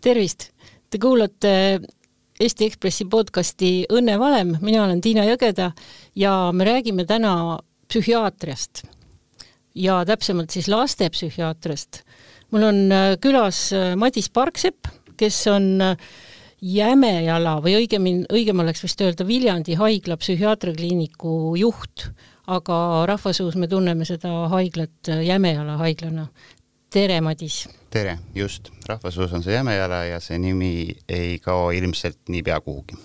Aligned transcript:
tervist! 0.00 0.48
Te 0.90 0.98
kuulate 0.98 1.50
Eesti 2.40 2.66
Ekspressi 2.70 3.04
podcasti 3.10 3.70
Õnne 3.92 4.16
valem, 4.18 4.54
mina 4.64 4.86
olen 4.86 5.02
Tiina 5.04 5.26
Jõgeda 5.28 5.70
ja 6.16 6.32
me 6.56 6.64
räägime 6.64 7.04
täna 7.08 7.58
psühhiaatriast 7.90 8.86
ja 9.76 10.00
täpsemalt 10.08 10.56
siis 10.56 10.70
lastepsühhiaatriast. 10.72 12.00
mul 12.50 12.64
on 12.70 12.80
äh, 12.92 13.12
külas 13.20 13.72
äh, 13.76 13.92
Madis 13.96 14.30
Parksepp, 14.30 14.88
kes 15.20 15.46
on 15.52 15.68
Jämejala 16.60 17.58
või 17.60 17.76
õigemini, 17.82 18.24
õigem 18.32 18.60
oleks 18.60 18.82
vist 18.82 19.00
öelda 19.00 19.26
Viljandi 19.28 19.76
haigla 19.76 20.16
psühhiaatriakliiniku 20.16 21.56
juht, 21.60 22.08
aga 22.48 23.04
rahvasuus 23.08 23.56
me 23.56 23.68
tunneme 23.68 24.08
seda 24.08 24.48
haiglat 24.48 25.12
Jämejala 25.24 25.76
haiglana 25.80 26.26
tere, 26.90 27.20
Madis! 27.20 27.68
tere, 27.90 28.18
just, 28.34 28.70
rahvasuus 28.88 29.32
on 29.32 29.42
see 29.42 29.54
Jämejala 29.54 30.04
ja 30.08 30.20
see 30.22 30.38
nimi 30.38 30.96
ei 31.08 31.38
kao 31.42 31.70
ilmselt 31.70 32.18
niipea 32.28 32.60
kuhugi. 32.60 32.96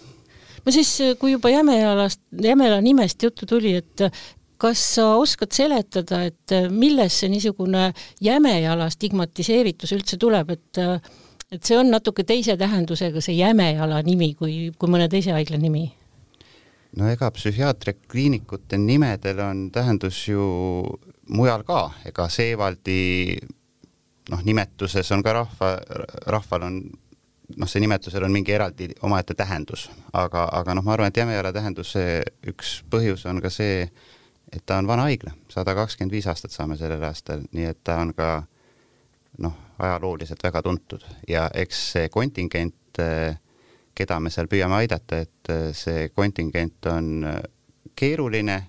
no 0.65 0.71
siis, 0.71 0.97
kui 1.19 1.31
juba 1.31 1.49
Jämejalast, 1.49 2.21
Jämejala 2.41 2.81
nimest 2.81 3.23
juttu 3.23 3.45
tuli, 3.45 3.75
et 3.75 4.07
kas 4.57 4.81
sa 4.95 5.07
oskad 5.15 5.51
seletada, 5.53 6.23
et 6.25 6.55
millest 6.69 7.21
see 7.21 7.29
niisugune 7.29 7.91
Jämejala 8.21 8.89
stigmatiseeritus 8.89 9.93
üldse 9.97 10.17
tuleb, 10.17 10.55
et 10.55 10.81
et 11.53 11.61
see 11.63 11.77
on 11.77 11.91
natuke 11.93 12.23
teise 12.25 12.57
tähendusega, 12.57 13.21
see 13.21 13.37
Jämejala 13.37 14.01
nimi, 14.03 14.33
kui, 14.33 14.71
kui 14.77 14.89
mõne 14.89 15.09
teise 15.11 15.35
haigla 15.35 15.61
nimi? 15.61 15.85
no 16.95 17.09
ega 17.11 17.29
psühhiaatriakliinikute 17.35 18.79
nimedel 18.79 19.41
on 19.43 19.67
tähendus 19.71 20.23
ju 20.29 20.45
mujal 21.29 21.63
ka, 21.67 21.89
ega 22.07 22.27
Seevaldi 22.31 23.37
noh, 24.29 24.43
nimetuses 24.43 25.11
on 25.11 25.23
ka 25.23 25.33
rahva, 25.33 25.71
rahval 26.31 26.67
on 26.67 26.79
noh, 27.57 27.69
see 27.69 27.83
nimetusel 27.83 28.25
on 28.25 28.33
mingi 28.33 28.55
eraldi 28.55 28.89
omaette 29.05 29.35
tähendus, 29.37 29.87
aga, 30.13 30.47
aga 30.59 30.75
noh, 30.77 30.85
ma 30.85 30.95
arvan, 30.95 31.11
et 31.11 31.17
Jämejala 31.21 31.53
tähenduse 31.55 32.23
üks 32.49 32.79
põhjus 32.91 33.25
on 33.29 33.41
ka 33.43 33.51
see, 33.53 33.85
et 34.51 34.65
ta 34.65 34.79
on 34.81 34.89
vana 34.89 35.07
haigla, 35.09 35.35
sada 35.51 35.75
kakskümmend 35.77 36.15
viis 36.15 36.27
aastat 36.31 36.55
saame 36.55 36.77
sellel 36.79 37.03
aastal, 37.05 37.45
nii 37.53 37.69
et 37.71 37.81
ta 37.83 37.99
on 38.01 38.13
ka 38.17 38.29
noh, 39.43 39.57
ajalooliselt 39.79 40.43
väga 40.43 40.61
tuntud. 40.63 41.03
Ja 41.27 41.49
eks 41.53 41.81
see 41.93 42.09
kontingent, 42.09 43.01
keda 43.95 44.19
me 44.19 44.31
seal 44.31 44.47
püüame 44.51 44.79
aidata, 44.79 45.21
et 45.25 45.51
see 45.75 46.09
kontingent 46.15 46.87
on 46.91 47.27
keeruline 47.95 48.61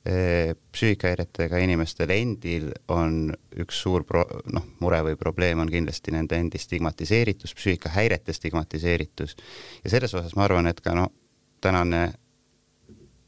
psüühikahäiretega 0.00 1.58
inimestel 1.60 2.08
endil 2.14 2.70
on 2.88 3.34
üks 3.60 3.82
suur 3.82 4.06
pro-, 4.08 4.24
noh, 4.48 4.64
mure 4.80 5.02
või 5.04 5.18
probleem 5.20 5.60
on 5.60 5.68
kindlasti 5.68 6.14
nende 6.14 6.38
endi 6.40 6.58
stigmatiseeritus, 6.58 7.52
psüühikahäirete 7.58 8.32
stigmatiseeritus. 8.32 9.36
Ja 9.84 9.92
selles 9.92 10.14
osas 10.16 10.32
ma 10.38 10.46
arvan, 10.48 10.70
et 10.72 10.80
ka 10.80 10.96
noh, 10.96 11.12
tänane 11.60 12.06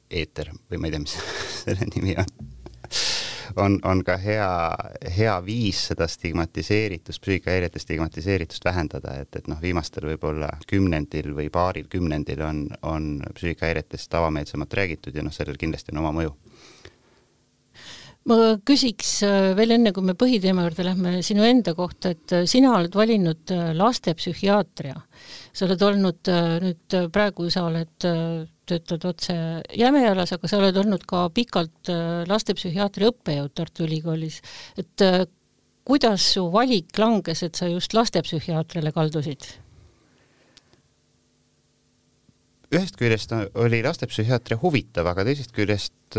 eeter 0.09 0.53
või 0.71 0.81
ma 0.81 0.89
ei 0.89 0.97
tea, 0.97 1.05
mis 1.05 1.19
selle 1.63 1.93
nimi 1.93 2.17
on 2.17 2.33
on, 3.57 3.79
on 3.85 4.05
ka 4.05 4.17
hea, 4.21 4.49
hea 5.17 5.35
viis 5.45 5.87
seda 5.91 6.09
stigmatiseeritust, 6.09 7.23
psüühikahäirete 7.23 7.83
stigmatiseeritust 7.83 8.65
vähendada, 8.65 9.17
et, 9.23 9.37
et 9.37 9.49
noh, 9.51 9.61
viimastel 9.63 10.09
võib-olla 10.13 10.51
kümnendil 10.71 11.33
või 11.37 11.49
paaril 11.53 11.89
kümnendil 11.93 12.43
on, 12.47 12.65
on 12.83 13.11
psüühikahäiretest 13.35 14.15
avameelsemalt 14.15 14.75
räägitud 14.81 15.17
ja 15.17 15.25
noh, 15.27 15.35
sellel 15.35 15.61
kindlasti 15.61 15.95
on 15.95 16.05
oma 16.05 16.15
mõju 16.21 16.37
ma 18.29 18.39
küsiks 18.67 19.17
äh, 19.27 19.51
veel 19.59 19.77
enne, 19.77 19.93
kui 19.95 20.05
me 20.07 20.15
põhiteema 20.19 20.67
juurde 20.67 20.87
lähme, 20.87 21.15
sinu 21.27 21.47
enda 21.47 21.75
kohta, 21.79 22.13
et 22.15 22.35
äh, 22.37 22.45
sina 22.51 22.75
oled 22.77 22.95
valinud 22.95 23.55
äh, 23.55 23.71
lastepsühhiaatria. 23.79 24.97
sa 25.53 25.67
oled 25.67 25.83
olnud 25.85 26.29
nüüd 26.65 26.95
praegu, 27.13 27.49
sa 27.53 27.67
oled, 27.69 28.07
töötad 28.69 29.05
otse 29.09 29.35
Jämejalas, 29.79 30.33
aga 30.37 30.49
sa 30.49 30.61
oled 30.61 30.77
olnud 30.79 31.05
ka 31.09 31.27
pikalt 31.35 31.91
lastepsühhiaatria 32.31 33.11
õppejõud 33.13 33.55
Tartu 33.55 33.87
Ülikoolis. 33.89 34.41
et 34.79 35.07
kuidas 35.85 36.29
su 36.35 36.47
valik 36.53 36.99
langes, 36.99 37.43
et 37.43 37.59
sa 37.59 37.69
just 37.69 37.95
lastepsühhiaatriale 37.95 38.93
kaldusid? 38.95 39.51
ühest 42.73 42.97
küljest 42.97 43.35
oli 43.61 43.83
lastepsühhiaatria 43.85 44.57
huvitav, 44.63 45.11
aga 45.11 45.27
teisest 45.29 45.53
küljest 45.53 46.17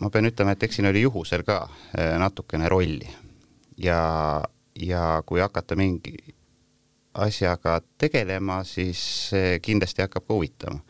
ma 0.00 0.10
pean 0.10 0.28
ütlema, 0.28 0.54
et 0.54 0.66
eks 0.66 0.80
siin 0.80 0.88
oli 0.90 1.04
juhusel 1.04 1.44
ka 1.46 1.64
äh, 1.66 2.14
natukene 2.20 2.68
rolli. 2.70 3.08
ja, 3.78 4.42
ja 4.78 5.22
kui 5.26 5.42
hakata 5.42 5.76
mingi 5.76 6.16
asjaga 7.14 7.80
tegelema, 7.98 8.60
siis 8.64 9.30
kindlasti 9.62 10.02
hakkab 10.02 10.26
ka 10.26 10.34
huvitama. 10.34 10.80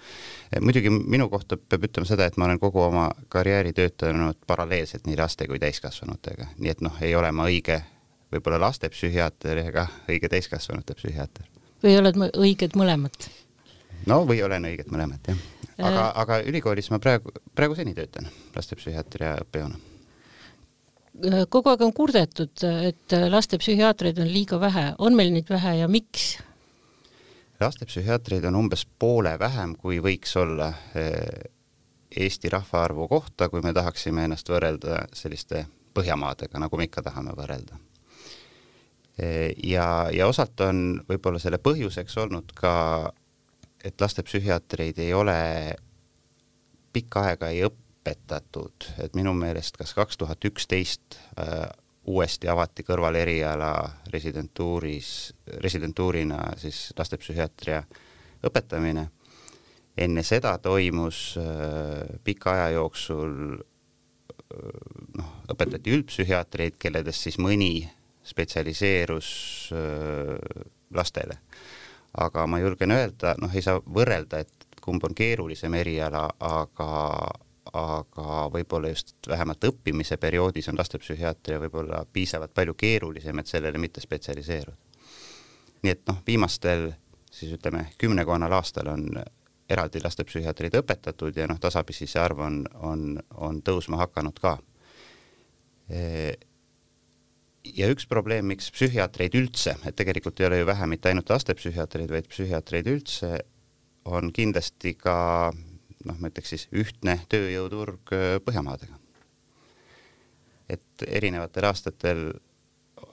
Äh, 0.50 0.60
muidugi 0.60 0.90
minu 0.90 1.28
kohta 1.32 1.56
peab 1.56 1.88
ütlema 1.88 2.08
seda, 2.08 2.28
et 2.28 2.36
ma 2.40 2.48
olen 2.48 2.60
kogu 2.62 2.82
oma 2.82 3.08
karjääri 3.28 3.72
töötanud 3.76 4.40
paralleelselt 4.46 5.06
nii 5.06 5.18
laste 5.20 5.48
kui 5.50 5.60
täiskasvanutega, 5.62 6.52
nii 6.58 6.74
et 6.74 6.84
noh, 6.84 7.00
ei 7.02 7.14
ole 7.16 7.32
ma 7.32 7.48
õige 7.50 7.80
võib-olla 8.34 8.60
lastepsühhiaater 8.66 9.64
ega 9.66 9.88
õige 10.08 10.28
täiskasvanute 10.32 10.96
psühhiaater. 10.98 11.50
või 11.84 11.98
oled 11.98 12.22
õiged 12.32 12.78
mõlemad? 12.78 13.28
no 14.06 14.24
või 14.28 14.42
olen 14.42 14.72
õiged 14.72 14.90
mõlemad, 14.92 15.20
jah 15.28 15.50
aga, 15.78 16.06
äh. 16.08 16.12
aga 16.22 16.38
ülikoolis 16.48 16.90
ma 16.92 17.00
praegu, 17.02 17.32
praegu 17.54 17.76
seni 17.78 17.94
töötan 17.96 18.28
lastepsühhiaatria 18.56 19.36
õppejõuna. 19.44 19.80
Äh, 21.22 21.44
kogu 21.48 21.70
aeg 21.70 21.84
on 21.86 21.92
kurdetud, 21.94 22.64
et 22.88 23.14
lastepsühhiaatreid 23.30 24.18
on 24.18 24.30
liiga 24.30 24.58
vähe, 24.60 24.88
on 24.98 25.14
meil 25.14 25.30
neid 25.34 25.50
vähe 25.50 25.78
ja 25.82 25.88
miks? 25.88 26.34
lastepsühhiaatreid 27.60 28.44
on 28.44 28.56
umbes 28.58 28.82
poole 28.98 29.36
vähem, 29.38 29.76
kui 29.78 30.00
võiks 30.02 30.34
olla 30.36 30.72
äh, 30.98 31.46
Eesti 32.14 32.50
rahvaarvu 32.50 33.08
kohta, 33.08 33.48
kui 33.48 33.62
me 33.62 33.72
tahaksime 33.74 34.26
ennast 34.26 34.50
võrrelda 34.50 35.04
selliste 35.14 35.64
Põhjamaadega, 35.94 36.58
nagu 36.58 36.78
me 36.78 36.88
ikka 36.88 37.02
tahame 37.06 37.30
võrrelda. 37.38 37.76
ja, 39.62 39.84
ja 40.10 40.26
osalt 40.26 40.58
on 40.66 41.04
võib-olla 41.06 41.38
selle 41.38 41.60
põhjuseks 41.62 42.16
olnud 42.18 42.50
ka 42.58 42.72
et 43.84 44.00
lastepsühhiaatreid 44.00 44.98
ei 44.98 45.12
ole 45.14 45.36
pikka 46.92 47.28
aega 47.28 47.50
ei 47.52 47.62
õpetatud, 48.04 48.84
et 49.00 49.14
minu 49.16 49.32
meelest 49.32 49.78
kas 49.80 49.94
kaks 49.96 50.18
tuhat 50.20 50.44
üksteist 50.44 51.16
äh, 51.40 51.70
uuesti 52.04 52.48
avati 52.52 52.84
kõrvaleriala 52.84 53.72
residentuuris, 54.12 55.32
residentuurina 55.64 56.52
siis 56.60 56.92
lastepsühhiaatria 56.98 57.82
õpetamine. 58.44 59.08
enne 59.96 60.22
seda 60.22 60.58
toimus 60.58 61.38
äh, 61.38 62.18
pika 62.24 62.52
aja 62.52 62.68
jooksul 62.74 63.56
äh, 63.56 64.58
noh, 65.16 65.30
õpetati 65.48 65.96
üldpsühhiaatreid, 65.96 66.76
kelledest 66.78 67.22
siis 67.22 67.38
mõni 67.38 67.88
spetsialiseerus 68.24 69.70
lastele 70.94 71.38
aga 72.16 72.46
ma 72.46 72.58
julgen 72.58 72.90
öelda, 72.90 73.34
noh, 73.40 73.52
ei 73.52 73.62
saa 73.62 73.80
võrrelda, 73.80 74.40
et 74.40 74.80
kumb 74.80 75.04
on 75.04 75.14
keerulisem 75.14 75.74
eriala, 75.74 76.28
aga 76.38 76.88
aga 77.72 78.48
võib-olla 78.52 78.90
just 78.92 79.14
vähemalt 79.28 79.64
õppimise 79.64 80.16
perioodis 80.20 80.68
on 80.68 80.78
lastepsühhiaatria 80.78 81.60
võib-olla 81.62 82.04
piisavalt 82.12 82.54
palju 82.54 82.74
keerulisem, 82.74 83.38
et 83.38 83.46
sellele 83.46 83.78
mitte 83.78 84.00
spetsialiseeruda. 84.00 84.76
nii 85.82 85.92
et 85.92 86.02
noh, 86.08 86.20
viimastel 86.26 86.92
siis 87.30 87.52
ütleme, 87.56 87.86
kümnekonnal 87.98 88.52
aastal 88.52 88.88
on 88.92 89.08
eraldi 89.68 90.00
lastepsühhiaatreid 90.04 90.76
õpetatud 90.80 91.36
ja 91.36 91.48
noh, 91.48 91.58
tasapisi 91.60 92.06
see 92.06 92.20
arv 92.20 92.40
on, 92.44 92.64
on, 92.74 93.06
on 93.34 93.62
tõusma 93.64 93.96
hakanud 94.04 94.38
ka 94.40 94.58
ja 97.74 97.88
üks 97.92 98.06
probleem, 98.08 98.46
miks 98.52 98.70
psühhiaatreid 98.74 99.36
üldse, 99.38 99.76
et 99.84 99.96
tegelikult 99.96 100.40
ei 100.40 100.48
ole 100.48 100.60
ju 100.60 100.68
vähe 100.68 100.88
mitte 100.90 101.10
ainult 101.10 101.32
lastepsühhiaatreid, 101.32 102.10
vaid 102.12 102.28
psühhiaatreid 102.30 102.88
üldse, 102.92 103.38
on 104.04 104.32
kindlasti 104.36 104.94
ka 105.00 105.16
noh, 106.08 106.18
ma 106.20 106.30
ütleks 106.30 106.54
siis 106.54 106.66
ühtne 106.76 107.18
tööjõuturg 107.32 108.12
äh, 108.14 108.36
Põhjamaadega. 108.44 108.98
et 110.68 111.04
erinevatel 111.06 111.68
aastatel 111.68 112.22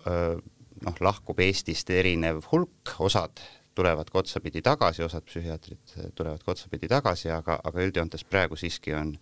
äh, 0.07 0.37
noh, 0.85 1.01
lahkub 1.01 1.39
Eestist 1.39 1.89
erinev 1.89 2.45
hulk, 2.51 2.95
osad 2.99 3.41
tulevad 3.75 4.09
ka 4.11 4.19
otsapidi 4.19 4.61
tagasi, 4.61 5.03
osad 5.03 5.23
psühhiaatrid 5.27 6.13
tulevad 6.15 6.43
ka 6.43 6.51
otsapidi 6.51 6.89
tagasi, 6.91 7.29
aga, 7.31 7.59
aga 7.63 7.83
üldjoontes 7.85 8.25
praegu 8.27 8.59
siiski 8.59 8.95
on 8.95 9.13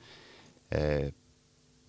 äh, 0.73 1.09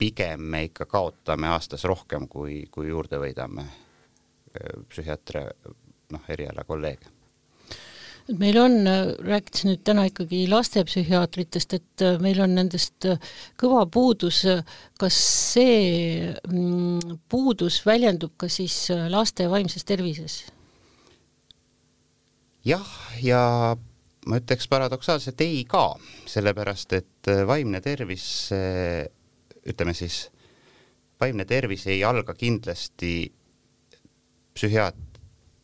pigem 0.00 0.40
me 0.40 0.64
ikka 0.68 0.86
kaotame 0.88 1.48
aastas 1.52 1.84
rohkem, 1.84 2.28
kui, 2.28 2.64
kui 2.72 2.88
juurde 2.88 3.20
võidame 3.20 3.64
äh, 3.64 4.84
psühhiaatria 4.88 5.48
noh, 6.10 6.28
eriala 6.28 6.64
kolleege 6.68 7.19
et 8.28 8.38
meil 8.38 8.58
on, 8.60 8.76
rääkides 9.24 9.64
nüüd 9.66 9.82
täna 9.86 10.06
ikkagi 10.10 10.44
lastepsühhiaatritest, 10.50 11.76
et 11.78 12.04
äh, 12.04 12.18
meil 12.22 12.40
on 12.44 12.54
nendest 12.58 13.06
äh, 13.08 13.20
kõva 13.60 13.86
puudus, 13.90 14.42
kas 15.00 15.18
see 15.54 16.30
mm, 16.48 17.20
puudus 17.30 17.80
väljendub 17.86 18.34
ka 18.40 18.50
siis 18.52 18.88
laste 19.12 19.48
vaimses 19.50 19.86
tervises? 19.88 20.42
jah, 22.66 22.88
ja 23.24 23.42
ma 24.28 24.36
ütleks 24.36 24.68
paradoksaalselt 24.68 25.40
ei 25.40 25.62
ka, 25.64 25.94
sellepärast 26.28 26.92
et 26.98 27.30
vaimne 27.48 27.80
tervis, 27.80 28.26
ütleme 29.64 29.94
siis, 29.96 30.26
vaimne 31.20 31.46
tervis 31.48 31.86
ei 31.88 32.02
alga 32.04 32.36
kindlasti 32.36 33.14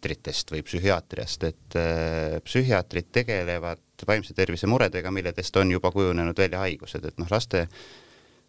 psühhiaatritest 0.06 0.52
või 0.52 0.62
psühhiaatriast, 0.62 1.44
et 1.44 1.76
äh, 1.76 2.40
psühhiaatrid 2.44 3.08
tegelevad 3.12 3.80
vaimse 4.06 4.34
tervise 4.34 4.66
muredega, 4.66 5.10
milledest 5.10 5.56
on 5.56 5.70
juba 5.70 5.90
kujunenud 5.90 6.38
välja 6.38 6.60
haigused, 6.62 7.04
et 7.04 7.18
noh, 7.18 7.26
laste 7.30 7.66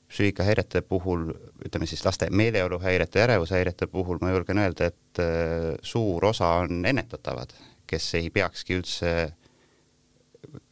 psüühikahäirete 0.08 0.82
puhul, 0.88 1.32
ütleme 1.66 1.88
siis 1.88 2.06
laste 2.06 2.30
meeleoluhäirete, 2.30 3.24
ärevushäirete 3.24 3.88
puhul 3.88 4.20
ma 4.22 4.32
julgen 4.32 4.62
öelda, 4.62 4.92
et 4.92 5.20
äh, 5.20 5.76
suur 5.82 6.26
osa 6.26 6.48
on 6.62 6.86
ennetatavad, 6.86 7.54
kes 7.88 8.14
ei 8.16 8.30
peakski 8.30 8.78
üldse, 8.78 9.16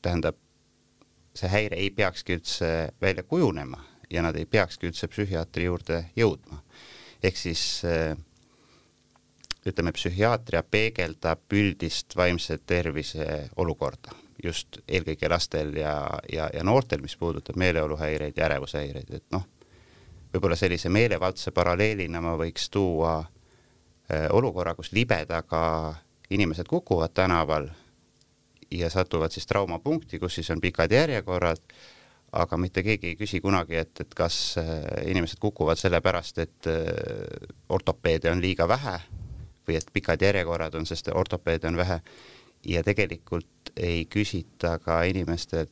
tähendab, 0.02 0.38
see 1.36 1.50
häire 1.52 1.80
ei 1.82 1.90
peakski 1.92 2.38
üldse 2.38 2.70
välja 3.02 3.24
kujunema 3.24 3.82
ja 4.10 4.22
nad 4.22 4.38
ei 4.38 4.46
peakski 4.46 4.88
üldse 4.92 5.10
psühhiaatri 5.10 5.66
juurde 5.66 6.06
jõudma. 6.16 6.62
ehk 7.24 7.38
siis 7.38 7.82
äh, 7.90 8.14
ütleme, 9.66 9.92
psühhiaatria 9.96 10.62
peegeldab 10.64 11.54
üldist 11.54 12.16
vaimse 12.16 12.58
tervise 12.58 13.50
olukorda 13.56 14.14
just 14.44 14.80
eelkõige 14.88 15.30
lastel 15.30 15.74
ja, 15.80 15.96
ja, 16.32 16.50
ja 16.54 16.64
noortel, 16.64 17.02
mis 17.02 17.16
puudutab 17.18 17.58
meeleoluhäireid 17.60 18.38
ja 18.38 18.50
ärevushäireid, 18.50 19.14
et 19.16 19.26
noh, 19.34 19.46
võib-olla 20.34 20.58
sellise 20.60 20.92
meelevaldse 20.92 21.54
paralleelina 21.56 22.22
ma 22.24 22.36
võiks 22.40 22.70
tuua 22.74 23.18
äh, 23.22 24.28
olukorra, 24.36 24.76
kus 24.76 24.92
libedaga 24.96 25.96
inimesed 26.30 26.68
kukuvad 26.68 27.14
tänaval 27.16 27.70
ja 28.72 28.90
satuvad 28.90 29.32
siis 29.32 29.48
traumapunkti, 29.48 30.20
kus 30.20 30.40
siis 30.40 30.50
on 30.52 30.62
pikad 30.62 30.92
järjekorrad, 30.92 31.62
aga 32.36 32.58
mitte 32.60 32.84
keegi 32.84 33.14
ei 33.14 33.20
küsi 33.20 33.40
kunagi, 33.42 33.78
et, 33.80 34.02
et 34.02 34.16
kas 34.18 34.58
äh, 34.60 34.82
inimesed 35.08 35.40
kukuvad 35.40 35.80
sellepärast, 35.80 36.44
et 36.44 36.72
äh, 36.72 37.54
ortopeede 37.70 38.34
on 38.34 38.44
liiga 38.44 38.68
vähe 38.68 39.00
või 39.68 39.80
et 39.80 39.88
pikad 39.94 40.22
järjekorrad 40.22 40.76
on, 40.76 40.86
sest 40.86 41.10
ortopeede 41.14 41.68
on 41.68 41.78
vähe 41.78 42.00
ja 42.66 42.84
tegelikult 42.84 43.74
ei 43.78 44.06
küsita 44.10 44.78
ka 44.80 45.04
inimestelt, 45.04 45.72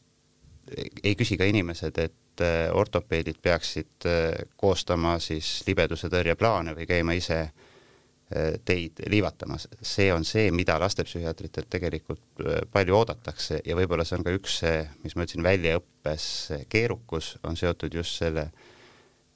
ei 1.04 1.16
küsi 1.20 1.38
ka 1.38 1.48
inimesed, 1.50 1.98
et 2.00 2.44
äh, 2.44 2.70
ortopeedid 2.74 3.40
peaksid 3.42 4.08
äh, 4.08 4.32
koostama 4.58 5.18
siis 5.20 5.62
libeduse 5.68 6.10
tõrjeplaane 6.12 6.76
või 6.78 6.88
käima 6.90 7.16
ise 7.18 7.40
äh, 7.44 8.54
teid 8.66 9.04
liivatamas. 9.12 9.68
see 9.82 10.12
on 10.14 10.26
see, 10.26 10.52
mida 10.52 10.78
lastepsühhiaatritelt 10.80 11.70
tegelikult 11.70 12.46
palju 12.72 12.96
oodatakse 12.98 13.62
ja 13.66 13.76
võib-olla 13.76 14.06
see 14.08 14.20
on 14.20 14.28
ka 14.28 14.36
üks 14.38 14.62
mis 15.04 15.16
ma 15.16 15.26
ütlesin, 15.26 15.44
väljaõppes 15.44 16.30
keerukus 16.70 17.38
on 17.44 17.60
seotud 17.60 17.94
just 17.94 18.22
selle 18.24 18.48
äh, 18.50 18.73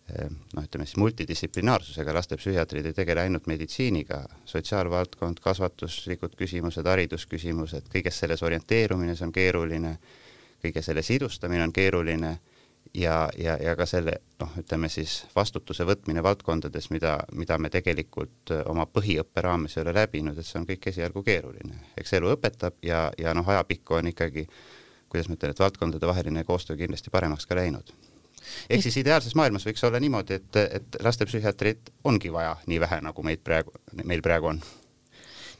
noh, 0.07 0.63
ütleme 0.63 0.85
siis 0.87 0.97
multidistsiplinaarsusega, 1.01 2.13
lastepsühhiaatrid 2.15 2.85
ei 2.87 2.95
tegele 2.95 3.25
ainult 3.25 3.47
meditsiiniga, 3.51 4.21
sotsiaalvaldkond, 4.47 5.41
kasvatuslikud 5.43 6.37
küsimused, 6.39 6.87
haridusküsimused, 6.87 7.89
kõiges 7.91 8.21
selles 8.23 8.43
orienteerumine, 8.43 9.15
see 9.15 9.27
on 9.27 9.35
keeruline, 9.35 9.97
kõige 10.63 10.83
selle 10.85 11.03
sidustamine 11.03 11.65
on 11.67 11.75
keeruline 11.75 12.37
ja, 12.95 13.17
ja, 13.37 13.57
ja 13.61 13.75
ka 13.75 13.85
selle 13.89 14.15
noh, 14.39 14.55
ütleme 14.59 14.89
siis 14.89 15.19
vastutuse 15.35 15.85
võtmine 15.87 16.23
valdkondades, 16.23 16.89
mida, 16.95 17.17
mida 17.35 17.59
me 17.59 17.69
tegelikult 17.73 18.55
äh, 18.55 18.63
oma 18.71 18.87
põhiõppe 18.87 19.43
raames 19.43 19.77
ei 19.77 19.83
ole 19.83 19.95
läbinud, 19.99 20.39
et 20.39 20.47
see 20.47 20.61
on 20.61 20.67
kõik 20.69 20.87
esialgu 20.93 21.23
keeruline. 21.27 21.83
eks 21.99 22.15
elu 22.15 22.31
õpetab 22.37 22.79
ja, 22.81 23.09
ja 23.19 23.35
noh, 23.35 23.47
ajapikku 23.47 23.99
on 23.99 24.13
ikkagi, 24.15 24.47
kuidas 25.11 25.27
ma 25.27 25.35
ütlen, 25.35 25.51
et 25.51 25.65
valdkondade 25.67 26.07
vaheline 26.07 26.47
koostöö 26.47 26.79
kindlasti 26.79 27.11
paremaks 27.11 27.45
ka 27.45 27.59
läinud 27.59 27.91
ehk 28.69 28.83
siis 28.83 28.97
ideaalses 29.03 29.35
maailmas 29.35 29.65
võiks 29.67 29.83
olla 29.87 30.01
niimoodi, 30.03 30.41
et, 30.41 30.59
et 30.79 30.99
lastepsühhiaatreid 31.03 31.93
ongi 32.07 32.33
vaja 32.33 32.55
nii 32.67 32.81
vähe, 32.83 33.01
nagu 33.05 33.23
meid 33.23 33.43
praegu, 33.43 33.73
meil 34.03 34.23
praegu 34.25 34.53
on 34.53 34.61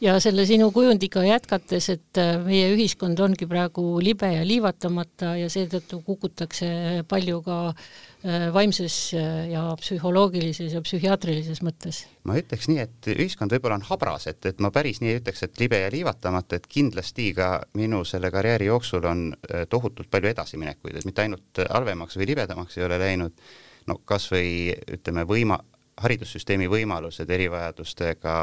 ja 0.02 0.18
selle 0.22 0.46
sinu 0.48 0.70
kujundiga 0.74 1.24
jätkates, 1.26 1.90
et 1.94 2.20
äh, 2.22 2.36
meie 2.46 2.70
ühiskond 2.76 3.20
ongi 3.24 3.48
praegu 3.50 3.98
libe 4.04 4.30
ja 4.30 4.44
liivatamata 4.46 5.34
ja 5.40 5.50
seetõttu 5.50 6.02
kukutakse 6.06 6.70
palju 7.10 7.40
ka 7.46 7.58
äh, 7.72 8.48
vaimses 8.54 8.98
äh, 9.18 9.48
ja 9.54 9.64
psühholoogilises 9.82 10.76
ja 10.78 10.82
psühhiaatrilises 10.86 11.64
mõttes. 11.66 12.04
ma 12.30 12.38
ütleks 12.38 12.70
nii, 12.70 12.84
et 12.86 13.12
ühiskond 13.16 13.56
võib-olla 13.56 13.80
on 13.80 13.88
habras, 13.90 14.28
et, 14.30 14.44
et 14.46 14.62
ma 14.64 14.72
päris 14.76 15.02
nii 15.02 15.16
ei 15.16 15.22
ütleks, 15.22 15.46
et 15.48 15.64
libe 15.64 15.82
ja 15.82 15.94
liivatamata, 15.94 16.60
et 16.60 16.68
kindlasti 16.70 17.32
ka 17.38 17.52
minu 17.80 18.04
selle 18.06 18.32
karjääri 18.34 18.70
jooksul 18.70 19.08
on 19.10 19.32
tohutult 19.70 20.12
palju 20.14 20.30
edasiminekuid, 20.34 21.00
et 21.00 21.10
mitte 21.10 21.26
ainult 21.26 21.64
halvemaks 21.70 22.20
või 22.20 22.30
libedamaks 22.34 22.78
ei 22.78 22.86
ole 22.86 23.02
läinud, 23.02 23.50
no 23.88 23.98
kas 24.06 24.30
või 24.30 24.76
ütleme, 24.94 25.26
võima-, 25.26 25.64
haridussüsteemi 25.98 26.68
võimalused 26.70 27.30
erivajadustega, 27.30 28.34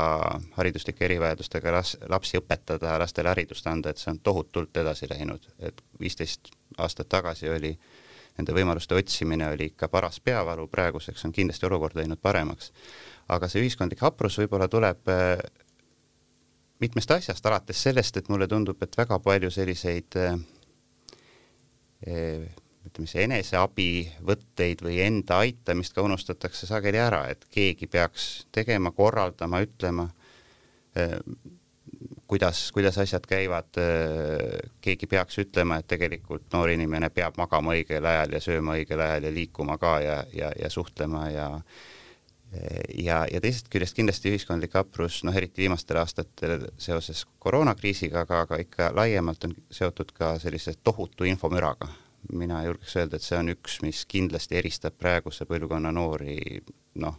hariduslike 0.57 1.05
erivajadustega 1.07 1.73
las-, 1.73 1.97
lapsi 2.11 2.39
õpetada, 2.41 2.97
lastele 2.99 3.31
haridust 3.31 3.67
anda, 3.71 3.91
et 3.91 4.03
see 4.03 4.11
on 4.11 4.19
tohutult 4.23 4.77
edasi 4.83 5.09
läinud, 5.11 5.47
et 5.59 5.83
viisteist 6.01 6.51
aastat 6.79 7.09
tagasi 7.15 7.51
oli 7.51 7.77
nende 8.39 8.55
võimaluste 8.57 8.97
otsimine 8.99 9.53
oli 9.53 9.71
ikka 9.71 9.89
paras 9.89 10.19
peavalu, 10.21 10.67
praeguseks 10.71 11.25
on 11.25 11.33
kindlasti 11.33 11.67
olukord 11.69 11.95
läinud 11.99 12.19
paremaks. 12.23 12.73
aga 13.29 13.49
see 13.49 13.63
ühiskondlik 13.63 14.03
haprus 14.03 14.39
võib-olla 14.43 14.67
tuleb 14.69 15.09
äh, 15.09 15.39
mitmest 16.83 17.11
asjast, 17.11 17.47
alates 17.47 17.83
sellest, 17.83 18.17
et 18.17 18.29
mulle 18.29 18.49
tundub, 18.51 18.83
et 18.83 18.99
väga 18.99 19.19
palju 19.23 19.51
selliseid 19.55 20.19
äh, 20.19 20.35
ütleme 22.89 23.09
siis 23.09 23.25
eneseabivõtteid 23.25 24.85
või 24.85 25.01
enda 25.05 25.41
aitamist 25.45 25.95
ka 25.97 26.05
unustatakse 26.05 26.69
sageli 26.69 27.01
ära, 27.01 27.25
et 27.33 27.47
keegi 27.51 27.89
peaks 27.91 28.47
tegema, 28.53 28.93
korraldama, 28.93 29.63
ütlema, 29.65 30.09
eh, 30.97 31.17
kuidas, 32.27 32.67
kuidas 32.77 32.99
asjad 32.99 33.27
käivad, 33.29 33.73
eh, 33.81 34.71
keegi 34.81 35.07
peaks 35.07 35.39
ütlema, 35.39 35.81
et 35.81 35.89
tegelikult 35.89 36.47
noor 36.53 36.71
inimene 36.71 37.11
peab 37.11 37.37
magama 37.41 37.75
õigel 37.75 38.05
ajal 38.05 38.37
ja 38.37 38.41
sööma 38.41 38.79
õigel 38.79 39.01
ajal 39.01 39.29
ja 39.29 39.35
liikuma 39.35 39.79
ka 39.79 39.99
ja, 40.01 40.25
ja, 40.33 40.53
ja 40.61 40.71
suhtlema 40.71 41.29
ja 41.31 41.51
ja, 42.95 43.25
ja 43.27 43.41
teisest 43.43 43.67
küljest 43.67 43.97
kindlasti 43.97 44.31
ühiskondlik 44.31 44.77
haprus, 44.79 45.25
noh 45.27 45.35
eriti 45.35 45.65
viimastel 45.65 45.99
aastatel 45.99 46.69
seoses 46.79 47.25
koroonakriisiga, 47.43 48.23
aga, 48.23 48.45
aga 48.47 48.61
ikka 48.63 48.93
laiemalt 48.95 49.49
on 49.49 49.57
seotud 49.75 50.13
ka 50.15 50.37
sellise 50.39 50.77
tohutu 50.87 51.27
infomüraga 51.27 51.89
mina 52.33 52.63
julgeks 52.65 52.97
öelda, 52.97 53.17
et 53.19 53.27
see 53.27 53.39
on 53.39 53.53
üks, 53.53 53.79
mis 53.85 54.05
kindlasti 54.09 54.59
eristab 54.59 54.97
praeguse 54.99 55.47
põlvkonna 55.49 55.93
noori 55.95 56.39
noh, 57.03 57.19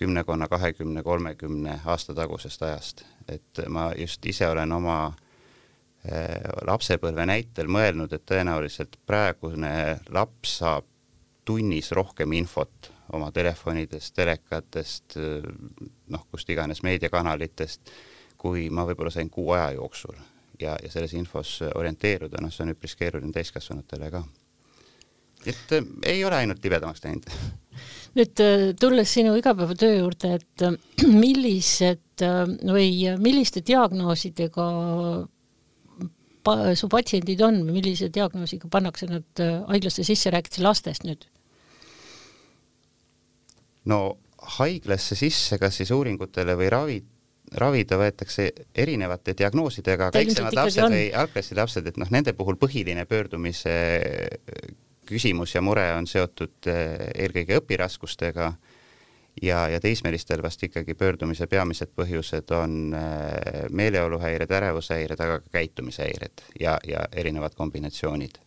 kümnekonna, 0.00 0.48
kahekümne, 0.48 1.02
kolmekümne 1.02 1.80
aasta 1.84 2.14
tagusest 2.16 2.62
ajast, 2.62 3.04
et 3.28 3.62
ma 3.68 3.90
just 3.98 4.26
ise 4.26 4.48
olen 4.48 4.72
oma 4.72 4.98
äh, 5.08 6.40
lapsepõlve 6.68 7.26
näitel 7.28 7.68
mõelnud, 7.68 8.12
et 8.16 8.24
tõenäoliselt 8.28 8.96
praegune 9.06 9.74
laps 10.08 10.58
saab 10.62 10.88
tunnis 11.44 11.92
rohkem 11.96 12.32
infot 12.36 12.92
oma 13.12 13.32
telefonidest, 13.34 14.14
telekatest, 14.14 15.16
noh, 16.14 16.26
kust 16.30 16.50
iganes 16.52 16.84
meediakanalitest, 16.86 17.90
kui 18.38 18.68
ma 18.70 18.84
võib-olla 18.86 19.10
sain 19.10 19.30
kuu 19.32 19.50
aja 19.56 19.72
jooksul 19.74 20.14
ja, 20.60 20.76
ja 20.82 20.92
selles 20.92 21.14
infos 21.18 21.58
orienteeruda, 21.74 22.42
noh, 22.42 22.52
see 22.52 22.64
on 22.66 22.74
üpris 22.74 22.96
keeruline 22.98 23.32
täiskasvanutele 23.32 24.10
ka. 24.10 24.24
et 25.46 25.76
äh, 25.76 25.90
ei 26.14 26.24
ole 26.24 26.42
ainult 26.42 26.64
libedamaks 26.64 27.04
läinud 27.04 27.28
nüüd 28.18 28.42
äh, 28.42 28.70
tulles 28.80 29.12
sinu 29.14 29.34
igapäevatöö 29.38 29.98
juurde, 30.00 30.34
et 30.40 30.64
äh, 30.66 30.76
millised 31.24 32.24
äh, 32.24 32.40
või 32.74 32.90
milliste 33.22 33.62
diagnoosidega 33.66 34.66
pa, 36.46 36.56
su 36.74 36.90
patsiendid 36.90 37.42
on 37.46 37.62
millise 37.70 38.10
diagnoosiga 38.12 38.70
pannakse 38.72 39.10
nad 39.10 39.44
haiglasse 39.70 40.06
sisse, 40.06 40.32
räägid 40.34 40.58
sa 40.58 40.66
lastest 40.66 41.06
nüüd? 41.06 41.28
no 43.90 44.18
haiglasse 44.58 45.16
sisse, 45.18 45.58
kas 45.60 45.78
siis 45.78 45.92
uuringutele 45.94 46.56
või 46.58 46.68
ravi, 46.72 46.98
ravida 47.58 47.98
võetakse 47.98 48.50
erinevate 48.74 49.34
diagnoosidega 49.38 50.10
väiksemad 50.14 50.54
lapsed 50.54 50.84
on. 50.84 50.94
või 50.94 51.08
algklassi 51.16 51.56
lapsed, 51.58 51.86
et 51.90 51.98
noh, 51.98 52.10
nende 52.10 52.34
puhul 52.38 52.58
põhiline 52.60 53.06
pöördumise 53.10 53.74
küsimus 55.10 55.54
ja 55.54 55.62
mure 55.62 55.86
on 55.96 56.06
seotud 56.06 56.68
eh, 56.70 57.08
eelkõige 57.24 57.58
õpiraskustega 57.60 58.52
ja, 59.42 59.64
ja 59.72 59.80
teismelistel 59.82 60.42
vast 60.42 60.62
ikkagi 60.66 60.94
pöördumise 60.94 61.48
peamised 61.50 61.90
põhjused 61.96 62.54
on 62.54 62.94
eh, 62.94 63.64
meeleoluhäired, 63.70 64.54
ärevushäired, 64.60 65.20
aga 65.20 65.40
ka 65.40 65.58
käitumishäired 65.58 66.46
ja, 66.60 66.78
ja 66.86 67.06
erinevad 67.12 67.58
kombinatsioonid. 67.58 68.38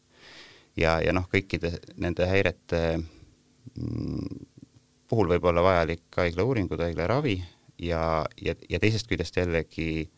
ja, 0.77 0.99
ja 1.03 1.13
noh, 1.13 1.27
kõikide 1.31 1.75
nende 1.97 2.29
häirete 2.29 2.83
mm, 3.75 4.47
puhul 5.09 5.35
võib 5.35 5.51
olla 5.51 5.65
vajalik 5.65 6.07
haiglauuringud, 6.17 6.79
haiglaravi 6.79 7.41
ja, 7.79 8.25
ja, 8.41 8.55
ja 8.69 8.79
teisest 8.79 9.09
küljest 9.09 9.37
jällegi 9.37 10.09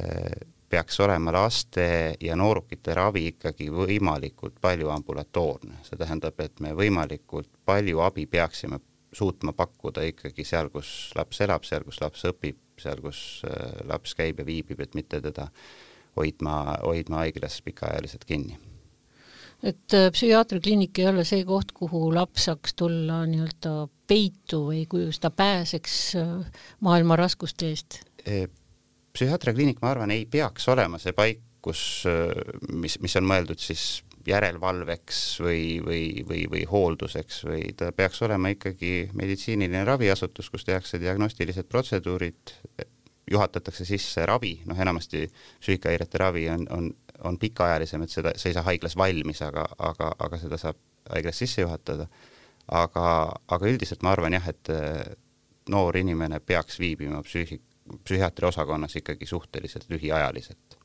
äh, 0.00 0.36
peaks 0.68 1.00
olema 1.00 1.32
laste 1.32 2.16
ja 2.20 2.36
noorukite 2.36 2.94
ravi 2.94 3.26
ikkagi 3.32 3.68
võimalikult 3.70 4.58
palju 4.60 4.90
ambulatoorne, 4.90 5.80
see 5.86 5.98
tähendab, 5.98 6.40
et 6.42 6.60
me 6.60 6.74
võimalikult 6.76 7.50
palju 7.64 8.02
abi 8.04 8.26
peaksime 8.26 8.80
suutma 9.16 9.54
pakkuda 9.56 10.04
ikkagi 10.10 10.44
seal, 10.44 10.68
kus 10.74 11.12
laps 11.16 11.40
elab, 11.46 11.64
seal, 11.64 11.86
kus 11.86 12.00
laps 12.02 12.26
õpib, 12.28 12.58
seal, 12.82 13.00
kus 13.04 13.42
äh, 13.48 13.82
laps 13.88 14.16
käib 14.18 14.42
ja 14.42 14.48
viibib, 14.48 14.80
et 14.82 14.96
mitte 14.98 15.22
teda 15.24 15.48
hoidma, 16.16 16.78
hoidma 16.82 17.24
haiglas 17.24 17.60
pikaajaliselt 17.64 18.24
kinni 18.28 18.58
et 19.66 19.96
äh, 19.96 20.08
psühhiaatriakliinik 20.14 21.00
ei 21.02 21.08
ole 21.10 21.24
see 21.26 21.44
koht, 21.48 21.72
kuhu 21.76 22.08
laps 22.14 22.48
saaks 22.50 22.76
tulla 22.78 23.22
nii-öelda 23.28 23.74
peitu 24.06 24.62
või 24.68 24.84
kus 24.90 25.20
ta 25.22 25.32
pääseks 25.34 25.96
äh, 26.20 26.62
maailma 26.86 27.18
raskuste 27.18 27.72
eest? 27.72 28.00
psühhiaatriakliinik, 29.16 29.78
ma 29.82 29.92
arvan, 29.94 30.10
ei 30.12 30.24
peaks 30.30 30.66
olema 30.68 30.98
see 30.98 31.14
paik, 31.16 31.40
kus, 31.62 31.80
mis, 32.74 32.98
mis 33.02 33.14
on 33.18 33.26
mõeldud 33.26 33.58
siis 33.62 34.02
järelevalveks 34.26 35.20
või, 35.40 35.62
või, 35.84 36.02
või, 36.28 36.42
või 36.50 36.64
hoolduseks 36.70 37.44
või 37.46 37.62
ta 37.78 37.92
peaks 37.96 38.22
olema 38.26 38.50
ikkagi 38.54 39.08
meditsiiniline 39.14 39.84
raviasutus, 39.86 40.50
kus 40.50 40.66
tehakse 40.66 41.00
diagnostilised 41.02 41.68
protseduurid, 41.70 42.54
juhatatakse 43.30 43.86
sisse 43.86 44.26
ravi, 44.26 44.56
noh 44.66 44.78
enamasti 44.80 45.26
psüühikahäirete 45.60 46.18
ravi 46.22 46.48
on, 46.50 46.66
on, 46.70 46.90
on 47.24 47.38
pikaajalisem, 47.38 48.02
et 48.02 48.10
seda, 48.12 48.32
see 48.36 48.50
ei 48.50 48.56
saa 48.56 48.66
haiglas 48.66 48.96
valmis, 48.96 49.42
aga, 49.42 49.66
aga, 49.78 50.12
aga 50.18 50.40
seda 50.40 50.58
saab 50.60 50.80
haiglas 51.12 51.38
sisse 51.38 51.62
juhatada. 51.62 52.08
aga, 52.66 53.32
aga 53.48 53.68
üldiselt 53.70 54.02
ma 54.02 54.10
arvan 54.10 54.34
jah, 54.34 54.48
et 54.50 54.70
noor 55.70 55.96
inimene 55.96 56.40
peaks 56.40 56.80
viibima 56.82 57.20
psüühi-, 57.22 57.60
psühhiaatri 58.04 58.46
osakonnas 58.46 58.96
ikkagi 58.96 59.26
suhteliselt 59.26 59.86
lühiajaliselt. 59.90 60.75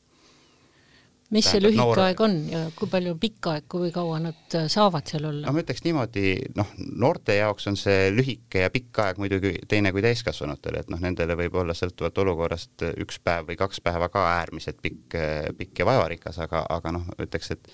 Mis 1.32 1.48
see 1.48 1.62
lühike 1.64 1.80
noor... 1.80 2.02
aeg 2.04 2.24
on 2.26 2.36
ja 2.52 2.64
kui 2.76 2.90
palju 2.92 3.16
pikk 3.22 3.50
aeg, 3.54 3.68
kui 3.72 3.92
kaua 3.96 4.20
nad 4.24 4.58
äh, 4.58 4.68
saavad 4.72 5.08
seal 5.08 5.30
olla? 5.30 5.48
no 5.48 5.56
ma 5.56 5.64
ütleks 5.64 5.86
niimoodi, 5.86 6.26
noh, 6.58 6.74
noorte 7.04 7.38
jaoks 7.38 7.70
on 7.72 7.80
see 7.80 8.10
lühike 8.14 8.66
ja 8.66 8.74
pikk 8.74 9.02
aeg 9.06 9.22
muidugi 9.22 9.54
teine 9.72 9.94
kui 9.96 10.04
täiskasvanutele, 10.06 10.84
et 10.84 10.92
noh, 10.92 11.02
nendele 11.04 11.38
võib 11.40 11.56
olla 11.64 11.76
sõltuvalt 11.78 12.22
olukorrast 12.26 12.86
üks 12.92 13.22
päev 13.24 13.50
või 13.52 13.60
kaks 13.60 13.82
päeva 13.86 14.12
ka 14.12 14.28
äärmiselt 14.36 14.82
pikk, 14.84 15.18
pikk 15.58 15.84
ja 15.84 15.90
vaevarikas, 15.90 16.40
aga, 16.44 16.66
aga 16.70 16.96
noh, 16.98 17.10
ütleks, 17.22 17.56
et 17.56 17.74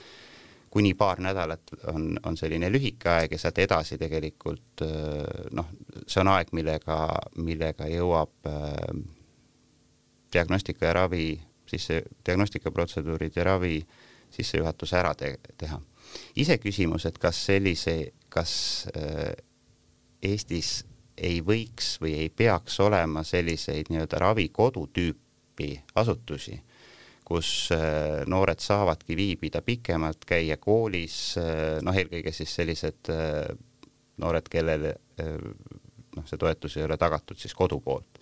kuni 0.73 0.93
paar 0.99 1.21
nädalat 1.23 1.71
on, 1.89 2.11
on 2.27 2.37
selline 2.37 2.69
lühike 2.69 3.09
aeg 3.09 3.33
ja 3.33 3.39
sealt 3.41 3.61
edasi 3.63 3.97
tegelikult 3.97 4.83
noh, 5.55 5.69
see 6.05 6.21
on 6.21 6.33
aeg, 6.35 6.51
millega, 6.53 6.97
millega 7.41 7.87
jõuab 7.89 8.51
äh, 8.51 9.05
diagnostika 10.33 10.89
ja 10.89 10.93
ravi 10.93 11.39
sisse, 11.69 12.01
diagnostikaprotseduurid 12.25 13.35
ja 13.35 13.43
ravi 13.47 13.81
sissejuhatus 14.31 14.93
ära 14.93 15.13
te 15.15 15.35
teha. 15.57 15.79
iseküsimus, 16.35 17.05
et 17.05 17.17
kas 17.17 17.45
sellise, 17.45 18.11
kas 18.29 18.87
äh, 18.95 19.33
Eestis 20.23 20.85
ei 21.17 21.41
võiks 21.45 21.97
või 22.01 22.13
ei 22.17 22.29
peaks 22.29 22.79
olema 22.79 23.23
selliseid 23.23 23.89
nii-öelda 23.89 24.19
ravikodu 24.21 24.87
tüüpi 24.93 25.71
asutusi, 25.95 26.57
kus 27.27 27.69
äh, 27.75 28.23
noored 28.25 28.61
saavadki 28.63 29.17
viibida 29.17 29.61
pikemalt, 29.61 30.25
käia 30.25 30.57
koolis 30.57 31.37
äh,, 31.41 31.79
noh, 31.83 31.95
eelkõige 31.95 32.33
siis 32.33 32.55
sellised 32.55 33.11
äh, 33.13 33.47
noored, 34.17 34.49
kellel 34.49 34.91
äh, 34.91 35.33
noh, 36.15 36.27
see 36.27 36.39
toetus 36.39 36.77
ei 36.77 36.87
ole 36.87 36.97
tagatud 36.97 37.39
siis 37.39 37.55
kodu 37.57 37.81
poolt 37.83 38.21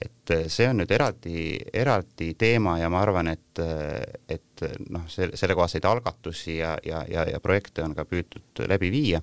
et 0.00 0.30
äh, 0.30 0.46
see 0.52 0.68
on 0.68 0.80
nüüd 0.82 0.92
eraldi, 0.92 1.56
eraldi 1.72 2.32
teema 2.38 2.76
ja 2.80 2.90
ma 2.92 3.00
arvan, 3.04 3.30
et, 3.32 3.60
äh, 3.62 4.02
et 4.28 4.64
noh, 4.92 5.06
see, 5.12 5.30
sellekohaseid 5.34 5.86
algatusi 5.88 6.58
ja, 6.58 6.76
ja, 6.84 7.04
ja, 7.08 7.24
ja 7.30 7.40
projekte 7.40 7.84
on 7.86 7.96
ka 7.96 8.04
püütud 8.08 8.66
läbi 8.68 8.92
viia. 8.92 9.22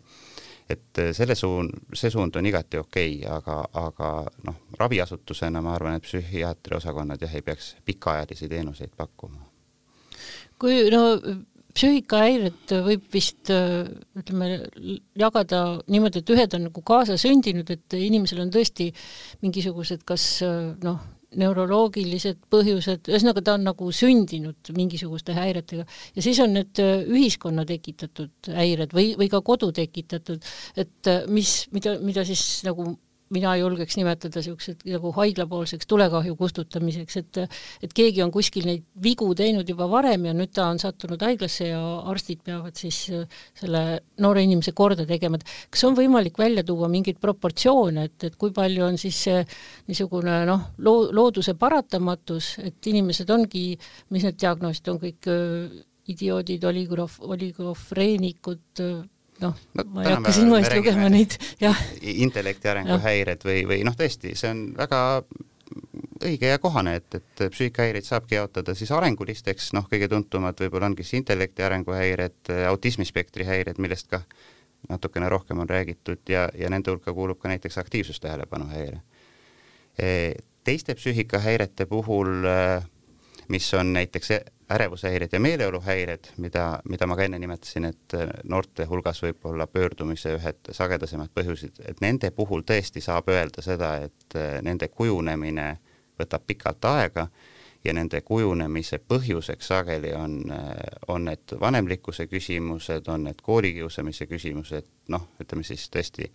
et 0.74 1.00
selle 1.14 1.36
suund, 1.36 1.74
see 1.94 2.10
suund 2.10 2.38
on 2.40 2.46
igati 2.48 2.80
okei 2.80 3.18
okay,, 3.20 3.32
aga, 3.36 3.58
aga 3.78 4.12
noh, 4.48 4.62
raviasutusena 4.80 5.62
ma 5.62 5.74
arvan, 5.76 5.98
et 6.00 6.06
psühhiaatri 6.08 6.78
osakonnad 6.78 7.22
jah, 7.22 7.34
ei 7.36 7.44
peaks 7.44 7.76
pikaajalisi 7.86 8.48
teenuseid 8.50 8.96
pakkuma. 8.98 9.44
kui 10.58 10.90
no 10.90 11.04
psüühikahäiret 11.74 12.76
võib 12.86 13.08
vist 13.14 13.50
ütleme, 13.50 14.50
jagada 15.20 15.64
niimoodi, 15.92 16.22
et 16.22 16.32
ühed 16.36 16.56
on 16.58 16.68
nagu 16.70 16.84
kaasasündinud, 16.86 17.70
et 17.74 17.98
inimesel 17.98 18.44
on 18.46 18.54
tõesti 18.54 18.92
mingisugused 19.42 20.06
kas 20.08 20.28
noh, 20.84 21.02
neuroloogilised 21.40 22.44
põhjused, 22.54 23.10
ühesõnaga 23.10 23.42
ta 23.46 23.56
on 23.58 23.66
nagu 23.68 23.90
sündinud 23.96 24.74
mingisuguste 24.78 25.36
häiretega. 25.38 25.86
Ja 26.16 26.26
siis 26.26 26.40
on 26.44 26.54
need 26.58 26.82
ühiskonna 26.84 27.66
tekitatud 27.70 28.54
häired 28.54 28.94
või, 28.94 29.14
või 29.20 29.32
ka 29.34 29.42
kodu 29.46 29.72
tekitatud, 29.76 30.46
et 30.78 31.12
mis, 31.34 31.56
mida, 31.74 31.98
mida 32.04 32.26
siis 32.28 32.62
nagu 32.68 32.94
mina 33.34 33.54
julgeks 33.58 33.96
nimetada 33.98 34.42
niisugused 34.42 34.84
nagu 34.88 35.12
haiglapoolseks 35.16 35.88
tulekahju 35.90 36.36
kustutamiseks, 36.40 37.18
et 37.22 37.40
et 37.88 37.94
keegi 37.96 38.24
on 38.26 38.32
kuskil 38.34 38.68
neid 38.68 38.84
vigu 39.04 39.30
teinud 39.38 39.70
juba 39.70 39.88
varem 39.90 40.28
ja 40.30 40.34
nüüd 40.38 40.52
ta 40.54 40.68
on 40.72 40.82
sattunud 40.82 41.22
haiglasse 41.24 41.70
ja 41.70 41.82
arstid 42.12 42.44
peavad 42.46 42.78
siis 42.80 43.00
äh, 43.14 43.24
selle 43.60 43.84
noore 44.22 44.44
inimese 44.46 44.74
korda 44.76 45.08
tegema, 45.10 45.40
et 45.40 45.72
kas 45.74 45.86
on 45.88 45.98
võimalik 45.98 46.38
välja 46.40 46.66
tuua 46.68 46.90
mingeid 46.92 47.22
proportsioone, 47.24 48.10
et, 48.10 48.28
et 48.30 48.38
kui 48.40 48.54
palju 48.56 48.86
on 48.86 49.00
siis 49.02 49.24
see 49.30 49.40
niisugune 49.88 50.44
noh, 50.50 50.70
loo-, 50.84 51.10
looduse 51.16 51.56
paratamatus, 51.60 52.58
et 52.64 52.92
inimesed 52.92 53.30
ongi, 53.34 53.72
mis 54.14 54.28
need 54.28 54.40
diagnoosid 54.42 54.94
on 54.94 55.02
kõik, 55.02 55.32
äh, 55.32 55.82
idioodid, 56.12 56.64
oligrof-, 56.68 57.22
oligofreenikud, 57.24 58.84
noh 59.44 59.56
no, 59.78 59.88
ma 59.94 60.06
ei 60.06 60.16
hakka 60.16 60.36
sinu 60.36 60.58
eest 60.60 60.76
lugema 60.78 61.10
neid, 61.14 61.38
jah. 61.62 61.80
intellekti 62.02 62.72
arenguhäired 62.72 63.44
või, 63.48 63.64
või 63.70 63.82
noh, 63.88 63.98
tõesti, 64.00 64.36
see 64.40 64.54
on 64.54 64.64
väga 64.78 65.02
õige 66.24 66.48
ja 66.48 66.60
kohane, 66.62 66.96
et, 67.02 67.16
et 67.18 67.44
psüühikahäireid 67.52 68.06
saabki 68.08 68.38
jaotada 68.38 68.76
siis 68.78 68.92
arengulisteks, 68.96 69.72
noh, 69.78 69.88
kõige 69.92 70.08
tuntumad 70.12 70.60
võib-olla 70.60 70.90
ongi 70.92 71.06
siis 71.06 71.20
intellekti 71.22 71.66
arenguhäired, 71.66 72.52
autismispektri 72.70 73.48
häired, 73.48 73.82
millest 73.84 74.10
ka 74.12 74.24
natukene 74.90 75.30
rohkem 75.30 75.60
on 75.64 75.70
räägitud 75.70 76.30
ja, 76.30 76.48
ja 76.58 76.70
nende 76.70 76.92
hulka 76.92 77.14
kuulub 77.14 77.40
ka 77.40 77.52
näiteks 77.52 77.78
aktiivsustähelepanu 77.78 78.68
häire. 78.72 79.00
E, 80.00 80.34
teiste 80.64 80.96
psüühikahäirete 80.96 81.86
puhul, 81.86 82.48
mis 83.52 83.74
on 83.74 83.94
näiteks 83.94 84.32
ärevushäired 84.72 85.30
ja 85.32 85.40
meeleoluhäired, 85.40 86.30
mida, 86.38 86.80
mida 86.90 87.08
ma 87.08 87.16
ka 87.16 87.26
enne 87.28 87.40
nimetasin, 87.40 87.86
et 87.86 88.16
äh, 88.18 88.30
noorte 88.44 88.86
hulgas 88.90 89.22
võib 89.24 89.46
olla 89.50 89.68
pöördumise 89.68 90.36
ühed 90.38 90.72
sagedasemad 90.72 91.34
põhjused, 91.36 91.82
et 91.88 92.02
nende 92.02 92.32
puhul 92.32 92.64
tõesti 92.68 93.02
saab 93.04 93.30
öelda 93.34 93.62
seda, 93.66 93.96
et 94.08 94.38
äh, 94.38 94.60
nende 94.66 94.88
kujunemine 94.88 95.68
võtab 96.20 96.46
pikalt 96.48 96.86
aega 96.86 97.28
ja 97.84 97.94
nende 97.94 98.22
kujunemise 98.22 99.00
põhjuseks 99.00 99.68
sageli 99.74 100.14
on, 100.16 100.40
äh, 100.52 100.72
on 101.08 101.26
need 101.30 101.56
vanemlikkuse 101.60 102.28
küsimused, 102.32 103.08
on 103.08 103.28
need 103.30 103.42
koolikiusamise 103.44 104.28
küsimused, 104.28 104.88
noh, 105.12 105.30
ütleme 105.44 105.68
siis 105.68 105.90
tõesti 105.92 106.32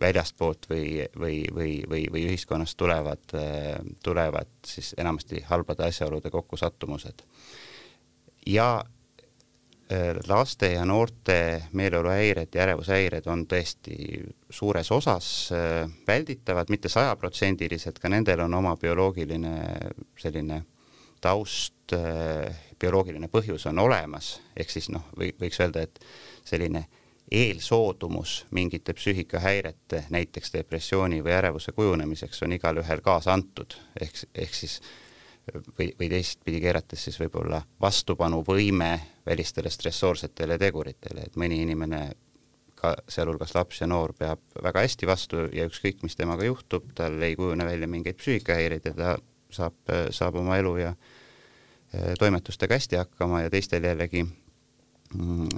väljastpoolt 0.00 0.66
või, 0.70 1.06
või, 1.18 1.42
või, 1.54 1.74
või, 1.90 2.04
või 2.12 2.24
ühiskonnast 2.30 2.76
tulevad, 2.78 3.34
tulevad 4.04 4.52
siis 4.66 4.94
enamasti 4.98 5.42
halbade 5.48 5.84
asjaolude 5.84 6.30
kokkusattumused. 6.30 7.22
Ja 8.46 8.84
äh, 9.92 10.16
laste 10.28 10.72
ja 10.72 10.84
noorte 10.84 11.62
meeleoluhäired 11.72 12.54
ja 12.54 12.62
ärevushäired 12.62 13.26
on 13.26 13.44
tõesti 13.50 14.22
suures 14.50 14.92
osas 14.92 15.50
äh, 15.52 15.90
välditavad, 16.06 16.70
mitte 16.70 16.88
sajaprotsendiliselt, 16.88 17.98
ka 17.98 18.08
nendel 18.08 18.46
on 18.46 18.54
oma 18.54 18.76
bioloogiline 18.80 19.54
selline 20.18 20.62
taust, 21.20 21.92
äh, 21.92 22.56
bioloogiline 22.80 23.28
põhjus 23.28 23.66
on 23.68 23.78
olemas, 23.78 24.38
ehk 24.56 24.72
siis 24.72 24.88
noh, 24.92 25.04
või 25.18 25.34
võiks 25.40 25.60
öelda, 25.60 25.84
et 25.84 26.00
selline 26.48 26.86
eelsoodumus 27.30 28.46
mingite 28.50 28.92
psüühikahäirete, 28.92 30.04
näiteks 30.10 30.52
depressiooni 30.52 31.20
või 31.24 31.36
ärevuse 31.36 31.72
kujunemiseks 31.72 32.42
on 32.42 32.56
igalühel 32.56 33.02
kaasa 33.04 33.32
antud, 33.32 33.76
ehk, 34.00 34.24
ehk 34.34 34.54
siis 34.54 34.80
või, 35.54 35.92
või 35.98 36.08
teistpidi 36.10 36.60
keerates 36.60 37.04
siis 37.04 37.20
võib-olla 37.20 37.62
vastupanuvõime 37.80 38.90
välistele 39.26 39.70
stressoorsetele 39.70 40.58
teguritele, 40.58 41.28
et 41.28 41.38
mõni 41.38 41.62
inimene 41.62 42.02
ka 42.80 42.94
sealhulgas 43.08 43.54
laps 43.54 43.80
ja 43.82 43.86
noor 43.86 44.14
peab 44.16 44.40
väga 44.62 44.82
hästi 44.86 45.06
vastu 45.06 45.46
ja 45.52 45.66
ükskõik, 45.68 46.02
mis 46.02 46.16
temaga 46.16 46.46
juhtub, 46.48 46.90
tal 46.96 47.20
ei 47.22 47.36
kujune 47.36 47.66
välja 47.66 47.88
mingeid 47.88 48.18
psüühikahäireid 48.18 48.90
ja 48.90 48.94
ta 48.96 49.16
saab, 49.52 49.76
saab 50.10 50.38
oma 50.40 50.56
elu 50.58 50.76
ja 50.80 50.94
toimetustega 52.18 52.78
hästi 52.78 52.96
hakkama 52.96 53.42
ja 53.44 53.50
teistel 53.50 53.84
jällegi, 53.84 54.24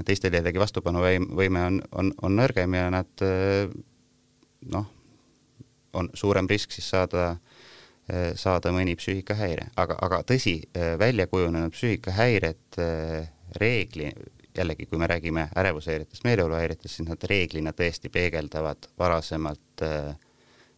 teistel 0.07 0.35
jällegi 0.39 0.61
vastupanuvõime 0.61 1.65
on, 1.67 1.81
on, 1.93 2.13
on 2.23 2.37
nõrgem 2.39 2.75
ja 2.77 2.87
nad 2.93 3.25
noh, 4.73 4.87
on 5.93 6.09
suurem 6.15 6.49
risk 6.49 6.73
siis 6.73 6.89
saada 6.89 7.35
saada 8.35 8.73
mõni 8.75 8.97
psüühikahäire, 8.99 9.69
aga, 9.79 9.95
aga 10.03 10.19
tõsi, 10.27 10.57
välja 10.99 11.29
kujunenud 11.31 11.73
psüühikahäired 11.73 12.79
reegli, 13.61 14.09
jällegi, 14.57 14.87
kui 14.91 14.99
me 14.99 15.07
räägime 15.07 15.47
ärevushäiretest, 15.57 16.25
meeleoluhäiretest, 16.27 16.97
siis 16.97 17.09
nad 17.09 17.23
reeglina 17.31 17.73
tõesti 17.77 18.11
peegeldavad 18.13 18.91
varasemalt 18.99 19.85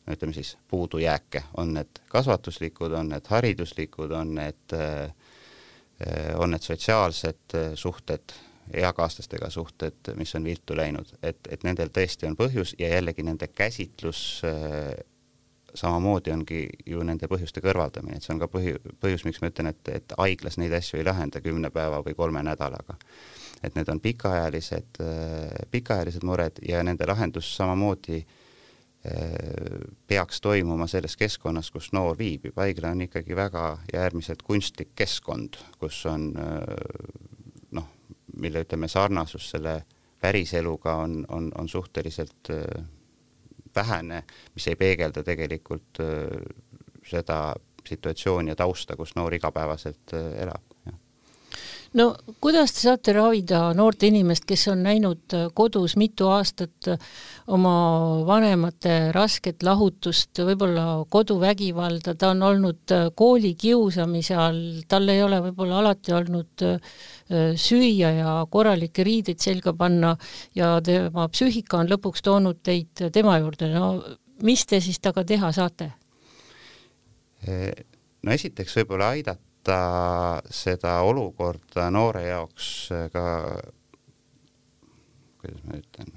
no 0.05 0.17
ütleme 0.17 0.37
siis 0.37 0.55
puudujääke, 0.69 1.47
on 1.57 1.75
need 1.79 2.03
kasvatuslikud, 2.13 2.93
on 2.93 3.15
need 3.15 3.29
hariduslikud, 3.33 4.13
on 4.13 4.35
need, 4.37 4.77
on 6.37 6.55
need 6.55 6.67
sotsiaalsed 6.67 7.59
suhted 7.81 8.37
eakaaslastega 8.73 9.51
suhted, 9.51 10.15
mis 10.17 10.35
on 10.35 10.45
viltu 10.45 10.77
läinud, 10.77 11.11
et, 11.23 11.41
et 11.51 11.65
nendel 11.67 11.91
tõesti 11.95 12.29
on 12.29 12.37
põhjus 12.39 12.75
ja 12.79 12.89
jällegi 12.95 13.25
nende 13.27 13.49
käsitlus 13.53 14.43
äh, 14.49 14.95
samamoodi 15.75 16.33
ongi 16.33 16.61
ju 16.87 17.03
nende 17.07 17.29
põhjuste 17.31 17.63
kõrvaldamine, 17.65 18.19
et 18.19 18.27
see 18.27 18.35
on 18.35 18.41
ka 18.43 18.49
põhi, 18.51 18.77
põhjus, 19.03 19.25
miks 19.27 19.43
ma 19.43 19.51
ütlen, 19.51 19.73
et, 19.73 19.91
et 19.91 20.15
haiglas 20.19 20.59
neid 20.61 20.75
asju 20.77 21.01
ei 21.01 21.07
lahenda 21.07 21.43
kümne 21.45 21.71
päeva 21.75 22.01
või 22.07 22.15
kolme 22.19 22.45
nädalaga. 22.47 22.97
et 23.65 23.75
need 23.75 23.89
on 23.89 24.01
pikaajalised, 24.01 25.01
äh, 25.01 25.69
pikaajalised 25.71 26.25
mured 26.25 26.59
ja 26.69 26.83
nende 26.85 27.07
lahendus 27.09 27.49
samamoodi 27.57 28.19
äh, 28.21 29.85
peaks 30.07 30.41
toimuma 30.41 30.87
selles 30.87 31.17
keskkonnas, 31.17 31.71
kus 31.71 31.93
noor 31.93 32.19
viibib, 32.19 32.57
haigla 32.57 32.93
on 32.93 33.07
ikkagi 33.09 33.37
väga 33.37 33.79
ja 33.93 34.05
äärmiselt 34.05 34.43
kunstlik 34.43 34.95
keskkond, 34.95 35.57
kus 35.79 36.05
on 36.07 36.33
mille 38.37 38.65
ütleme, 38.65 38.89
sarnasus 38.89 39.51
selle 39.51 39.83
päriseluga 40.21 40.97
on, 40.97 41.25
on, 41.29 41.53
on 41.59 41.69
suhteliselt 41.69 42.51
äh, 42.51 42.85
vähene, 43.77 44.25
mis 44.55 44.69
ei 44.69 44.77
peegelda 44.77 45.23
tegelikult 45.23 46.01
äh, 46.01 46.39
seda 47.07 47.55
situatsiooni 47.89 48.55
ja 48.55 48.57
tausta, 48.57 48.97
kus 48.97 49.15
noor 49.17 49.35
igapäevaselt 49.35 50.15
äh, 50.17 50.31
elab 50.47 50.74
no 51.99 52.07
kuidas 52.43 52.73
te 52.75 52.83
saate 52.83 53.13
ravida 53.15 53.61
noort 53.77 54.03
inimest, 54.07 54.45
kes 54.49 54.67
on 54.73 54.83
näinud 54.87 55.35
äh, 55.37 55.47
kodus 55.55 55.95
mitu 56.01 56.29
aastat 56.33 56.89
äh, 56.91 56.99
oma 57.55 57.75
vanemate 58.27 59.13
rasket 59.15 59.63
lahutust, 59.67 60.43
võib-olla 60.49 61.05
koduvägivalda, 61.11 62.17
ta 62.19 62.33
on 62.35 62.43
olnud 62.51 62.95
äh, 62.95 63.07
koolikiusamise 63.15 64.39
all, 64.39 64.61
tal 64.91 65.09
ei 65.13 65.23
ole 65.23 65.41
võib-olla 65.49 65.81
alati 65.83 66.15
olnud 66.15 66.67
süüa 67.57 68.11
ja 68.13 68.33
korralikke 68.53 69.05
riideid 69.07 69.41
selga 69.41 69.73
panna 69.77 70.11
ja 70.55 70.75
tema 70.85 71.25
psüühika 71.33 71.79
on 71.81 71.89
lõpuks 71.89 72.21
toonud 72.27 72.61
teid 72.63 73.01
tema 73.15 73.39
juurde, 73.41 73.71
no 73.73 73.87
mis 74.45 74.67
te 74.69 74.83
siis 74.85 75.01
temaga 75.01 75.25
teha 75.25 75.51
saate? 75.57 75.91
no 77.45 78.33
esiteks 78.37 78.77
võib-olla 78.77 79.15
aidata 79.17 79.54
vaadata 79.69 80.43
seda 80.51 81.01
olukorda 81.03 81.91
noore 81.91 82.29
jaoks 82.29 82.89
ka, 83.13 83.61
kuidas 85.41 85.65
ma 85.65 85.79
ütlen, 85.79 86.13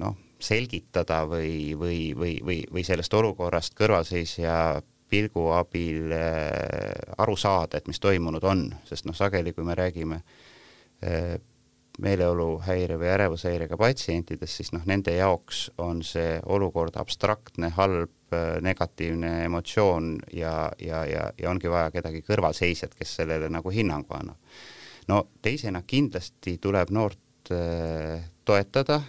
noh, 0.00 0.16
selgitada 0.40 1.26
või, 1.26 1.74
või, 1.78 2.14
või, 2.16 2.40
või, 2.42 2.64
või 2.72 2.84
sellest 2.84 3.14
olukorrast 3.14 3.74
kõrvalseisja 3.74 4.82
pilgu 5.10 5.50
abil 5.52 6.12
äh, 6.12 7.14
aru 7.18 7.36
saada, 7.36 7.78
et 7.78 7.88
mis 7.88 8.00
toimunud 8.00 8.44
on, 8.44 8.70
sest 8.86 9.06
noh, 9.06 9.14
sageli 9.14 9.52
kui 9.52 9.64
me 9.64 9.74
räägime 9.74 10.22
äh, 11.02 11.38
meeleoluhäire 11.98 12.96
või 12.98 13.10
ärevushäirega 13.12 13.76
patsientidest, 13.76 14.60
siis 14.60 14.72
noh, 14.72 14.84
nende 14.86 15.14
jaoks 15.16 15.70
on 15.78 16.02
see 16.06 16.38
olukord 16.46 16.96
abstraktne, 17.00 17.72
halb, 17.76 18.14
negatiivne 18.62 19.44
emotsioon 19.44 20.12
ja, 20.32 20.70
ja, 20.78 21.04
ja, 21.06 21.24
ja 21.38 21.50
ongi 21.50 21.70
vaja 21.70 21.90
kedagi 21.90 22.22
kõrvalseisjat, 22.22 22.94
kes 22.94 23.16
sellele 23.18 23.48
nagu 23.50 23.72
hinnangu 23.74 24.14
annab. 24.14 24.38
no 25.08 25.24
teisena 25.42 25.82
kindlasti 25.82 26.58
tuleb 26.62 26.92
noort 26.94 27.50
äh, 27.50 28.22
toetada 28.44 29.00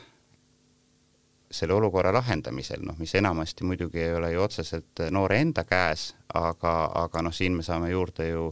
selle 1.52 1.74
olukorra 1.74 2.14
lahendamisel, 2.14 2.82
noh, 2.86 2.96
mis 2.98 3.14
enamasti 3.16 3.68
muidugi 3.68 4.00
ei 4.00 4.14
ole 4.16 4.32
ju 4.32 4.42
otseselt 4.42 5.04
noore 5.12 5.42
enda 5.44 5.64
käes, 5.68 6.16
aga, 6.34 6.74
aga 7.04 7.22
noh, 7.28 7.36
siin 7.36 7.60
me 7.60 7.64
saame 7.64 7.92
juurde 7.92 8.30
ju 8.30 8.48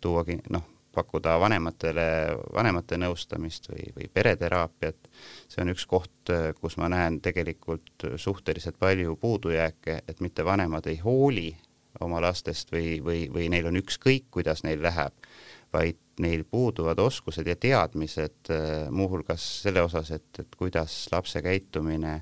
tuuagi 0.00 0.38
noh, 0.52 0.62
pakkuda 0.94 1.36
vanematele, 1.42 2.06
vanemate 2.54 2.98
nõustamist 3.00 3.68
või, 3.72 3.88
või 3.96 4.08
pereteraapiat, 4.12 5.10
see 5.50 5.62
on 5.64 5.72
üks 5.74 5.86
koht, 5.90 6.32
kus 6.60 6.78
ma 6.80 6.90
näen 6.92 7.20
tegelikult 7.24 8.06
suhteliselt 8.16 8.78
palju 8.80 9.16
puudujääke, 9.20 10.00
et 10.08 10.22
mitte 10.24 10.44
vanemad 10.44 10.86
ei 10.90 11.00
hooli 11.02 11.50
oma 12.00 12.20
lastest 12.22 12.72
või, 12.74 12.98
või, 13.04 13.26
või 13.32 13.48
neil 13.52 13.70
on 13.70 13.78
ükskõik, 13.78 14.30
kuidas 14.34 14.64
neil 14.66 14.82
läheb, 14.82 15.14
vaid 15.74 16.00
neil 16.22 16.44
puuduvad 16.46 16.98
oskused 17.02 17.46
ja 17.46 17.56
teadmised 17.58 18.50
muuhulgas 18.94 19.44
selle 19.64 19.82
osas, 19.82 20.10
et, 20.14 20.30
et 20.38 20.56
kuidas 20.58 21.04
lapse 21.12 21.42
käitumine 21.42 22.20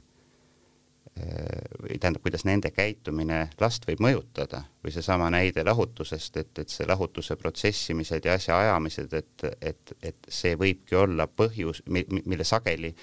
või 1.16 1.98
tähendab, 2.01 2.22
kuidas 2.25 2.44
nende 2.48 2.70
käitumine 2.72 3.51
last 3.61 3.85
võib 3.88 4.01
mõjutada 4.01 4.62
või 4.85 4.94
seesama 4.94 5.29
näide 5.31 5.64
lahutusest, 5.64 6.37
et, 6.40 6.59
et 6.59 6.72
see 6.72 6.87
lahutuse 6.88 7.37
protsessimised 7.37 8.25
ja 8.25 8.38
asjaajamised, 8.38 9.12
et, 9.12 9.44
et, 9.61 9.92
et 10.03 10.31
see 10.33 10.57
võibki 10.57 10.96
olla 10.96 11.27
põhjus, 11.29 11.83
mille 11.88 12.44
sageli 12.48 12.94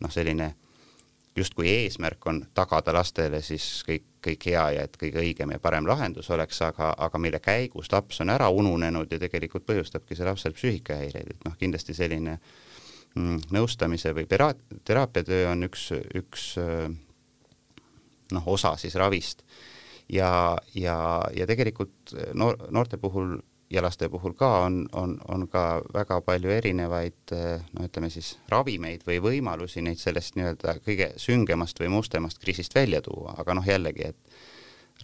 noh, 0.00 0.12
selline 0.12 0.52
justkui 1.36 1.68
eesmärk 1.68 2.26
on 2.26 2.38
tagada 2.54 2.94
lastele 2.96 3.42
siis 3.44 3.66
kõik, 3.88 4.04
kõik 4.24 4.46
hea 4.46 4.62
ja 4.76 4.84
et 4.86 4.94
kõige 5.00 5.20
õigem 5.20 5.52
ja 5.52 5.60
parem 5.60 5.88
lahendus 5.88 6.30
oleks, 6.30 6.62
aga, 6.64 6.92
aga 6.98 7.18
mille 7.18 7.40
käigus 7.44 7.90
laps 7.92 8.22
on 8.24 8.30
ära 8.32 8.48
ununenud 8.48 9.12
ja 9.12 9.18
tegelikult 9.20 9.66
põhjustabki 9.66 10.16
see 10.16 10.28
lapsel 10.28 10.54
psüühikahäireid, 10.56 11.34
et 11.34 11.44
noh, 11.44 11.58
kindlasti 11.58 11.98
selline 11.98 12.38
mm, 12.38 13.50
nõustamise 13.52 14.14
või 14.16 14.24
teraapiatöö 14.30 15.50
on 15.50 15.68
üks, 15.68 15.90
üks 16.14 16.54
äh, 16.62 16.86
noh, 18.32 18.46
osa 18.46 18.76
siis 18.80 18.94
ravist. 18.94 19.44
ja, 20.12 20.56
ja, 20.74 20.96
ja 21.34 21.46
tegelikult 21.46 22.14
noor, 22.34 22.56
noorte 22.70 22.96
puhul 22.96 23.38
ja 23.70 23.82
laste 23.82 24.08
puhul 24.08 24.36
ka 24.38 24.50
on, 24.66 24.84
on, 24.92 25.16
on 25.28 25.48
ka 25.50 25.82
väga 25.94 26.20
palju 26.22 26.50
erinevaid 26.54 27.32
no 27.74 27.86
ütleme 27.86 28.10
siis 28.14 28.36
ravimeid 28.48 29.02
või 29.06 29.18
võimalusi 29.22 29.82
neid 29.82 29.98
sellest 29.98 30.38
nii-öelda 30.38 30.76
kõige 30.86 31.10
süngemast 31.18 31.80
või 31.82 31.90
mustemast 31.96 32.38
kriisist 32.38 32.74
välja 32.74 33.02
tuua, 33.02 33.34
aga 33.42 33.58
noh, 33.58 33.66
jällegi, 33.66 34.12
et 34.12 34.38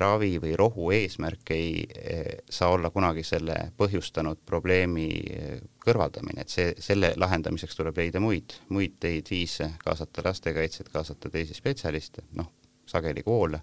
ravi 0.00 0.36
või 0.40 0.54
rohu 0.56 0.90
eesmärk 0.94 1.52
ei 1.54 1.82
e, 1.84 2.18
saa 2.50 2.72
olla 2.72 2.90
kunagi 2.90 3.24
selle 3.26 3.56
põhjustanud 3.76 4.40
probleemi 4.46 5.08
e, 5.10 5.58
kõrvaldamine, 5.84 6.44
et 6.44 6.52
see, 6.52 6.72
selle 6.80 7.12
lahendamiseks 7.20 7.76
tuleb 7.76 8.00
leida 8.00 8.22
muid, 8.22 8.56
muid 8.72 8.96
teid, 9.02 9.28
viise, 9.30 9.72
kaasata 9.84 10.24
lastekaitset, 10.24 10.88
kaasata 10.92 11.30
teisi 11.32 11.56
spetsialiste, 11.58 12.24
noh, 12.38 12.48
sageli 12.86 13.22
koole. 13.22 13.60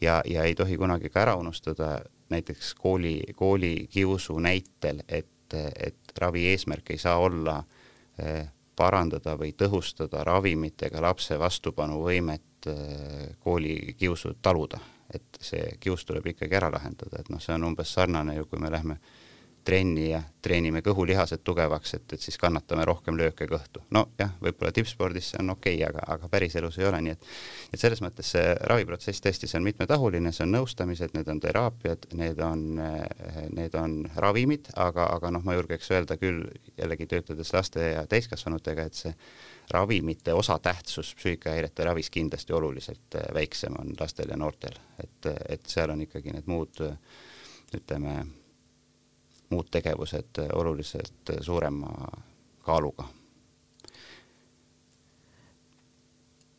Ja, 0.00 0.22
ja 0.24 0.44
ei 0.44 0.54
tohi 0.54 0.76
kunagi 0.76 1.10
ka 1.10 1.20
ära 1.20 1.34
unustada 1.36 2.00
näiteks 2.30 2.74
kooli, 2.74 3.20
koolikiusu 3.36 4.38
näitel, 4.38 5.02
et, 5.08 5.54
et 5.54 6.14
ravi 6.18 6.46
eesmärk 6.52 6.90
ei 6.90 6.98
saa 6.98 7.18
olla 7.18 7.58
eh, 8.18 8.48
parandada 8.76 9.34
või 9.36 9.52
tõhustada 9.52 10.24
ravimitega 10.24 11.02
lapse 11.02 11.38
vastupanuvõimet 11.38 12.70
eh, 12.70 13.26
koolikiusu 13.38 14.38
taluda, 14.42 14.80
et 15.14 15.40
see 15.40 15.76
kius 15.80 16.06
tuleb 16.08 16.32
ikkagi 16.32 16.56
ära 16.56 16.70
lahendada, 16.72 17.20
et 17.20 17.28
noh, 17.28 17.42
see 17.42 17.54
on 17.54 17.68
umbes 17.72 17.92
sarnane 17.92 18.38
ju, 18.38 18.46
kui 18.46 18.62
me 18.62 18.72
lähme 18.72 18.96
äh, 18.96 19.19
trenni 19.70 20.08
ja 20.10 20.18
treenime 20.42 20.80
kõhulihased 20.82 21.44
tugevaks, 21.46 21.92
et, 21.94 22.14
et 22.16 22.22
siis 22.22 22.38
kannatame 22.40 22.82
rohkem 22.88 23.14
lööke 23.18 23.46
kõhtu. 23.46 23.82
nojah, 23.94 24.32
võib-olla 24.42 24.72
tippspordis 24.74 25.28
see 25.30 25.42
on 25.42 25.52
okei 25.54 25.76
okay,, 25.76 25.86
aga, 25.86 26.02
aga 26.16 26.30
päriselus 26.32 26.78
ei 26.80 26.88
ole, 26.88 26.98
nii 27.06 27.14
et 27.14 27.28
et 27.70 27.82
selles 27.82 28.02
mõttes 28.02 28.32
see 28.34 28.54
raviprotsess 28.66 29.22
tõesti, 29.22 29.46
see 29.46 29.60
on 29.60 29.68
mitmetahuline, 29.68 30.32
see 30.34 30.42
on 30.46 30.56
nõustamised, 30.56 31.14
need 31.14 31.30
on 31.30 31.42
teraapiad, 31.44 32.08
need 32.18 32.42
on, 32.42 32.64
need 33.54 33.76
on 33.78 33.94
ravimid, 34.24 34.72
aga, 34.74 35.06
aga 35.14 35.30
noh, 35.36 35.44
ma 35.46 35.54
julgeks 35.54 35.92
öelda 35.94 36.18
küll 36.18 36.42
jällegi 36.80 37.06
töötades 37.14 37.54
laste 37.54 37.92
ja 37.92 38.02
täiskasvanutega, 38.10 38.88
et 38.90 38.98
see 39.04 39.14
ravimite 39.70 40.34
osatähtsus 40.34 41.14
psüühikahäirete 41.20 41.86
ravis 41.86 42.10
kindlasti 42.10 42.56
oluliselt 42.58 43.20
väiksem 43.36 43.78
on 43.78 43.94
lastel 44.00 44.34
ja 44.34 44.40
noortel, 44.40 44.82
et, 44.98 45.30
et 45.46 45.70
seal 45.70 45.94
on 45.94 46.02
ikkagi 46.08 46.34
need 46.34 46.50
muud 46.50 46.82
ütleme, 47.76 48.18
muud 49.50 49.70
tegevused 49.70 50.38
oluliselt 50.54 51.32
suurema 51.40 51.90
kaaluga. 52.66 53.08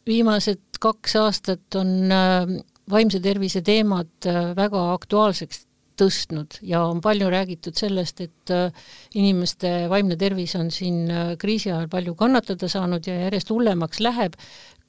viimased 0.07 0.79
kaks 0.81 1.15
aastat 1.21 1.77
on 1.79 2.11
äh, 2.11 2.55
vaimse 2.89 3.19
tervise 3.23 3.61
teemad 3.65 4.27
äh, 4.27 4.55
väga 4.57 4.81
aktuaalseks 4.95 5.65
tõstnud 6.01 6.57
ja 6.65 6.81
on 6.89 7.01
palju 7.03 7.29
räägitud 7.29 7.77
sellest, 7.77 8.23
et 8.25 8.53
äh, 8.53 8.87
inimeste 9.15 9.85
vaimne 9.91 10.17
tervis 10.17 10.55
on 10.57 10.71
siin 10.73 11.05
kriisi 11.39 11.71
ajal 11.71 11.89
palju 11.91 12.15
kannatada 12.17 12.69
saanud 12.71 13.07
ja 13.07 13.19
järjest 13.27 13.53
hullemaks 13.53 14.01
läheb. 14.01 14.37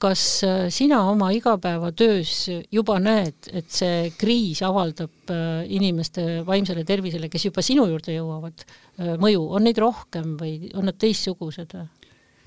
Kas 0.03 0.23
äh, 0.43 0.65
sina 0.73 1.01
oma 1.09 1.29
igapäevatöös 1.31 2.33
juba 2.71 2.97
näed, 2.99 3.47
et 3.53 3.71
see 3.71 4.11
kriis 4.19 4.63
avaldab 4.65 5.31
äh, 5.31 5.63
inimeste 5.71 6.43
vaimsele 6.47 6.83
tervisele, 6.87 7.29
kes 7.31 7.47
juba 7.47 7.63
sinu 7.63 7.85
juurde 7.91 8.17
jõuavad, 8.17 8.65
äh, 8.99 9.13
mõju, 9.21 9.45
on 9.55 9.67
neid 9.67 9.79
rohkem 9.79 10.35
või 10.39 10.71
on 10.75 10.89
nad 10.89 10.99
teistsugused? 10.99 11.77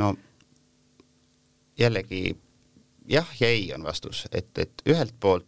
no 0.02 0.12
jällegi 1.80 2.22
jah 3.08 3.32
ja 3.40 3.52
ei 3.52 3.70
on 3.76 3.86
vastus, 3.86 4.26
et, 4.32 4.52
et 4.58 4.84
ühelt 4.88 5.16
poolt 5.20 5.44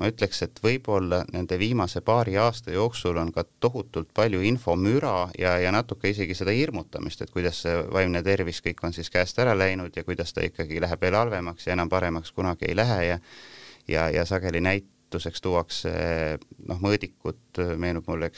ma 0.00 0.08
ütleks, 0.08 0.42
et 0.46 0.60
võib-olla 0.64 1.22
nende 1.32 1.58
viimase 1.60 2.00
paari 2.00 2.38
aasta 2.40 2.72
jooksul 2.72 3.18
on 3.20 3.32
ka 3.34 3.44
tohutult 3.60 4.08
palju 4.16 4.40
infomüra 4.48 5.28
ja, 5.38 5.58
ja 5.60 5.72
natuke 5.74 6.10
isegi 6.14 6.34
seda 6.38 6.54
hirmutamist, 6.56 7.22
et 7.22 7.30
kuidas 7.34 7.62
see 7.66 7.76
vaimne 7.92 8.22
tervis 8.24 8.62
kõik 8.64 8.80
on 8.86 8.96
siis 8.96 9.12
käest 9.12 9.38
ära 9.42 9.54
läinud 9.58 9.96
ja 9.96 10.04
kuidas 10.04 10.32
ta 10.32 10.44
ikkagi 10.46 10.80
läheb 10.80 11.04
veel 11.04 11.18
halvemaks 11.20 11.68
ja 11.68 11.76
enam 11.76 11.92
paremaks 11.92 12.32
kunagi 12.32 12.70
ei 12.70 12.78
lähe 12.80 13.02
ja 13.10 13.18
ja, 13.88 14.10
ja 14.10 14.24
sageli 14.24 14.60
näituseks 14.60 15.40
tuuakse 15.40 15.92
noh, 16.68 16.80
mõõdikud, 16.80 17.60
meenub 17.80 18.08
mulle, 18.08 18.30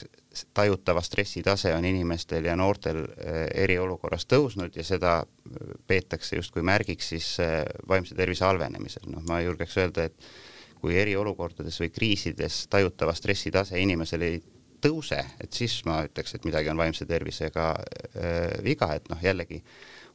tajutava 0.54 1.02
stressitase 1.04 1.74
on 1.76 1.84
inimestel 1.84 2.46
ja 2.48 2.56
noortel 2.56 3.04
eh, 3.04 3.44
eriolukorras 3.64 4.26
tõusnud 4.30 4.76
ja 4.76 4.84
seda 4.86 5.20
peetakse 5.86 6.38
justkui 6.38 6.64
märgiks 6.66 7.12
siis 7.14 7.34
eh, 7.44 7.60
vaimse 7.88 8.16
tervise 8.18 8.46
halvenemisel, 8.48 9.10
noh 9.12 9.24
ma 9.28 9.42
julgeks 9.44 9.78
öelda, 9.82 10.08
et 10.08 10.32
kui 10.82 10.98
eriolukordades 10.98 11.78
või 11.78 11.92
kriisides 11.94 12.66
tajutava 12.70 13.14
stressitase 13.14 13.78
inimesel 13.78 14.26
ei 14.26 14.40
tõuse, 14.82 15.18
et 15.40 15.54
siis 15.54 15.78
ma 15.86 16.02
ütleks, 16.06 16.34
et 16.34 16.46
midagi 16.48 16.70
on 16.72 16.80
vaimse 16.80 17.06
tervisega 17.06 17.72
äh, 17.78 18.62
viga, 18.66 18.90
et 18.96 19.06
noh, 19.12 19.20
jällegi 19.22 19.62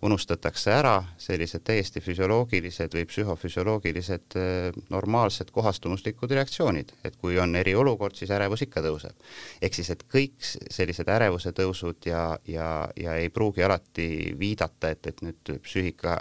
unustatakse 0.05 0.69
ära 0.75 0.97
sellised 1.17 1.63
täiesti 1.65 2.01
füsioloogilised 2.05 2.93
või 2.93 3.05
psühhofüsioloogilised 3.09 4.37
äh, 4.37 4.81
normaalsed 4.93 5.53
kohastumuslikud 5.55 6.35
reaktsioonid, 6.37 6.91
et 7.07 7.15
kui 7.21 7.39
on 7.41 7.55
eriolukord, 7.55 8.17
siis 8.19 8.33
ärevus 8.35 8.65
ikka 8.67 8.83
tõuseb. 8.85 9.15
ehk 9.61 9.79
siis, 9.79 9.93
et 9.95 10.03
kõik 10.11 10.35
sellised 10.43 11.07
ärevuse 11.15 11.55
tõusud 11.55 12.11
ja, 12.11 12.27
ja, 12.47 12.89
ja 12.99 13.15
ei 13.15 13.31
pruugi 13.33 13.63
alati 13.63 14.35
viidata, 14.39 14.91
et, 14.91 15.13
et 15.13 15.23
nüüd 15.25 15.57
psüühika 15.63 16.19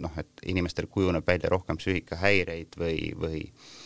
noh, 0.00 0.16
et 0.16 0.46
inimestel 0.46 0.86
kujuneb 0.86 1.26
välja 1.26 1.50
rohkem 1.52 1.76
psüühikahäireid 1.76 2.78
või, 2.80 3.12
või 3.18 3.44
Mm, 3.50 3.79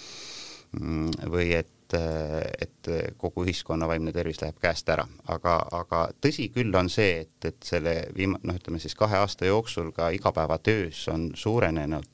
või 1.30 1.52
et, 1.54 1.94
et 1.94 2.90
kogu 3.20 3.44
ühiskonna 3.44 3.86
vaimne 3.88 4.12
tervis 4.12 4.40
läheb 4.42 4.58
käest 4.62 4.88
ära, 4.90 5.04
aga, 5.30 5.58
aga 5.78 6.00
tõsi 6.22 6.48
küll 6.54 6.74
on 6.74 6.90
see, 6.90 7.20
et, 7.26 7.50
et 7.50 7.62
selle 7.62 7.94
viima-, 8.16 8.40
noh, 8.42 8.58
ütleme 8.58 8.80
siis 8.82 8.96
kahe 8.98 9.20
aasta 9.20 9.46
jooksul 9.46 9.92
ka 9.94 10.10
igapäevatöös 10.16 11.06
on 11.12 11.30
suurenenud 11.38 12.10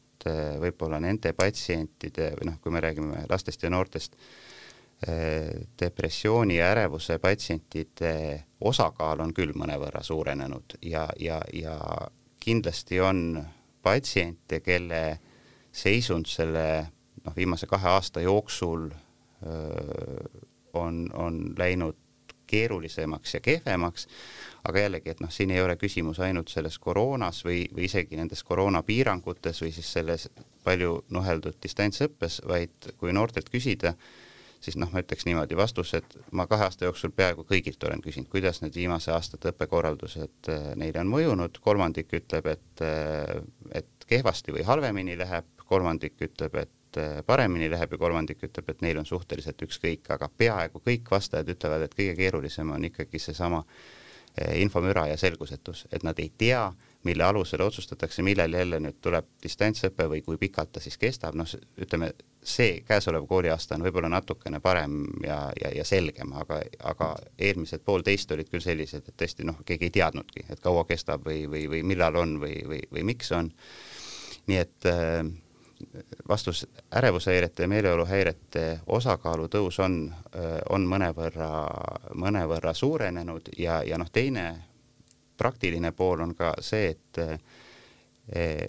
võib-olla 0.60 1.00
nende 1.00 1.32
patsientide 1.32 2.34
või 2.36 2.50
noh, 2.50 2.60
kui 2.60 2.72
me 2.74 2.82
räägime 2.84 3.24
lastest 3.30 3.62
ja 3.64 3.70
noortest, 3.72 4.18
depressiooni 5.80 6.58
ja 6.58 6.70
ärevuse 6.74 7.18
patsientide 7.18 8.12
osakaal 8.60 9.22
on 9.24 9.32
küll 9.32 9.54
mõnevõrra 9.56 10.02
suurenenud. 10.04 10.76
Ja, 10.84 11.06
ja, 11.16 11.40
ja 11.52 11.78
kindlasti 12.40 13.00
on 13.00 13.40
patsiente, 13.82 14.60
kelle 14.60 15.20
seisund 15.72 16.28
selle 16.28 16.90
noh, 17.30 17.36
viimase 17.36 17.70
kahe 17.70 17.88
aasta 17.94 18.20
jooksul 18.20 18.90
öö, 18.90 20.28
on, 20.72 21.10
on 21.14 21.54
läinud 21.58 21.96
keerulisemaks 22.50 23.34
ja 23.34 23.40
kehvemaks, 23.40 24.08
aga 24.66 24.82
jällegi, 24.82 25.12
et 25.12 25.20
noh, 25.22 25.30
siin 25.30 25.52
ei 25.54 25.62
ole 25.62 25.76
küsimus 25.78 26.18
ainult 26.20 26.50
selles 26.50 26.78
koroonas 26.82 27.44
või, 27.46 27.62
või 27.74 27.86
isegi 27.86 28.18
nendes 28.18 28.42
koroonapiirangutes 28.48 29.62
või 29.62 29.70
siis 29.76 29.92
selles 29.92 30.26
palju 30.66 31.04
nuheldud 31.14 31.60
distantsõppes, 31.62 32.40
vaid 32.50 32.90
kui 32.98 33.14
noortelt 33.14 33.52
küsida, 33.54 33.94
siis 34.60 34.76
noh, 34.82 34.90
ma 34.90 35.04
ütleks 35.04 35.28
niimoodi, 35.28 35.56
vastused 35.56 36.18
ma 36.34 36.48
kahe 36.50 36.66
aasta 36.66 36.88
jooksul 36.88 37.14
peaaegu 37.14 37.46
kõigilt 37.48 37.86
olen 37.86 38.02
küsinud, 38.02 38.28
kuidas 38.32 38.60
need 38.64 38.74
viimase 38.76 39.14
aastate 39.14 39.54
õppekorraldused 39.54 40.50
neile 40.80 41.04
on 41.04 41.14
mõjunud, 41.14 41.62
kolmandik 41.62 42.12
ütleb, 42.18 42.50
et, 42.50 42.84
et 43.78 44.10
kehvasti 44.10 44.58
või 44.58 44.66
halvemini 44.66 45.14
läheb, 45.22 45.46
kolmandik 45.70 46.18
ütleb, 46.26 46.58
et 46.64 46.76
paremini 47.26 47.70
läheb 47.70 47.92
ja 47.92 47.98
kolmandik 47.98 48.44
ütleb, 48.48 48.68
et 48.72 48.84
neil 48.84 48.98
on 49.00 49.06
suhteliselt 49.06 49.62
ükskõik, 49.66 50.10
aga 50.10 50.28
peaaegu 50.28 50.82
kõik 50.84 51.10
vastajad 51.10 51.48
ütlevad, 51.54 51.86
et 51.86 51.96
kõige 51.96 52.14
keerulisem 52.18 52.70
on 52.74 52.84
ikkagi 52.90 53.20
seesama 53.22 53.62
eh, 54.36 54.60
infomüra 54.62 55.06
ja 55.10 55.18
selgusetus, 55.20 55.86
et 55.92 56.06
nad 56.06 56.18
ei 56.18 56.32
tea, 56.38 56.70
mille 57.04 57.24
alusel 57.24 57.62
otsustatakse, 57.64 58.22
millal 58.22 58.52
jälle 58.52 58.80
nüüd 58.80 58.98
tuleb 59.00 59.28
distantsõpe 59.42 60.04
või 60.10 60.20
kui 60.24 60.36
pikalt 60.40 60.74
ta 60.74 60.82
siis 60.84 60.98
kestab, 61.00 61.36
noh, 61.38 61.48
ütleme, 61.80 62.10
see 62.44 62.80
käesolev 62.84 63.24
kooliaasta 63.28 63.76
on 63.76 63.84
võib-olla 63.86 64.10
natukene 64.12 64.60
parem 64.60 65.02
ja, 65.24 65.38
ja, 65.60 65.70
ja 65.76 65.84
selgem, 65.88 66.34
aga, 66.36 66.60
aga 66.92 67.14
eelmised 67.38 67.84
poolteist 67.84 68.32
olid 68.36 68.50
küll 68.52 68.64
sellised, 68.64 69.08
et 69.08 69.16
tõesti 69.16 69.48
noh, 69.48 69.62
keegi 69.64 69.88
ei 69.88 69.94
teadnudki, 69.96 70.44
et 70.52 70.60
kaua 70.60 70.84
kestab 70.88 71.24
või, 71.24 71.46
või, 71.48 71.66
või 71.72 71.84
millal 71.94 72.20
on 72.20 72.36
või, 72.42 72.58
või, 72.68 72.82
või 72.92 73.06
miks 73.14 73.32
on. 73.36 73.52
nii 74.50 74.60
et 74.60 74.90
äh, 74.90 75.24
vastus 76.28 76.66
ärevushäirete 76.96 77.62
ja 77.62 77.68
meeleoluhäirete 77.68 78.80
osakaalu 78.86 79.48
tõus 79.48 79.80
on, 79.82 80.14
on 80.70 80.86
mõnevõrra, 80.86 81.50
mõnevõrra 82.14 82.74
suurenenud 82.74 83.52
ja, 83.58 83.82
ja 83.82 83.98
noh, 83.98 84.10
teine 84.12 84.46
praktiline 85.36 85.92
pool 85.92 86.20
on 86.20 86.34
ka 86.36 86.52
see, 86.60 86.90
et 86.90 87.18
e, 88.28 88.66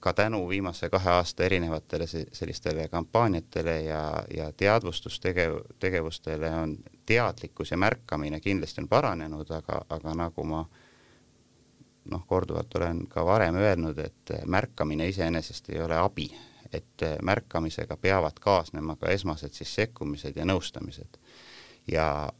ka 0.00 0.12
tänu 0.12 0.48
viimase 0.48 0.88
kahe 0.90 1.10
aasta 1.10 1.44
erinevatele 1.44 2.06
sellistele 2.06 2.88
kampaaniatele 2.88 3.80
ja, 3.82 4.04
ja 4.36 4.52
teadvustustegev-, 4.52 5.60
tegevustele 5.78 6.50
on 6.62 6.78
teadlikkus 7.06 7.70
ja 7.70 7.76
märkamine 7.76 8.40
kindlasti 8.40 8.82
on 8.82 8.88
paranenud, 8.88 9.50
aga, 9.50 9.84
aga 9.88 10.14
nagu 10.16 10.44
ma 10.44 10.64
äh, 10.64 10.81
noh, 12.10 12.24
korduvalt 12.26 12.74
olen 12.74 13.06
ka 13.10 13.24
varem 13.26 13.54
öelnud, 13.60 13.98
et 13.98 14.32
märkamine 14.46 15.08
iseenesest 15.08 15.70
ei 15.70 15.82
ole 15.82 15.98
abi, 15.98 16.30
et 16.72 17.04
märkamisega 17.22 17.96
peavad 17.96 18.38
kaasnema 18.40 18.96
ka 18.96 19.10
esmased 19.12 19.52
siis 19.52 19.74
sekkumised 19.74 20.36
ja 20.36 20.46
nõustamised. 20.48 21.18
ja 21.86 22.32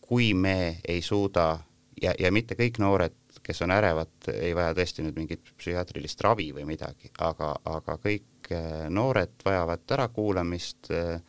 kui 0.00 0.34
me 0.34 0.80
ei 0.88 1.02
suuda 1.02 1.58
ja, 2.02 2.14
ja 2.18 2.32
mitte 2.32 2.56
kõik 2.58 2.78
noored, 2.82 3.16
kes 3.44 3.62
on 3.64 3.72
ärevad, 3.74 4.12
ei 4.32 4.54
vaja 4.56 4.74
tõesti 4.76 5.04
nüüd 5.04 5.18
mingit 5.18 5.52
psühhiaatrilist 5.58 6.20
ravi 6.24 6.50
või 6.54 6.66
midagi, 6.68 7.10
aga, 7.24 7.54
aga 7.64 7.98
kõik 8.02 8.50
eh, 8.52 8.86
noored 8.90 9.44
vajavad 9.44 9.96
ärakuulamist, 9.96 10.90
eh, 10.94 11.20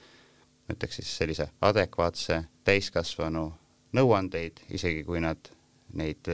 ütleks 0.72 1.00
siis 1.02 1.12
sellise 1.20 1.50
adekvaatse 1.66 2.42
täiskasvanu 2.66 3.46
nõuandeid, 3.96 4.64
isegi 4.76 5.04
kui 5.08 5.22
nad 5.24 5.55
neid 5.94 6.28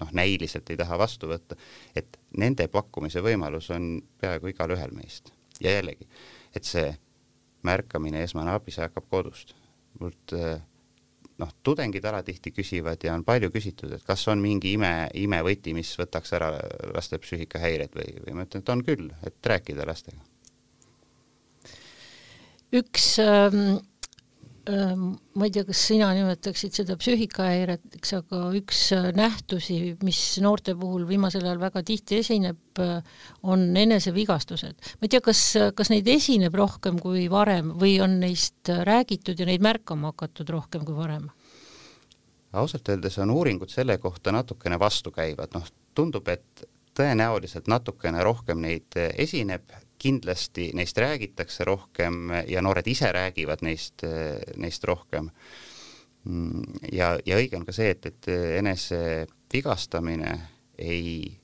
noh, 0.00 0.12
näiliselt 0.12 0.70
ei 0.70 0.78
taha 0.80 0.98
vastu 0.98 1.28
võtta, 1.30 1.56
et 1.96 2.16
nende 2.40 2.68
pakkumise 2.72 3.22
võimalus 3.24 3.70
on 3.74 3.96
peaaegu 4.20 4.50
igalühel 4.52 4.94
meist. 4.96 5.32
ja 5.60 5.76
jällegi, 5.78 6.08
et 6.54 6.64
see 6.64 6.88
märkamine, 7.66 8.22
esmane 8.22 8.52
abi, 8.54 8.74
see 8.74 8.84
hakkab 8.84 9.06
kodust. 9.10 9.54
mult 10.00 10.32
noh, 11.40 11.52
tudengid 11.62 12.04
alatihti 12.04 12.52
küsivad 12.52 13.04
ja 13.04 13.14
on 13.14 13.24
palju 13.24 13.50
küsitud, 13.52 13.92
et 13.96 14.04
kas 14.04 14.26
on 14.32 14.40
mingi 14.40 14.74
ime, 14.76 15.08
imevõti, 15.14 15.74
mis 15.76 15.92
võtaks 16.00 16.32
ära 16.36 16.50
laste 16.94 17.18
psüühikahäired 17.20 17.96
või, 17.96 18.14
või 18.24 18.36
ma 18.36 18.46
ütlen, 18.48 18.64
et 18.64 18.72
on 18.72 18.84
küll, 18.84 19.10
et 19.26 19.52
rääkida 19.52 19.86
lastega. 19.88 20.20
üks 22.76 23.18
ähm 23.22 23.78
ma 24.66 25.46
ei 25.46 25.52
tea, 25.54 25.62
kas 25.68 25.80
sina 25.92 26.08
nimetaksid 26.16 26.74
seda 26.74 26.96
psüühikahäireteks, 26.98 28.12
aga 28.18 28.40
üks 28.58 28.80
äh, 28.96 29.08
nähtusi, 29.14 29.78
mis 30.02 30.20
noorte 30.42 30.74
puhul 30.78 31.04
viimasel 31.06 31.44
ajal 31.46 31.60
väga 31.62 31.84
tihti 31.86 32.20
esineb, 32.24 32.80
on 33.46 33.62
enesevigastused. 33.78 34.74
ma 34.98 35.06
ei 35.06 35.12
tea, 35.12 35.22
kas, 35.24 35.42
kas 35.78 35.90
neid 35.92 36.08
esineb 36.10 36.54
rohkem 36.58 36.98
kui 37.00 37.28
varem 37.30 37.72
või 37.78 37.96
on 38.04 38.18
neist 38.20 38.68
räägitud 38.68 39.38
ja 39.38 39.46
neid 39.48 39.64
märkama 39.64 40.12
hakatud 40.12 40.50
rohkem 40.52 40.84
kui 40.84 40.98
varem? 40.98 41.30
ausalt 42.56 42.88
öeldes 42.88 43.18
on 43.22 43.30
uuringud 43.30 43.70
selle 43.70 43.98
kohta 44.02 44.32
natukene 44.32 44.78
vastukäivad, 44.80 45.54
noh, 45.54 45.66
tundub, 45.94 46.28
et 46.32 46.66
tõenäoliselt 46.96 47.68
natukene 47.68 48.22
rohkem 48.24 48.62
neid 48.64 48.96
esineb, 49.14 49.70
kindlasti 49.98 50.70
neist 50.74 50.98
räägitakse 50.98 51.64
rohkem 51.64 52.30
ja 52.48 52.62
noored 52.62 52.86
ise 52.86 53.12
räägivad 53.12 53.62
neist, 53.62 54.04
neist 54.56 54.84
rohkem. 54.84 55.30
ja, 56.92 57.18
ja 57.26 57.36
õige 57.38 57.56
on 57.56 57.64
ka 57.66 57.72
see, 57.72 57.90
et, 57.94 58.06
et 58.06 58.28
enese 58.58 59.26
vigastamine 59.52 60.32
ei 60.78 61.38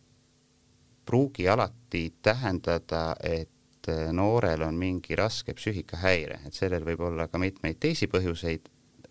pruugi 1.07 1.49
alati 1.49 2.13
tähendada, 2.23 3.15
et 3.23 3.89
noorel 4.13 4.63
on 4.63 4.75
mingi 4.79 5.17
raske 5.17 5.55
psüühikahäire, 5.55 6.41
et 6.47 6.55
sellel 6.55 6.85
võib 6.87 7.01
olla 7.09 7.29
ka 7.29 7.39
mitmeid 7.39 7.81
teisi 7.83 8.07
põhjuseid, 8.11 8.69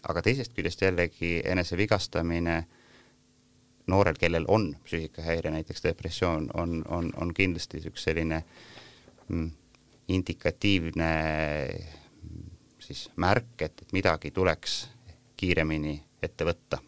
aga 0.09 0.21
teisest 0.21 0.53
küljest 0.55 0.81
jällegi 0.81 1.41
enesevigastamine 1.45 2.57
noorel, 3.91 4.15
kellel 4.19 4.45
on 4.47 4.71
psüühikahäire, 4.85 5.51
näiteks 5.51 5.83
depressioon, 5.83 6.49
on, 6.53 6.83
on, 6.87 7.11
on 7.17 7.33
kindlasti 7.33 7.83
üks 7.91 8.07
selline 8.07 8.43
mm, 8.43 8.70
indikatiivne 10.11 11.11
siis 12.81 13.07
märk, 13.21 13.55
et, 13.61 13.83
et 13.85 13.93
midagi 13.95 14.31
tuleks 14.35 14.79
kiiremini 15.39 15.95
ette 16.21 16.47
võtta 16.47 16.81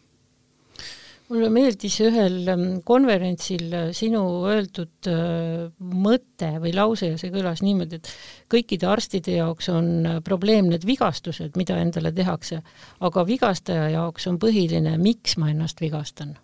mulle 1.32 1.48
meeldis 1.52 1.96
ühel 2.04 2.36
ähm, 2.52 2.64
konverentsil 2.86 3.72
äh, 3.72 3.88
sinu 3.96 4.22
öeldud 4.50 5.08
äh, 5.10 5.64
mõte 6.04 6.50
või 6.62 6.74
lause 6.76 7.12
ja 7.12 7.20
see 7.20 7.32
kõlas 7.32 7.62
niimoodi, 7.64 8.00
et 8.00 8.10
kõikide 8.52 8.88
arstide 8.90 9.38
jaoks 9.38 9.70
on 9.72 9.90
äh, 10.08 10.20
probleem 10.24 10.68
need 10.72 10.84
vigastused, 10.88 11.56
mida 11.60 11.78
endale 11.80 12.12
tehakse, 12.14 12.60
aga 13.04 13.26
vigastaja 13.28 13.88
jaoks 13.96 14.28
on 14.30 14.40
põhiline, 14.42 14.96
miks 15.00 15.38
ma 15.40 15.50
ennast 15.54 15.80
vigastan. 15.84 16.36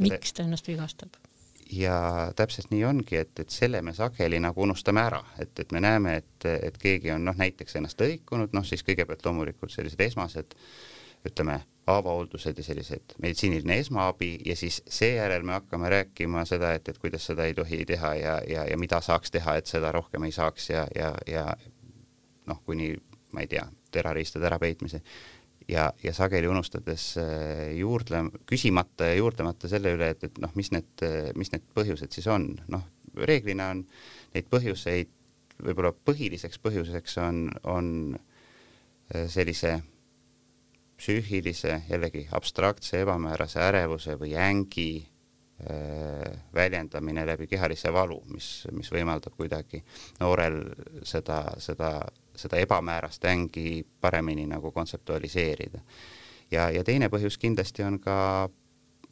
miks 0.00 0.36
ta 0.36 0.44
ennast 0.44 0.68
vigastab? 0.68 1.25
Ja 1.72 2.32
täpselt 2.36 2.70
nii 2.70 2.84
ongi, 2.84 3.16
et, 3.16 3.38
et 3.40 3.50
selle 3.50 3.82
me 3.82 3.94
sageli 3.94 4.38
nagu 4.42 4.62
unustame 4.62 5.02
ära, 5.02 5.22
et, 5.42 5.52
et 5.60 5.72
me 5.72 5.80
näeme, 5.82 6.16
et, 6.22 6.48
et 6.68 6.76
keegi 6.78 7.10
on 7.14 7.24
noh, 7.26 7.36
näiteks 7.38 7.78
ennast 7.80 8.00
lõikunud, 8.00 8.54
noh 8.54 8.66
siis 8.66 8.84
kõigepealt 8.86 9.24
loomulikult 9.26 9.74
sellised 9.74 10.00
esmased 10.06 10.54
ütleme, 11.26 11.60
avahooldused 11.86 12.58
ja 12.58 12.64
sellised 12.66 13.14
meditsiiniline 13.22 13.76
esmaabi 13.78 14.32
ja 14.46 14.56
siis 14.58 14.80
seejärel 14.90 15.44
me 15.46 15.54
hakkame 15.54 15.90
rääkima 15.90 16.42
seda, 16.44 16.72
et, 16.74 16.88
et 16.88 16.98
kuidas 16.98 17.26
seda 17.30 17.46
ei 17.46 17.54
tohi 17.54 17.84
teha 17.86 18.14
ja, 18.18 18.40
ja, 18.48 18.64
ja 18.70 18.78
mida 18.78 19.00
saaks 19.00 19.30
teha, 19.30 19.54
et 19.56 19.70
seda 19.70 19.92
rohkem 19.94 20.26
ei 20.26 20.34
saaks 20.34 20.70
ja, 20.70 20.86
ja, 20.94 21.12
ja 21.30 21.46
noh, 22.46 22.62
kuni 22.66 22.96
ma 23.32 23.44
ei 23.44 23.50
tea, 23.50 23.66
terroristide 23.94 24.48
ärapeitmise 24.50 25.02
ja, 25.68 25.88
ja 26.02 26.12
sageli 26.14 26.48
unustades 26.50 27.14
äh, 27.20 27.72
juurdle, 27.78 28.26
küsimata 28.46 29.10
ja 29.10 29.18
juurdlemata 29.20 29.70
selle 29.70 29.94
üle, 29.96 30.12
et, 30.14 30.28
et 30.28 30.38
noh, 30.42 30.52
mis 30.58 30.72
need, 30.74 31.06
mis 31.38 31.52
need 31.54 31.66
põhjused 31.76 32.14
siis 32.14 32.28
on, 32.32 32.52
noh, 32.72 32.86
reeglina 33.16 33.70
on 33.74 33.84
neid 34.34 34.48
põhjuseid, 34.52 35.12
võib-olla 35.62 35.92
põhiliseks 36.04 36.60
põhjuseks 36.62 37.18
on, 37.22 37.44
on 37.64 37.90
äh, 38.16 39.26
sellise 39.32 39.78
psüühilise, 40.96 41.82
jällegi 41.90 42.24
abstraktse 42.36 43.02
ebamäärase 43.04 43.60
ärevuse 43.60 44.16
või 44.20 44.32
ängi 44.40 44.90
äh, 45.00 46.36
väljendamine 46.54 47.26
läbi 47.28 47.48
kehalise 47.50 47.92
valu, 47.92 48.22
mis, 48.32 48.66
mis 48.72 48.92
võimaldab 48.92 49.36
kuidagi 49.36 49.82
noorel 50.20 50.62
seda, 51.04 51.42
seda, 51.60 51.98
seda 52.36 52.60
ebamäärast 52.62 53.24
ängi 53.24 53.84
paremini 54.00 54.46
nagu 54.46 54.70
kontseptualiseerida. 54.72 55.80
ja, 56.50 56.70
ja 56.70 56.84
teine 56.84 57.08
põhjus 57.08 57.38
kindlasti 57.38 57.82
on 57.82 57.98
ka 58.00 58.48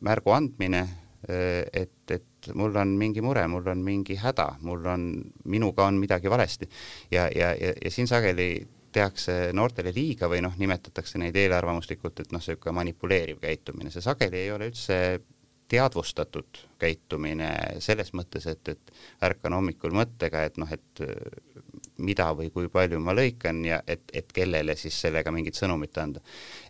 märgu 0.05 0.31
andmine, 0.35 0.83
äh, 1.29 1.65
et, 1.73 2.11
et 2.11 2.55
mul 2.55 2.77
on 2.77 2.97
mingi 2.99 3.23
mure, 3.25 3.47
mul 3.49 3.67
on 3.73 3.83
mingi 3.85 4.17
häda, 4.21 4.55
mul 4.61 4.87
on, 4.87 5.11
minuga 5.45 5.87
on 5.89 5.99
midagi 6.01 6.31
valesti 6.31 6.69
ja, 7.11 7.29
ja, 7.35 7.55
ja, 7.55 7.75
ja 7.85 7.91
siin 7.91 8.09
sageli 8.09 8.67
tehakse 8.95 9.51
noortele 9.53 9.93
liiga 9.95 10.29
või 10.31 10.43
noh, 10.45 10.55
nimetatakse 10.59 11.19
neid 11.19 11.37
eelarvamuslikult, 11.37 12.21
et 12.21 12.33
noh, 12.33 12.43
niisugune 12.43 12.77
manipuleeriv 12.79 13.41
käitumine, 13.43 13.91
see 13.91 14.05
sageli 14.05 14.45
ei 14.45 14.53
ole 14.55 14.71
üldse 14.71 14.99
teadvustatud 15.71 16.61
käitumine 16.79 17.51
selles 17.83 18.13
mõttes, 18.15 18.47
et, 18.51 18.69
et 18.69 18.93
ärkan 19.25 19.57
hommikul 19.57 19.95
mõttega, 19.97 20.45
et 20.47 20.61
noh, 20.61 20.71
et 20.71 21.05
mida 21.99 22.31
või 22.35 22.51
kui 22.51 22.69
palju 22.73 22.99
ma 22.99 23.15
lõikan 23.15 23.61
ja 23.67 23.81
et, 23.87 24.03
et 24.13 24.33
kellele 24.35 24.75
siis 24.77 24.97
sellega 25.05 25.31
mingit 25.31 25.55
sõnumit 25.55 25.99
anda. 26.03 26.21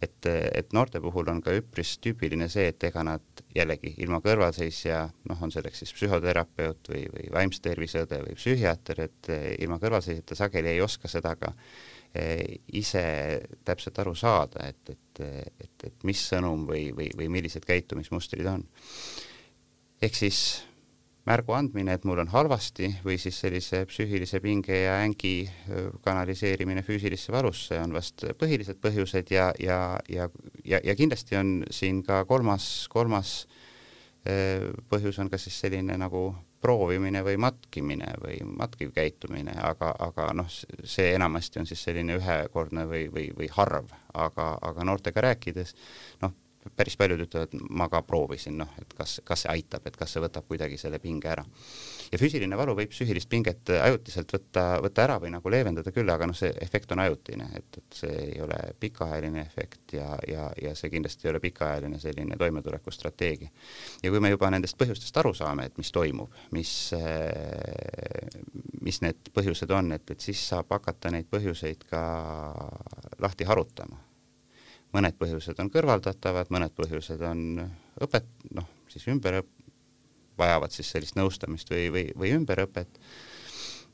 et, 0.03 0.27
et 0.27 0.73
noorte 0.77 1.01
puhul 1.01 1.31
on 1.33 1.41
ka 1.43 1.55
üpris 1.57 1.97
tüüpiline 2.05 2.49
see, 2.53 2.69
et 2.75 2.85
ega 2.85 3.03
nad 3.07 3.45
jällegi 3.55 3.95
ilma 4.05 4.21
kõrvalseisja, 4.21 5.01
noh, 5.31 5.43
on 5.43 5.53
selleks 5.55 5.85
siis 5.85 5.95
psühhoterapeut 5.97 6.93
või, 6.93 7.07
või 7.15 7.33
vaimse 7.33 7.63
tervise 7.65 8.05
õde 8.05 8.21
või 8.27 8.37
psühhiaater, 8.37 9.05
et 9.09 9.33
ilma 9.65 9.81
kõrvalseisjata 9.81 10.37
sageli 10.45 10.75
ei 10.75 10.85
oska 10.85 11.09
seda 11.09 11.37
ka 11.41 11.55
Eh, 12.15 12.61
ise 12.79 13.01
täpselt 13.67 13.97
aru 13.99 14.13
saada, 14.15 14.69
et, 14.69 14.93
et, 14.93 15.21
et, 15.65 15.87
et 15.89 16.05
mis 16.07 16.21
sõnum 16.31 16.61
või, 16.69 16.93
või, 16.95 17.09
või 17.19 17.27
millised 17.27 17.67
käitumismustrid 17.67 18.47
on. 18.47 18.63
ehk 19.99 20.15
siis 20.15 20.39
märgu 21.25 21.55
andmine, 21.57 21.95
et 21.97 22.05
mul 22.05 22.21
on 22.21 22.31
halvasti 22.33 22.91
või 23.05 23.17
siis 23.21 23.39
sellise 23.41 23.85
psüühilise 23.89 24.41
pinge 24.45 24.77
ja 24.83 24.99
ängi 25.05 25.49
kanaliseerimine 26.05 26.85
füüsilisse 26.85 27.33
valusse 27.33 27.79
on 27.81 27.97
vast 27.97 28.27
põhilised 28.41 28.81
põhjused 28.85 29.33
ja, 29.33 29.51
ja, 29.61 29.79
ja, 30.09 30.29
ja, 30.65 30.81
ja 30.85 30.97
kindlasti 30.99 31.39
on 31.41 31.55
siin 31.73 32.03
ka 32.05 32.25
kolmas, 32.29 32.89
kolmas 32.93 33.39
põhjus 34.89 35.21
on 35.21 35.33
ka 35.33 35.41
siis 35.41 35.57
selline 35.65 35.97
nagu 36.01 36.29
proovimine 36.65 37.21
või 37.25 37.37
matkimine 37.37 38.15
või 38.23 38.39
matkiv 38.57 38.95
käitumine, 38.97 39.53
aga, 39.61 39.91
aga 40.01 40.31
noh, 40.37 40.49
see 40.49 41.11
enamasti 41.13 41.61
on 41.61 41.69
siis 41.69 41.83
selline 41.85 42.17
ühekordne 42.17 42.87
või, 42.89 43.05
või, 43.13 43.27
või 43.37 43.51
harv, 43.53 43.93
aga, 44.15 44.55
aga 44.65 44.87
noortega 44.89 45.27
rääkides 45.29 45.75
noh, 46.25 46.33
päris 46.77 46.97
paljud 46.97 47.21
ütlevad, 47.27 47.55
ma 47.71 47.89
ka 47.93 48.01
proovisin, 48.07 48.57
noh, 48.61 48.71
et 48.81 48.95
kas, 48.97 49.19
kas 49.27 49.45
see 49.45 49.51
aitab, 49.53 49.87
et 49.89 49.97
kas 49.99 50.15
see 50.15 50.23
võtab 50.25 50.47
kuidagi 50.49 50.79
selle 50.81 50.99
pinge 51.03 51.29
ära. 51.31 51.45
ja 52.13 52.19
füüsiline 52.21 52.57
valu 52.57 52.75
võib 52.79 52.93
psüühilist 52.93 53.29
pinget 53.29 53.73
ajutiselt 53.75 54.33
võtta, 54.33 54.65
võtta 54.85 55.05
ära 55.05 55.19
või 55.23 55.33
nagu 55.35 55.51
leevendada 55.51 55.93
küll, 55.93 56.11
aga 56.11 56.29
noh, 56.31 56.37
see 56.37 56.53
efekt 56.65 56.93
on 56.93 57.03
ajutine, 57.05 57.49
et, 57.59 57.81
et 57.81 57.99
see 58.01 58.15
ei 58.29 58.41
ole 58.45 58.59
pikaajaline 58.81 59.43
efekt 59.43 59.97
ja, 59.99 60.09
ja, 60.29 60.49
ja 60.63 60.75
see 60.79 60.93
kindlasti 60.93 61.29
ei 61.29 61.33
ole 61.35 61.43
pikaajaline 61.45 62.01
selline 62.01 62.39
toimetulekustrateegia. 62.41 63.51
ja 64.03 64.15
kui 64.15 64.23
me 64.23 64.33
juba 64.33 64.51
nendest 64.55 64.79
põhjustest 64.81 65.21
aru 65.21 65.35
saame, 65.37 65.69
et 65.69 65.79
mis 65.79 65.93
toimub, 65.93 66.33
mis, 66.57 66.73
mis 68.81 69.03
need 69.05 69.31
põhjused 69.35 69.77
on, 69.77 69.93
et, 69.99 70.17
et 70.17 70.31
siis 70.31 70.49
saab 70.49 70.73
hakata 70.75 71.13
neid 71.15 71.29
põhjuseid 71.33 71.87
ka 71.91 72.03
lahti 73.21 73.47
harutama 73.49 74.01
mõned 74.95 75.19
põhjused 75.19 75.59
on 75.63 75.71
kõrvaldatavad, 75.75 76.51
mõned 76.55 76.75
põhjused 76.77 77.23
on 77.27 77.45
õpet-, 78.05 78.49
noh, 78.55 78.69
siis 78.91 79.07
ümber 79.11 79.41
õp-, 79.43 79.53
vajavad 80.39 80.75
siis 80.75 80.91
sellist 80.91 81.19
nõustamist 81.19 81.71
või, 81.71 81.89
või, 81.95 82.09
või 82.19 82.35
ümberõpet. 82.39 82.99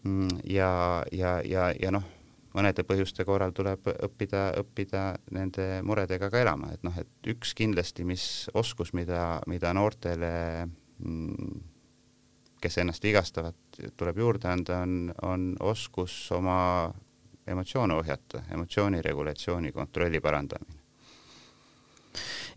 Mm, 0.05 0.41
ja, 0.49 0.71
ja, 1.13 1.35
ja, 1.45 1.69
ja 1.77 1.93
noh, 1.93 2.07
mõnede 2.57 2.85
põhjuste 2.89 3.25
korral 3.29 3.53
tuleb 3.57 3.85
õppida, 3.93 4.47
õppida 4.61 5.05
nende 5.37 5.67
muredega 5.87 6.31
ka 6.33 6.41
elama, 6.41 6.73
et 6.75 6.87
noh, 6.87 6.97
et 7.01 7.33
üks 7.35 7.53
kindlasti, 7.57 8.07
mis 8.09 8.25
oskus, 8.57 8.95
mida, 8.97 9.41
mida 9.51 9.75
noortele 9.77 10.33
mm, 10.65 11.61
kes 12.61 12.81
ennast 12.81 13.05
vigastavad, 13.05 13.57
tuleb 13.97 14.21
juurde 14.21 14.49
anda, 14.49 14.83
on, 14.85 15.15
on 15.25 15.53
oskus 15.61 16.17
oma 16.37 16.59
emotsioone 17.49 17.97
ohjata, 17.97 18.45
emotsiooni 18.53 19.01
regulatsiooni 19.05 19.73
kontrolli 19.73 20.21
parandamine 20.21 20.80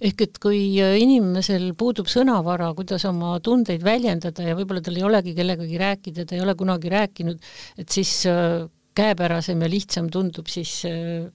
ehk 0.04 0.24
et 0.26 0.39
kui 0.42 0.62
äh, 0.84 0.98
inimesel 1.02 1.72
puudub 1.80 2.10
sõnavara, 2.12 2.72
kuidas 2.78 3.06
oma 3.08 3.38
tundeid 3.44 3.84
väljendada 3.86 4.46
ja 4.50 4.58
võib-olla 4.58 4.84
tal 4.84 5.00
ei 5.00 5.06
olegi 5.08 5.36
kellegagi 5.38 5.80
rääkida, 5.80 6.26
ta 6.28 6.36
ei 6.38 6.44
ole 6.44 6.56
kunagi 6.60 6.92
rääkinud, 6.92 7.52
et 7.80 7.94
siis 7.94 8.12
äh, 8.30 8.66
käepärasem 8.98 9.63
ja 9.63 9.72
lihtsam 9.72 10.10
tundub 10.13 10.52
siis 10.52 10.82
äh, 10.89 11.30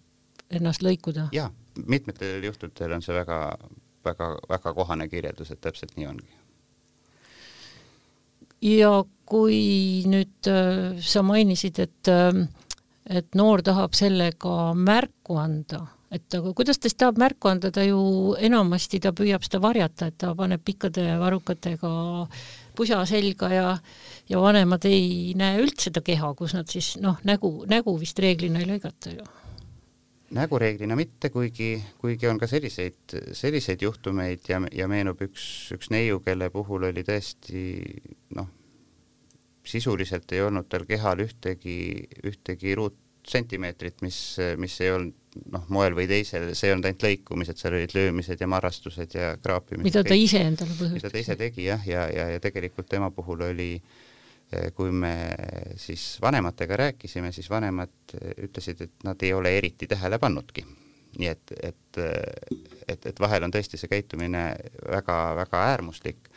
ennast 0.60 0.84
lõikuda. 0.84 1.28
jaa, 1.36 1.48
mitmetel 1.86 2.44
juhtudel 2.44 2.98
on 2.98 3.04
see 3.04 3.16
väga, 3.16 3.40
väga, 4.04 4.34
väga 4.50 4.74
kohane 4.76 5.08
kirjeldus, 5.08 5.52
et 5.54 5.62
täpselt 5.64 5.96
nii 5.96 6.10
ongi. 6.12 6.32
ja 8.68 8.92
kui 9.28 9.60
nüüd 10.08 10.48
sa 11.04 11.22
mainisid, 11.22 11.78
et 11.84 12.14
et 13.08 13.36
noor 13.38 13.62
tahab 13.64 13.94
sellega 13.96 14.74
märku 14.76 15.38
anda 15.40 15.86
et 16.10 16.34
aga 16.38 16.52
kuidas 16.56 16.78
ta 16.80 16.88
siis 16.88 16.96
tahab 17.00 17.18
märku 17.20 17.50
anda, 17.50 17.70
ta 17.74 17.84
ju 17.84 18.00
enamasti 18.40 19.00
ta 19.04 19.12
püüab 19.16 19.44
seda 19.44 19.60
varjata, 19.60 20.08
et 20.08 20.16
ta 20.20 20.32
paneb 20.36 20.62
pikkade 20.64 21.04
varrukatega 21.20 21.90
pusa 22.78 23.02
selga 23.06 23.50
ja 23.52 23.66
ja 24.28 24.40
vanemad 24.40 24.84
ei 24.88 25.34
näe 25.38 25.60
üldse 25.62 25.88
seda 25.88 26.02
keha, 26.04 26.32
kus 26.38 26.54
nad 26.56 26.68
siis 26.70 26.94
noh, 27.02 27.18
nägu, 27.28 27.52
nägu 27.68 27.96
vist 28.00 28.18
reeglina 28.22 28.62
ei 28.62 28.68
lõigata 28.70 29.14
ju. 29.14 29.26
nägu 30.36 30.60
reeglina 30.60 30.96
mitte, 30.96 31.30
kuigi, 31.32 31.70
kuigi 32.00 32.28
on 32.28 32.40
ka 32.40 32.48
selliseid, 32.48 33.16
selliseid 33.32 33.82
juhtumeid 33.82 34.48
ja, 34.48 34.60
ja 34.72 34.88
meenub 34.88 35.20
üks, 35.28 35.72
üks 35.76 35.92
neiu, 35.92 36.20
kelle 36.24 36.50
puhul 36.52 36.88
oli 36.90 37.04
tõesti 37.04 37.62
noh, 38.36 38.48
sisuliselt 39.68 40.32
ei 40.32 40.44
olnud 40.44 40.68
tal 40.68 40.84
kehal 40.88 41.20
ühtegi, 41.24 41.78
ühtegi 42.24 42.76
ruutsentimeetrit, 42.76 44.00
mis, 44.04 44.20
mis 44.56 44.80
ei 44.84 44.92
olnud 44.92 45.16
noh, 45.52 45.64
moel 45.72 45.96
või 45.96 46.08
teisel, 46.10 46.50
see 46.56 46.68
ei 46.68 46.74
olnud 46.74 46.88
ainult 46.88 47.06
lõikumised, 47.06 47.60
seal 47.60 47.76
olid 47.78 47.94
löömised 47.96 48.40
ja 48.40 48.48
marrastused 48.50 49.14
ja 49.16 49.30
kraapimised. 49.42 49.86
mida 49.86 50.04
ta 50.06 50.18
ise 50.18 50.42
endale 50.50 50.74
põhjustas. 50.74 50.98
mida 50.98 51.12
ta 51.12 51.22
ise 51.22 51.38
tegi 51.40 51.68
jah, 51.68 51.86
ja, 51.86 52.04
ja, 52.06 52.24
ja, 52.24 52.28
ja 52.36 52.42
tegelikult 52.42 52.88
tema 52.90 53.10
puhul 53.14 53.46
oli, 53.48 53.70
eh, 54.52 54.68
kui 54.76 54.92
me 54.92 55.14
siis 55.80 56.10
vanematega 56.24 56.80
rääkisime, 56.84 57.32
siis 57.32 57.50
vanemad 57.50 58.14
eh, 58.20 58.34
ütlesid, 58.48 58.84
et 58.88 59.08
nad 59.08 59.26
ei 59.26 59.32
ole 59.36 59.56
eriti 59.58 59.90
tähele 59.90 60.18
pannudki. 60.18 60.66
nii 61.18 61.28
et, 61.28 61.52
et, 61.64 61.98
eh, 61.98 62.56
et, 62.86 63.06
et 63.06 63.20
vahel 63.20 63.42
on 63.42 63.52
tõesti 63.52 63.80
see 63.80 63.88
käitumine 63.90 64.42
väga-väga 64.86 65.62
äärmuslik, 65.72 66.28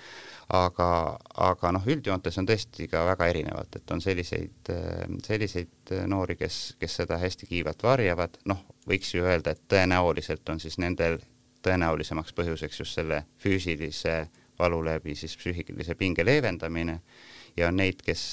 aga, 0.51 1.17
aga 1.43 1.71
noh, 1.75 1.83
üldjoontes 1.87 2.39
on 2.39 2.47
tõesti 2.47 2.87
ka 2.91 3.03
väga 3.11 3.27
erinevalt, 3.31 3.75
et 3.77 3.91
on 3.93 4.01
selliseid, 4.03 4.71
selliseid 5.23 5.93
noori, 6.11 6.35
kes, 6.39 6.77
kes 6.79 6.97
seda 7.03 7.19
hästi 7.21 7.47
kiivalt 7.51 7.83
varjavad, 7.83 8.39
noh, 8.51 8.63
võiks 8.87 9.13
ju 9.13 9.25
öelda, 9.25 9.53
et 9.53 9.61
tõenäoliselt 9.69 10.49
on 10.49 10.59
siis 10.59 10.77
nendel 10.81 11.19
tõenäolisemaks 11.65 12.33
põhjuseks 12.33 12.79
just 12.81 12.97
selle 12.97 13.23
füüsilise 13.41 14.25
valu 14.59 14.81
läbi 14.85 15.15
siis 15.17 15.35
psüühilise 15.37 15.95
pinge 15.97 16.25
leevendamine 16.25 16.99
ja 17.57 17.67
on 17.67 17.77
neid, 17.81 18.01
kes, 18.05 18.23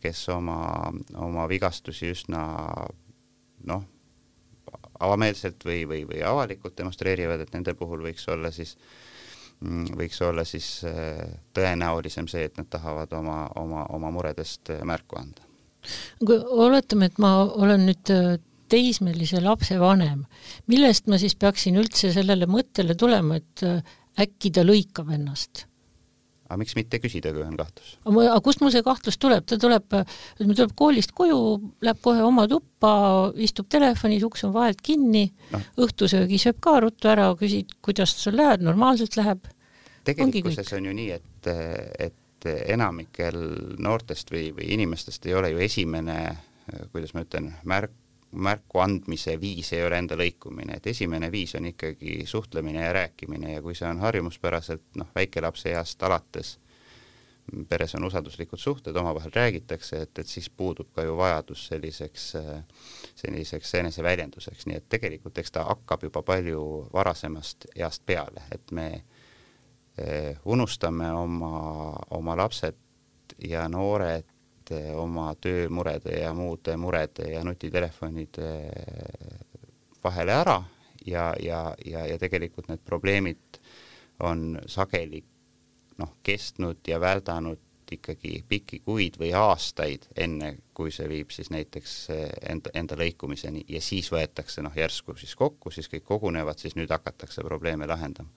kes 0.00 0.24
oma, 0.34 0.58
oma 1.16 1.46
vigastusi 1.48 2.10
üsna 2.12 2.42
noh, 3.68 3.84
avameelselt 5.00 5.64
või, 5.64 5.82
või, 5.88 6.02
või 6.08 6.22
avalikult 6.26 6.76
demonstreerivad, 6.78 7.44
et 7.44 7.54
nende 7.54 7.74
puhul 7.78 8.02
võiks 8.08 8.26
olla 8.32 8.50
siis, 8.54 8.74
mm, 9.60 9.94
võiks 9.98 10.20
olla 10.26 10.44
siis 10.48 10.70
äh, 10.88 11.22
tõenäolisem 11.56 12.28
see, 12.30 12.48
et 12.48 12.58
nad 12.58 12.68
tahavad 12.70 13.12
oma, 13.18 13.44
oma, 13.60 13.86
oma 13.94 14.12
muredest 14.14 14.72
märku 14.84 15.20
anda. 15.20 15.46
kui 16.24 16.38
oletame, 16.66 17.08
et 17.08 17.18
ma 17.22 17.36
olen 17.46 17.86
nüüd 17.88 18.14
äh, 18.14 18.38
teismelise 18.70 19.42
lapse 19.44 19.78
vanem, 19.80 20.26
millest 20.70 21.08
ma 21.08 21.18
siis 21.20 21.36
peaksin 21.38 21.78
üldse 21.80 22.12
sellele 22.14 22.48
mõttele 22.50 22.96
tulema, 22.98 23.40
et 23.40 23.66
äkki 24.18 24.52
ta 24.54 24.66
lõikab 24.66 25.10
ennast? 25.14 25.68
aga 26.48 26.56
miks 26.62 26.72
mitte 26.78 26.96
küsida, 27.02 27.30
kui 27.36 27.42
on 27.44 27.56
kahtlus? 27.58 27.90
aga 28.08 28.38
kust 28.44 28.62
mul 28.62 28.72
see 28.72 28.84
kahtlus 28.84 29.18
tuleb, 29.20 29.44
ta 29.48 29.58
tuleb, 29.60 29.84
ütleme, 29.92 30.56
tuleb 30.56 30.72
koolist 30.78 31.12
koju, 31.16 31.40
läheb 31.84 32.00
kohe 32.04 32.22
oma 32.24 32.46
tuppa, 32.48 32.92
istub 33.36 33.68
telefonis, 33.72 34.24
uks 34.24 34.46
on 34.48 34.54
vahelt 34.56 34.80
kinni 34.84 35.26
no., 35.52 35.60
õhtusöögi 35.84 36.40
sööb 36.40 36.62
ka 36.64 36.78
ruttu 36.84 37.12
ära, 37.12 37.28
küsid, 37.38 37.76
kuidas 37.84 38.16
sul 38.16 38.38
läheb, 38.40 38.64
normaalselt 38.64 39.18
läheb. 39.20 39.44
tegelikkuses 40.08 40.72
on 40.78 40.88
ju 40.88 40.96
nii, 40.96 41.20
et, 41.20 41.52
et 42.08 42.50
enamikel 42.72 43.38
noortest 43.84 44.32
või, 44.32 44.48
või 44.56 44.72
inimestest 44.78 45.28
ei 45.28 45.36
ole 45.36 45.52
ju 45.52 45.60
esimene, 45.68 46.18
kuidas 46.94 47.12
ma 47.12 47.26
ütlen, 47.26 47.52
märk 47.68 47.92
märku 48.32 48.78
andmise 48.78 49.40
viis 49.40 49.72
ei 49.72 49.84
ole 49.86 49.98
enda 49.98 50.16
lõikumine, 50.18 50.76
et 50.76 50.86
esimene 50.86 51.30
viis 51.32 51.54
on 51.56 51.68
ikkagi 51.70 52.22
suhtlemine 52.26 52.84
ja 52.84 52.92
rääkimine 52.92 53.52
ja 53.52 53.62
kui 53.62 53.74
see 53.74 53.88
on 53.88 54.00
harjumuspäraselt 54.04 54.84
noh, 55.00 55.08
väikelapse 55.14 55.72
east 55.72 56.02
alates, 56.02 56.58
peres 57.68 57.94
on 57.96 58.04
usalduslikud 58.04 58.60
suhted, 58.60 58.96
omavahel 58.96 59.32
räägitakse, 59.34 60.02
et, 60.02 60.18
et 60.18 60.26
siis 60.26 60.50
puudub 60.50 60.90
ka 60.94 61.02
ju 61.02 61.16
vajadus 61.16 61.66
selliseks, 61.70 62.32
selliseks 63.16 63.74
eneseväljenduseks, 63.80 64.66
nii 64.68 64.76
et 64.76 64.88
tegelikult 64.88 65.38
eks 65.40 65.54
ta 65.56 65.64
hakkab 65.70 66.04
juba 66.10 66.22
palju 66.22 66.62
varasemast 66.92 67.70
east 67.76 68.04
peale, 68.06 68.44
et 68.52 68.72
me 68.76 68.88
eh, 69.96 70.36
unustame 70.44 71.08
oma, 71.12 71.94
oma 72.10 72.36
lapsed 72.36 72.76
ja 73.48 73.68
noored 73.68 74.28
et 74.68 74.94
oma 74.96 75.32
töömurede 75.40 76.20
ja 76.20 76.32
muude 76.34 76.76
murede 76.76 77.30
ja 77.32 77.44
nutitelefonide 77.44 78.50
vahele 80.04 80.32
ära 80.32 80.58
ja, 81.06 81.34
ja, 81.40 81.74
ja, 81.84 82.06
ja 82.06 82.18
tegelikult 82.18 82.68
need 82.68 82.84
probleemid 82.84 83.60
on 84.24 84.58
sageli 84.66 85.22
noh, 85.98 86.18
kestnud 86.22 86.86
ja 86.86 87.00
väldanud 87.00 87.64
ikkagi 87.92 88.42
pikki 88.48 88.82
kuid 88.84 89.16
või 89.16 89.30
aastaid, 89.32 90.10
enne 90.16 90.58
kui 90.76 90.92
see 90.92 91.08
viib 91.08 91.30
siis 91.32 91.48
näiteks 91.48 91.94
enda, 92.50 92.72
enda 92.76 92.98
lõikumiseni 93.00 93.64
ja 93.72 93.80
siis 93.80 94.10
võetakse 94.12 94.62
noh, 94.62 94.74
järsku 94.76 95.16
siis 95.16 95.32
kokku, 95.38 95.72
siis 95.72 95.88
kõik 95.88 96.04
kogunevad, 96.04 96.60
siis 96.60 96.76
nüüd 96.76 96.92
hakatakse 96.92 97.44
probleeme 97.46 97.88
lahendama. 97.88 98.28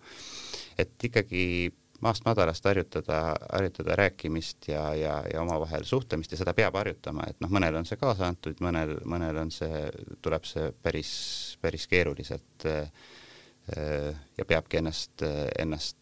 et 0.80 0.96
ikkagi 1.04 1.74
maast 2.02 2.26
madalast 2.26 2.66
harjutada, 2.66 3.36
harjutada 3.54 3.96
rääkimist 3.96 4.68
ja, 4.68 4.84
ja, 4.96 5.24
ja 5.34 5.42
omavahel 5.42 5.84
suhtlemist 5.84 6.32
ja 6.32 6.40
seda 6.40 6.54
peab 6.58 6.76
harjutama, 6.80 7.28
et 7.30 7.40
noh, 7.44 7.52
mõnel 7.54 7.78
on 7.78 7.88
see 7.88 8.00
kaasa 8.02 8.28
antud, 8.32 8.58
mõnel, 8.64 8.96
mõnel 9.06 9.42
on 9.44 9.54
see, 9.54 9.84
tuleb 10.22 10.48
see 10.50 10.72
päris, 10.84 11.12
päris 11.62 11.88
keeruliselt 11.92 12.68
äh, 12.70 12.90
ja 14.38 14.48
peabki 14.48 14.82
ennast, 14.82 15.26
ennast 15.60 16.00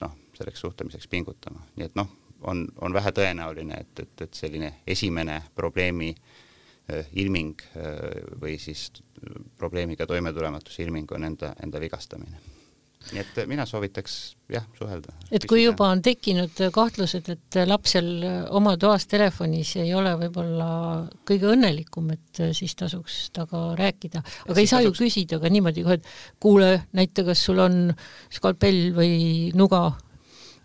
noh, 0.00 0.16
selleks 0.38 0.64
suhtlemiseks 0.64 1.12
pingutama, 1.12 1.60
nii 1.76 1.90
et 1.90 2.00
noh, 2.00 2.10
on, 2.48 2.64
on 2.80 2.96
vähetõenäoline, 2.96 3.84
et, 3.84 4.04
et, 4.06 4.26
et 4.28 4.42
selline 4.42 4.72
esimene 4.88 5.42
probleemi 5.54 6.14
äh, 6.14 7.12
ilming 7.20 7.68
äh, 7.76 8.02
või 8.40 8.56
siis 8.62 8.88
probleemiga 9.60 10.08
toimetulematuse 10.08 10.84
ilming 10.88 11.12
on 11.12 11.32
enda, 11.32 11.52
enda 11.62 11.80
vigastamine 11.80 12.55
nii 13.12 13.22
et 13.22 13.38
mina 13.46 13.66
soovitaks 13.66 14.14
jah, 14.50 14.64
suhelda. 14.78 15.12
et 15.30 15.44
kui 15.48 15.62
juba 15.62 15.90
on 15.94 16.02
tekkinud 16.04 16.58
kahtlused, 16.74 17.28
et 17.32 17.58
lapsel 17.68 18.08
oma 18.56 18.76
toas 18.80 19.06
telefonis 19.10 19.74
ei 19.82 19.92
ole 19.94 20.14
võib-olla 20.20 20.68
kõige 21.28 21.52
õnnelikum, 21.54 22.10
et 22.16 22.42
siis 22.56 22.74
tasuks 22.78 23.30
temaga 23.36 23.62
rääkida, 23.78 24.22
aga 24.48 24.58
ei 24.58 24.66
saa 24.66 24.82
tasuks... 24.82 25.00
ju 25.00 25.06
küsida 25.06 25.40
ka 25.42 25.52
niimoodi 25.52 25.86
kohe, 25.86 26.00
et 26.00 26.10
kuule, 26.42 26.72
näita, 26.96 27.24
kas 27.26 27.46
sul 27.48 27.62
on 27.62 27.80
skalpell 28.32 28.90
või 28.96 29.16
nuga. 29.56 29.88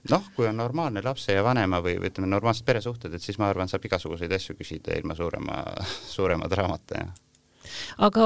Noh, 0.09 0.31
kui 0.35 0.47
on 0.49 0.57
normaalne 0.57 1.03
lapse 1.05 1.35
ja 1.35 1.43
vanema 1.45 1.77
või, 1.85 1.99
või 2.01 2.09
ütleme, 2.09 2.29
normaalsed 2.31 2.65
peresuhted, 2.65 3.13
et 3.13 3.21
siis 3.21 3.37
ma 3.37 3.51
arvan, 3.51 3.69
saab 3.69 3.85
igasuguseid 3.85 4.33
asju 4.33 4.57
küsida 4.57 4.97
ilma 4.97 5.17
suurema, 5.17 5.61
suurema 6.15 6.49
draamata 6.49 7.03
ja 7.03 7.11
aga 8.07 8.25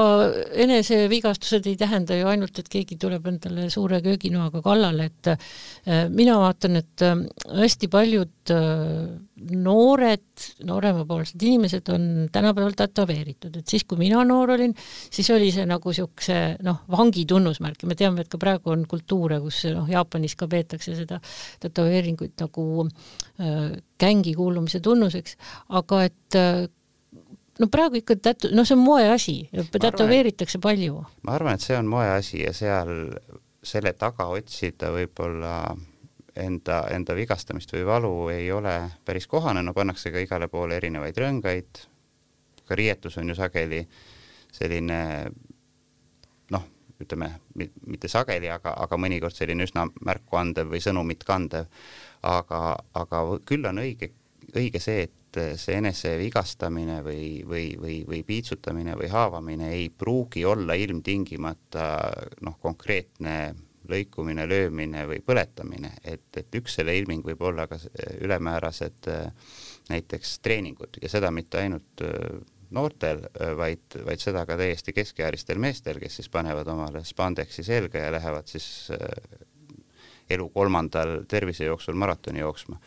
enesevigastused 0.64 1.66
ei 1.66 1.76
tähenda 1.80 2.16
ju 2.18 2.28
ainult, 2.30 2.58
et 2.58 2.70
keegi 2.72 2.98
tuleb 3.00 3.26
endale 3.30 3.68
suure 3.72 4.00
kööginoaga 4.04 4.62
kallale, 4.64 5.10
et 5.10 5.32
äh, 5.32 6.06
mina 6.12 6.38
vaatan, 6.40 6.80
et 6.82 7.04
äh, 7.06 7.16
hästi 7.62 7.90
paljud 7.92 8.54
äh, 8.54 9.16
noored, 9.36 10.46
nooremapoolsed 10.64 11.42
inimesed 11.42 11.88
on 11.92 12.28
tänapäeval 12.32 12.76
tätoveeritud, 12.76 13.58
et 13.60 13.68
siis, 13.68 13.84
kui 13.84 13.98
mina 14.00 14.22
noor 14.24 14.54
olin, 14.56 14.72
siis 15.10 15.28
oli 15.34 15.50
see 15.54 15.66
nagu 15.68 15.92
niisuguse 15.92 16.38
noh, 16.64 16.82
vangi 16.92 17.26
tunnusmärk. 17.28 17.82
Ja 17.82 17.90
me 17.90 17.98
teame, 17.98 18.24
et 18.24 18.32
ka 18.32 18.40
praegu 18.40 18.72
on 18.72 18.86
kultuure, 18.88 19.38
kus 19.44 19.62
noh, 19.72 19.88
Jaapanis 19.90 20.36
ka 20.38 20.48
peetakse 20.50 20.96
seda 20.96 21.20
tätoveeringuid 21.62 22.36
nagu 22.40 22.86
äh, 22.86 23.76
gängi 24.00 24.34
kuulumise 24.36 24.80
tunnuseks, 24.84 25.36
aga 25.76 26.02
et 26.08 26.38
äh, 26.40 26.66
no 27.60 27.68
praegu 27.72 28.00
ikka 28.00 28.18
tätu-, 28.20 28.52
noh, 28.54 28.66
see 28.68 28.76
on 28.76 28.84
moeasi, 28.84 29.36
tätoveeritakse 29.72 30.60
palju. 30.62 31.02
ma 31.22 31.36
arvan, 31.38 31.58
et 31.58 31.64
see 31.64 31.76
on 31.78 31.90
moeasi 31.90 32.42
ja 32.44 32.52
seal 32.56 32.92
selle 33.66 33.92
taga 33.98 34.28
otsida 34.30 34.92
võib-olla 34.94 35.56
enda, 36.36 36.82
enda 36.94 37.16
vigastamist 37.16 37.72
või 37.74 37.86
valu 37.88 38.12
ei 38.34 38.50
ole 38.52 38.76
päris 39.04 39.26
kohane, 39.30 39.62
no 39.62 39.74
pannakse 39.74 40.12
ka 40.14 40.22
igale 40.22 40.48
poole 40.52 40.76
erinevaid 40.78 41.18
rõngaid, 41.18 41.82
ka 42.66 42.78
riietus 42.78 43.18
on 43.18 43.32
ju 43.32 43.38
sageli 43.38 43.82
selline 44.54 45.00
noh, 46.52 46.66
ütleme 47.02 47.30
mitte 47.86 48.08
sageli, 48.12 48.50
aga, 48.52 48.74
aga 48.84 49.00
mõnikord 49.00 49.36
selline 49.36 49.66
üsna 49.66 49.86
märkuandev 50.04 50.70
või 50.72 50.82
sõnumit 50.84 51.24
kandev, 51.26 51.68
aga, 52.26 52.76
aga 52.96 53.22
küll 53.48 53.66
on 53.68 53.82
õige, 53.82 54.12
õige 54.54 54.82
see, 54.82 55.08
et 55.08 55.14
et 55.40 55.60
see 55.60 55.76
enese 55.78 56.16
vigastamine 56.20 57.00
või, 57.04 57.42
või, 57.46 57.68
või, 57.80 58.00
või 58.08 58.22
piitsutamine 58.26 58.96
või 58.98 59.10
haavamine 59.12 59.70
ei 59.74 59.88
pruugi 59.90 60.44
olla 60.44 60.74
ilmtingimata 60.78 61.86
noh, 62.46 62.58
konkreetne 62.62 63.36
lõikumine, 63.86 64.48
löömine 64.50 65.04
või 65.06 65.20
põletamine, 65.22 65.92
et, 66.04 66.26
et 66.36 66.58
üks 66.58 66.78
selle 66.80 66.96
ilming 66.98 67.24
võib 67.26 67.42
olla 67.46 67.68
ka 67.70 67.78
ülemäärased 68.20 69.08
näiteks 69.90 70.38
treeningud. 70.42 70.98
Ja 71.02 71.10
seda 71.12 71.30
mitte 71.30 71.60
ainult 71.62 72.02
noortel, 72.74 73.22
vaid, 73.58 73.98
vaid 74.08 74.22
seda 74.22 74.42
ka 74.48 74.56
täiesti 74.58 74.94
keskealistel 74.96 75.60
meestel, 75.62 76.00
kes 76.02 76.18
siis 76.18 76.30
panevad 76.32 76.66
omale 76.72 77.04
spandeksi 77.06 77.62
selga 77.66 78.02
ja 78.02 78.14
lähevad 78.16 78.50
siis 78.50 78.90
elu 80.30 80.48
kolmandal 80.50 81.20
tervisejooksul 81.30 81.94
maratoni 81.94 82.42
jooksma 82.42 82.80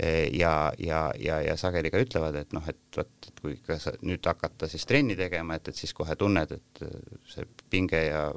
ja, 0.00 0.72
ja, 0.78 1.00
ja, 1.20 1.40
ja 1.44 1.56
sageli 1.60 1.90
ka 1.92 2.00
ütlevad, 2.02 2.36
et 2.40 2.54
noh, 2.56 2.66
et 2.70 2.78
vot, 2.96 3.10
et 3.28 3.40
kui 3.42 3.56
ka 3.66 3.78
sa 3.82 3.92
nüüd 4.00 4.24
hakata 4.26 4.68
siis 4.70 4.86
trenni 4.88 5.16
tegema, 5.18 5.58
et, 5.58 5.68
et 5.68 5.76
siis 5.76 5.92
kohe 5.96 6.16
tunned, 6.16 6.54
et 6.56 6.84
see 7.28 7.48
pinge 7.72 8.04
ja 8.06 8.28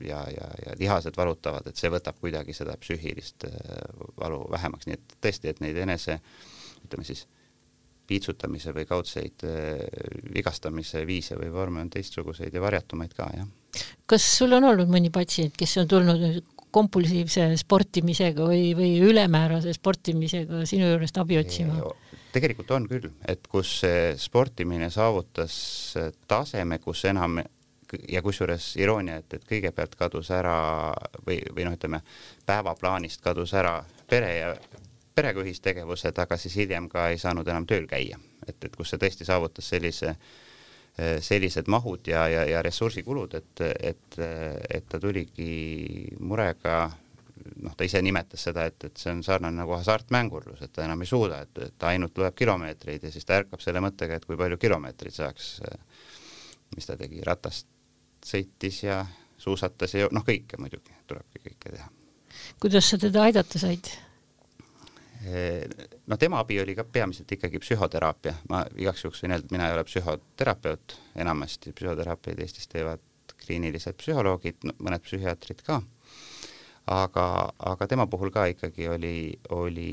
ja, 0.00 0.26
ja, 0.30 0.50
ja 0.66 0.74
lihased 0.78 1.16
valutavad, 1.16 1.66
et 1.66 1.78
see 1.78 1.90
võtab 1.90 2.18
kuidagi 2.20 2.54
seda 2.56 2.76
psüühilist 2.80 3.48
äh, 3.48 3.80
valu 4.18 4.44
vähemaks, 4.50 4.86
nii 4.86 4.98
et 4.98 5.16
tõesti, 5.22 5.50
et 5.50 5.62
neid 5.64 5.78
enese 5.82 6.20
ütleme 6.84 7.06
siis 7.06 7.24
piitsutamise 8.08 8.72
või 8.76 8.86
kaudseid 8.88 9.44
äh, 9.48 9.82
vigastamise 10.34 11.04
viise 11.06 11.38
või 11.40 11.50
vorme 11.52 11.82
on 11.84 11.90
teistsuguseid 11.92 12.54
ja 12.54 12.62
varjatumaid 12.62 13.16
ka, 13.16 13.30
jah. 13.36 13.82
kas 14.06 14.28
sul 14.38 14.54
on 14.56 14.70
olnud 14.70 14.90
mõni 14.92 15.10
patsient, 15.14 15.56
kes 15.58 15.76
on 15.82 15.90
tulnud 15.90 16.40
kompulsiivse 16.70 17.50
sportimisega 17.60 18.46
või, 18.48 18.72
või 18.76 18.96
ülemäärase 19.04 19.72
sportimisega 19.76 20.64
sinu 20.68 20.90
juurest 20.92 21.20
abi 21.20 21.38
otsima? 21.40 21.80
tegelikult 22.32 22.70
on 22.76 22.88
küll, 22.90 23.06
et 23.26 23.46
kus 23.48 23.80
sportimine 24.20 24.90
saavutas 24.92 25.54
taseme, 26.28 26.76
kus 26.78 27.06
enam 27.08 27.40
ja 28.08 28.22
kusjuures 28.22 28.74
iroonia, 28.76 29.22
et, 29.22 29.38
et 29.38 29.46
kõigepealt 29.48 29.96
kadus 29.98 30.30
ära 30.34 30.58
või, 31.26 31.40
või 31.54 31.64
noh, 31.66 31.76
ütleme 31.78 32.02
päevaplaanist 32.46 33.24
kadus 33.24 33.54
ära 33.56 33.78
pere 34.10 34.34
ja 34.36 34.52
perega 35.14 35.42
ühistegevused, 35.42 36.18
aga 36.20 36.36
siis 36.38 36.56
hiljem 36.60 36.88
ka 36.92 37.08
ei 37.12 37.18
saanud 37.18 37.48
enam 37.48 37.66
tööl 37.66 37.88
käia, 37.90 38.20
et, 38.46 38.58
et 38.60 38.76
kus 38.76 38.92
see 38.92 39.00
tõesti 39.02 39.26
saavutas 39.26 39.72
sellise 39.72 40.14
sellised 41.22 41.68
mahud 41.70 42.08
ja, 42.10 42.24
ja, 42.28 42.44
ja 42.48 42.62
ressursikulud, 42.64 43.34
et, 43.38 43.60
et, 43.90 44.16
et 44.18 44.88
ta 44.90 44.98
tuligi 44.98 46.08
murega 46.18 46.80
noh, 47.62 47.74
ta 47.76 47.86
ise 47.86 48.00
nimetas 48.04 48.46
seda, 48.48 48.66
et, 48.68 48.88
et 48.88 49.00
see 49.00 49.12
on 49.14 49.22
sarnane 49.26 49.60
nagu 49.60 49.74
hasartmängurlus, 49.76 50.62
et 50.64 50.72
ta 50.74 50.84
enam 50.86 51.02
ei 51.04 51.10
suuda, 51.10 51.42
et, 51.46 51.62
et 51.68 51.76
ta 51.78 51.92
ainult 51.92 52.18
loeb 52.18 52.36
kilomeetreid 52.38 53.06
ja 53.06 53.12
siis 53.14 53.26
ta 53.28 53.38
ärkab 53.40 53.62
selle 53.64 53.82
mõttega, 53.84 54.18
et 54.18 54.26
kui 54.28 54.38
palju 54.40 54.58
kilomeetreid 54.60 55.14
saaks, 55.14 55.52
mis 56.76 56.88
ta 56.88 56.98
tegi, 57.00 57.22
ratast 57.26 57.68
sõitis 58.24 58.82
ja 58.84 59.00
suusatas 59.38 59.94
ja 59.94 60.10
noh, 60.12 60.26
kõike 60.26 60.58
muidugi, 60.60 60.94
tulebki 61.06 61.44
kõike 61.46 61.74
teha. 61.76 61.88
kuidas 62.60 62.90
sa 62.90 62.98
teda 63.00 63.28
aidata 63.28 63.60
said? 63.60 63.90
No 66.06 66.16
tema 66.16 66.38
abi 66.38 66.60
oli 66.62 66.74
ka 66.78 66.84
peamiselt 66.84 67.32
ikkagi 67.32 67.58
psühhoteraapia, 67.62 68.34
ma 68.50 68.62
igaks 68.78 69.04
juhuks 69.04 69.22
võin 69.24 69.34
öelda, 69.34 69.46
et 69.48 69.54
mina 69.54 69.68
ei 69.68 69.74
ole 69.74 69.84
psühhoterapeut, 69.88 70.94
enamasti. 71.18 71.72
Psühhoteraapiaid 71.74 72.42
Eestis 72.44 72.68
teevad 72.70 73.02
kliinilised 73.38 73.98
psühholoogid, 73.98 74.68
mõned 74.78 75.02
psühhiaatrid 75.04 75.62
ka. 75.66 75.80
Aga, 76.88 77.24
aga 77.58 77.88
tema 77.90 78.06
puhul 78.08 78.30
ka 78.32 78.46
ikkagi 78.48 78.88
oli, 78.88 79.16
oli 79.52 79.90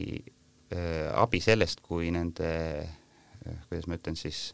äh, 0.72 1.10
abi 1.14 1.42
sellest, 1.44 1.82
kui 1.84 2.12
nende 2.16 2.52
äh,, 2.86 3.58
kuidas 3.68 3.90
ma 3.90 3.98
ütlen 4.00 4.16
siis, 4.20 4.54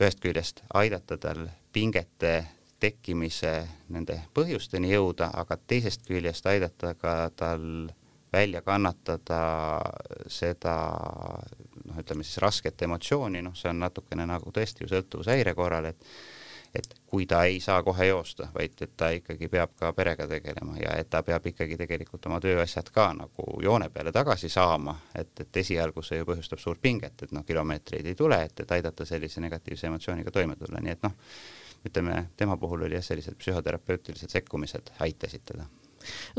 ühest 0.00 0.22
küljest 0.24 0.64
aidata 0.74 1.18
tal 1.20 1.44
pingete 1.72 2.34
tekkimise 2.80 3.52
nende 3.92 4.16
põhjusteni 4.34 4.90
jõuda, 4.94 5.28
aga 5.36 5.58
teisest 5.68 6.06
küljest 6.08 6.46
aidata 6.48 6.94
ka 6.98 7.14
tal 7.36 7.62
välja 8.32 8.62
kannatada 8.62 9.40
seda 10.30 10.74
noh, 11.84 11.96
ütleme 11.98 12.26
siis 12.26 12.38
rasket 12.42 12.82
emotsiooni, 12.86 13.42
noh, 13.42 13.56
see 13.58 13.72
on 13.72 13.82
natukene 13.82 14.26
nagu 14.28 14.52
tõesti 14.54 14.84
ju 14.84 14.92
sõltuvushäire 14.92 15.54
korral, 15.58 15.90
et 15.92 16.06
et 16.74 16.86
kui 17.06 17.24
ta 17.26 17.40
ei 17.50 17.56
saa 17.60 17.82
kohe 17.82 18.06
joosta, 18.06 18.46
vaid 18.54 18.78
et 18.84 18.92
ta 18.96 19.08
ikkagi 19.10 19.48
peab 19.50 19.72
ka 19.78 19.88
perega 19.92 20.28
tegelema 20.30 20.76
ja 20.78 20.92
et 21.00 21.08
ta 21.10 21.22
peab 21.26 21.46
ikkagi 21.50 21.74
tegelikult 21.80 22.28
oma 22.30 22.38
tööasjad 22.40 22.92
ka 22.94 23.08
nagu 23.18 23.46
joone 23.62 23.88
peale 23.90 24.12
tagasi 24.14 24.48
saama, 24.48 24.94
et, 25.14 25.32
et 25.40 25.60
esialgu 25.64 26.02
see 26.06 26.20
ju 26.20 26.28
põhjustab 26.28 26.62
suurt 26.62 26.82
pinget, 26.82 27.24
et 27.26 27.34
noh, 27.34 27.42
kilomeetreid 27.46 28.06
ei 28.06 28.14
tule, 28.14 28.38
et, 28.46 28.54
et 28.62 28.76
aidata 28.78 29.06
sellise 29.08 29.42
negatiivse 29.42 29.90
emotsiooniga 29.90 30.30
toime 30.30 30.54
tulla, 30.60 30.78
nii 30.78 30.94
et 30.94 31.02
noh, 31.08 31.18
ütleme 31.90 32.22
tema 32.36 32.54
puhul 32.60 32.86
oli 32.86 33.00
jah, 33.00 33.04
sellised 33.04 33.34
psühhoterapeutilised 33.40 34.30
sekkumised 34.30 34.94
aitasid 35.02 35.42
teda 35.50 35.66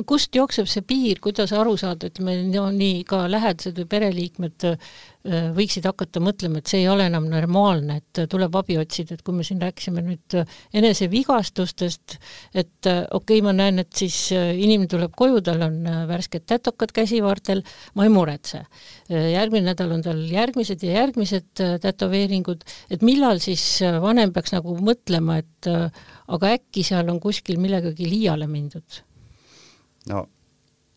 kust 0.08 0.36
jookseb 0.36 0.70
see 0.70 0.84
piir, 0.88 1.20
kuidas 1.24 1.54
aru 1.56 1.76
saada, 1.80 2.10
et 2.10 2.20
me 2.24 2.38
no 2.48 2.68
nii 2.74 3.04
ka 3.08 3.24
lähedased 3.32 3.78
või 3.82 3.88
pereliikmed 3.92 4.68
äh, 4.70 4.78
võiksid 5.56 5.86
hakata 5.86 6.22
mõtlema, 6.24 6.62
et 6.62 6.72
see 6.72 6.82
ei 6.84 6.90
ole 6.90 7.06
enam 7.10 7.28
normaalne, 7.30 8.00
et 8.02 8.24
tuleb 8.32 8.56
abi 8.58 8.78
otsida, 8.82 9.16
et 9.16 9.24
kui 9.26 9.36
me 9.38 9.46
siin 9.46 9.62
rääkisime 9.62 10.04
nüüd 10.06 10.38
enesevigastustest, 10.78 12.18
et 12.54 12.90
äh, 12.90 13.04
okei 13.12 13.40
okay,, 13.40 13.46
ma 13.46 13.54
näen, 13.56 13.84
et 13.84 13.92
siis 13.98 14.18
äh, 14.36 14.54
inimene 14.58 14.90
tuleb 14.92 15.14
koju, 15.18 15.44
tal 15.46 15.66
on 15.68 15.78
värsked 16.10 16.48
tätokad 16.50 16.96
käsivartel, 16.96 17.64
ma 17.96 18.08
ei 18.08 18.14
muretse. 18.14 18.66
järgmine 19.10 19.72
nädal 19.72 19.92
on 19.96 20.02
tal 20.06 20.20
järgmised 20.32 20.84
ja 20.84 21.02
järgmised 21.02 21.62
tätoveeringud, 21.84 22.64
et 22.92 23.06
millal 23.06 23.42
siis 23.44 23.64
vanem 24.02 24.34
peaks 24.34 24.56
nagu 24.56 24.76
mõtlema, 24.80 25.40
et 25.42 25.70
aga 26.32 26.56
äkki 26.58 26.84
seal 26.88 27.10
on 27.12 27.20
kuskil 27.24 27.60
millegagi 27.62 28.10
liiale 28.10 28.48
mindud 28.50 29.02
no 30.10 30.26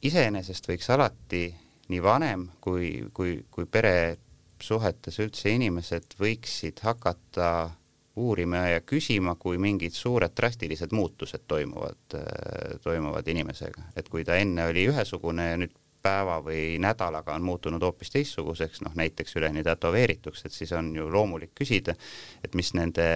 iseenesest 0.05 0.68
võiks 0.68 0.90
alati 0.92 1.46
nii 1.92 2.02
vanem 2.02 2.48
kui, 2.64 3.05
kui, 3.12 3.38
kui 3.50 3.66
peresuhetes 3.66 5.20
üldse 5.20 5.52
inimesed 5.52 6.16
võiksid 6.20 6.80
hakata 6.84 7.70
uurima 8.16 8.68
ja 8.70 8.82
küsima, 8.86 9.34
kui 9.34 9.59
mingid 9.59 9.92
suured 9.92 10.32
drastilised 10.36 10.92
muutused 10.94 11.48
toimuvad, 11.50 12.14
toimuvad 12.82 13.28
inimesega, 13.28 13.88
et 13.96 14.09
kui 14.09 14.22
ta 14.24 14.38
enne 14.38 14.68
oli 14.70 14.86
ühesugune 14.86 15.48
ja 15.50 15.57
nüüd 15.59 15.74
päeva 16.05 16.36
või 16.44 16.76
nädalaga 16.84 17.34
on 17.34 17.44
muutunud 17.46 17.82
hoopis 17.82 18.12
teistsuguseks, 18.12 18.82
noh 18.84 18.94
näiteks 18.98 19.38
üleni 19.40 19.64
tätoveerituks, 19.64 20.44
et 20.44 20.52
siis 20.52 20.72
on 20.76 20.90
ju 20.96 21.07
loomulik 21.11 21.55
küsida, 21.57 21.94
et 22.44 22.55
mis 22.55 22.74
nende 22.76 23.07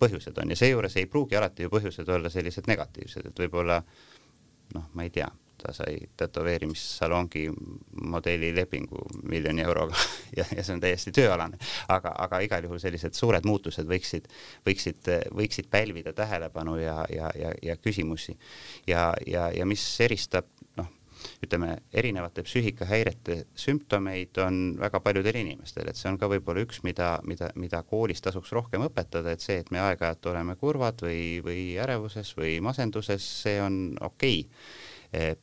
põhjused 0.00 0.40
on. 0.40 0.54
Ja 0.54 0.56
seejuures 0.56 0.96
ei 0.96 1.06
pruugi 1.12 1.36
alati 1.36 1.66
ju 1.66 1.72
põhjused 1.74 2.08
olla 2.08 2.32
sellised 2.32 2.70
negatiivsed, 2.70 3.28
et 3.28 3.42
võib-olla 3.44 3.82
noh, 4.74 4.88
ma 4.94 5.06
ei 5.06 5.12
tea, 5.14 5.28
ta 5.58 5.72
sai 5.74 5.96
tätoveerimissalongi 6.16 7.48
modellilepingu 8.02 8.98
miljoni 9.22 9.62
euroga 9.62 9.94
ja, 10.38 10.44
ja 10.56 10.64
see 10.64 10.76
on 10.76 10.82
täiesti 10.82 11.12
tööalane, 11.14 11.58
aga, 11.90 12.12
aga 12.26 12.40
igal 12.46 12.68
juhul 12.68 12.78
sellised 12.82 13.16
suured 13.18 13.46
muutused 13.48 13.88
võiksid, 13.88 14.28
võiksid, 14.66 15.10
võiksid 15.34 15.70
pälvida 15.70 16.12
tähelepanu 16.12 16.78
ja, 16.82 17.00
ja, 17.14 17.32
ja, 17.38 17.52
ja 17.62 17.76
küsimusi. 17.76 18.38
ja, 18.86 19.10
ja, 19.26 19.48
ja 19.54 19.66
mis 19.66 19.84
eristab 20.04 20.46
ütleme, 21.44 21.76
erinevate 21.92 22.42
psüühikahäirete 22.46 23.38
sümptomeid 23.58 24.38
on 24.44 24.60
väga 24.80 25.00
paljudel 25.04 25.40
inimestel, 25.40 25.88
et 25.90 25.98
see 25.98 26.10
on 26.12 26.18
ka 26.20 26.28
võib-olla 26.30 26.64
üks, 26.66 26.82
mida, 26.86 27.16
mida, 27.28 27.50
mida 27.56 27.82
koolis 27.86 28.22
tasuks 28.24 28.52
rohkem 28.56 28.86
õpetada, 28.88 29.34
et 29.34 29.44
see, 29.44 29.60
et 29.62 29.72
me 29.74 29.82
aeg-ajalt 29.84 30.30
oleme 30.32 30.56
kurvad 30.60 31.02
või, 31.06 31.40
või 31.44 31.64
ärevuses 31.80 32.34
või 32.38 32.58
masenduses, 32.64 33.26
see 33.42 33.58
on 33.62 33.82
okei. 34.00 34.44
okay 34.46 34.86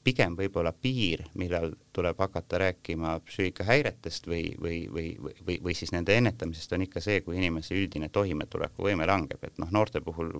pigem 0.03 0.35
võib-olla 0.37 0.69
piir, 0.77 1.23
millal 1.33 1.71
tuleb 1.95 2.19
hakata 2.21 2.59
rääkima 2.61 3.15
psüühikahäiretest 3.25 4.27
või, 4.29 4.43
või, 4.61 4.77
või, 4.93 5.07
või, 5.23 5.57
või 5.63 5.73
siis 5.73 5.91
nende 5.95 6.13
ennetamisest, 6.17 6.75
on 6.77 6.85
ikka 6.85 7.01
see, 7.01 7.23
kui 7.25 7.39
inimese 7.39 7.73
üldine 7.73 8.11
toimetulekuvõime 8.13 9.07
langeb, 9.09 9.41
et 9.47 9.57
noh, 9.57 9.71
noorte 9.73 10.03
puhul, 10.05 10.31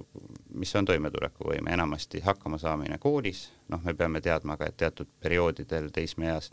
mis 0.53 0.75
on 0.77 0.85
toimetulekuvõime, 0.85 1.73
enamasti 1.73 2.21
hakkamasaamine 2.25 2.99
koolis, 3.01 3.47
noh, 3.73 3.81
me 3.85 3.97
peame 3.97 4.21
teadma 4.21 4.59
ka, 4.61 4.69
et 4.69 4.77
teatud 4.83 5.09
perioodidel 5.25 5.89
teismeeas 5.95 6.51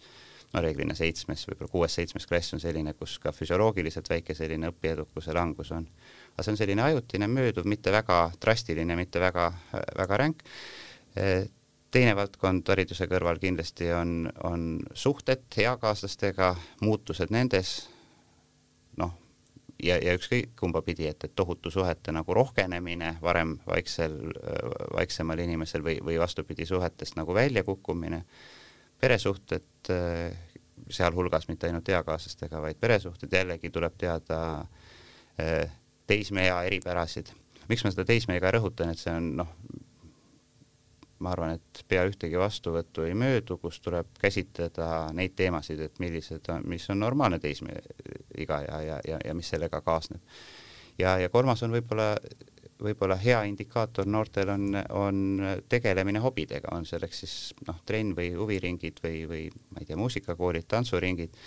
no 0.52 0.60
reeglina 0.60 0.94
seitsmes, 0.96 1.46
võib-olla 1.48 1.72
kuues-seitsmes 1.72 2.26
klass 2.28 2.56
on 2.56 2.60
selline, 2.60 2.92
kus 2.96 3.16
ka 3.22 3.32
füsioloogiliselt 3.36 4.08
väike 4.12 4.36
selline 4.36 4.68
õpiedukuse 4.72 5.34
langus 5.36 5.72
on. 5.72 5.86
aga 6.32 6.44
see 6.44 6.52
on 6.52 6.60
selline 6.60 6.84
ajutine, 6.84 7.28
mööduv, 7.28 7.68
mitte 7.68 7.92
väga 7.92 8.18
drastiline, 8.40 8.96
mitte 8.96 9.20
väga, 9.20 9.50
väga 9.98 10.20
ränk. 10.24 10.44
Eh, 11.16 11.48
teine 11.92 12.14
valdkond 12.16 12.68
hariduse 12.72 13.06
kõrval 13.10 13.40
kindlasti 13.42 13.90
on, 13.94 14.26
on 14.48 14.68
suhted 14.96 15.44
eakaaslastega, 15.60 16.54
muutused 16.84 17.32
nendes, 17.34 17.74
noh, 19.00 19.12
ja, 19.82 19.98
ja 20.00 20.14
ükskõik 20.16 20.54
kumba 20.58 20.82
pidi, 20.86 21.06
et, 21.10 21.24
et 21.24 21.34
tohutu 21.36 21.70
suhete 21.70 22.14
nagu 22.14 22.34
rohkenemine 22.34 23.16
varem 23.22 23.58
vaiksel, 23.66 24.16
vaiksemal 24.94 25.44
inimesel 25.44 25.84
või, 25.84 25.98
või 26.04 26.18
vastupidi, 26.22 26.66
suhetest 26.68 27.18
nagu 27.20 27.34
väljakukkumine, 27.36 28.22
peresuhted, 29.02 29.92
sealhulgas 30.92 31.48
mitte 31.50 31.68
ainult 31.68 31.88
eakaaslastega, 31.92 32.60
vaid 32.62 32.80
peresuhted, 32.80 33.32
jällegi 33.32 33.70
tuleb 33.70 33.96
teada 33.98 34.40
teismeea 36.06 36.62
eripärasid. 36.68 37.32
miks 37.68 37.84
ma 37.84 37.90
seda 37.92 38.04
teismeega 38.04 38.50
rõhutan, 38.52 38.90
et 38.92 39.00
see 39.00 39.12
on 39.14 39.34
noh, 39.38 39.50
ma 41.22 41.32
arvan, 41.32 41.56
et 41.58 41.82
pea 41.88 42.04
ühtegi 42.08 42.38
vastuvõttu 42.40 43.06
ei 43.06 43.14
möödu, 43.18 43.58
kus 43.62 43.80
tuleb 43.84 44.10
käsitleda 44.20 44.88
neid 45.16 45.36
teemasid, 45.38 45.80
et 45.86 46.00
millised 46.02 46.50
mis 46.68 46.88
on 46.92 47.02
normaalne 47.02 47.38
teismeiga 47.42 48.62
ja, 48.66 48.80
ja, 48.88 49.00
ja, 49.08 49.20
ja 49.24 49.34
mis 49.38 49.52
sellega 49.54 49.80
kaasneb. 49.84 50.22
ja, 50.98 51.16
ja 51.18 51.28
kolmas 51.32 51.62
on 51.62 51.74
võib-olla, 51.74 52.16
võib-olla 52.82 53.16
hea 53.20 53.42
indikaator 53.48 54.08
noortel 54.08 54.50
on, 54.54 54.66
on 54.98 55.22
tegelemine 55.68 56.22
hobidega, 56.22 56.74
on 56.76 56.86
selleks 56.86 57.24
siis 57.24 57.36
noh, 57.66 57.78
trenn 57.86 58.16
või 58.18 58.32
huviringid 58.36 59.00
või, 59.04 59.22
või 59.28 59.46
ma 59.70 59.82
ei 59.82 59.88
tea, 59.88 60.00
muusikakoolid, 60.00 60.68
tantsuringid 60.68 61.38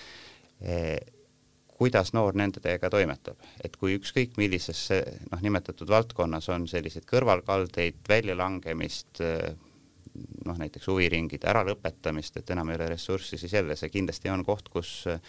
eh, 0.61 0.97
kuidas 1.77 2.13
noor 2.15 2.35
nendega 2.39 2.89
toimetab, 2.91 3.41
et 3.63 3.75
kui 3.79 3.97
ükskõik 3.99 4.37
millises 4.39 4.87
noh, 5.31 5.41
nimetatud 5.43 5.89
valdkonnas 5.91 6.47
on 6.53 6.67
selliseid 6.71 7.07
kõrvalkaldeid, 7.09 7.99
väljalangemist, 8.09 9.21
noh, 10.45 10.57
näiteks 10.59 10.87
huviringide 10.91 11.49
äralõpetamist, 11.51 12.39
et 12.39 12.55
enam 12.55 12.71
ei 12.71 12.79
ole 12.79 12.89
ressurssi, 12.93 13.37
siis 13.37 13.53
jälle 13.53 13.75
see 13.79 13.91
kindlasti 13.93 14.31
on 14.33 14.45
koht, 14.45 14.69
kus 14.73 14.91
eh, 15.11 15.19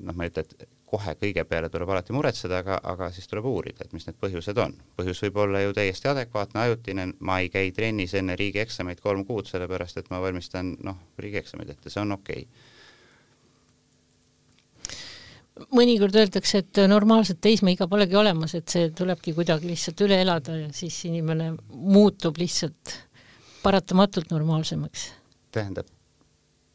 noh, 0.00 0.14
ma 0.14 0.26
ei 0.26 0.32
ütle, 0.32 0.44
et 0.46 0.68
kohe 0.90 1.14
kõige 1.18 1.44
peale 1.46 1.70
tuleb 1.70 1.90
alati 1.94 2.14
muretseda, 2.14 2.60
aga, 2.64 2.80
aga 2.92 3.10
siis 3.14 3.30
tuleb 3.30 3.46
uurida, 3.46 3.86
et 3.86 3.94
mis 3.94 4.06
need 4.08 4.18
põhjused 4.20 4.58
on. 4.62 4.74
põhjus 4.98 5.22
võib 5.26 5.38
olla 5.44 5.62
ju 5.62 5.76
täiesti 5.76 6.10
adekvaatne, 6.10 6.64
ajutine, 6.66 7.06
ma 7.20 7.38
ei 7.42 7.50
käi 7.52 7.70
trennis 7.76 8.14
enne 8.18 8.36
riigieksameid 8.38 9.00
kolm 9.00 9.24
kuud, 9.28 9.46
sellepärast 9.50 10.02
et 10.02 10.10
ma 10.10 10.22
valmistan 10.22 10.74
noh, 10.86 10.98
riigieksameid 11.18 11.76
ette, 11.76 11.90
see 11.90 12.02
on 12.02 12.18
okei 12.18 12.44
okay 12.46 12.68
mõnikord 15.76 16.16
öeldakse, 16.16 16.62
et 16.62 16.80
normaalset 16.88 17.40
teismeiga 17.42 17.88
polegi 17.90 18.16
olemas, 18.18 18.54
et 18.56 18.68
see 18.72 18.90
tulebki 18.96 19.34
kuidagi 19.36 19.68
lihtsalt 19.68 20.04
üle 20.06 20.20
elada 20.22 20.56
ja 20.56 20.68
siis 20.74 20.96
inimene 21.08 21.52
muutub 21.68 22.38
lihtsalt 22.40 22.94
paratamatult 23.62 24.30
normaalsemaks. 24.30 25.12
tähendab, 25.52 25.86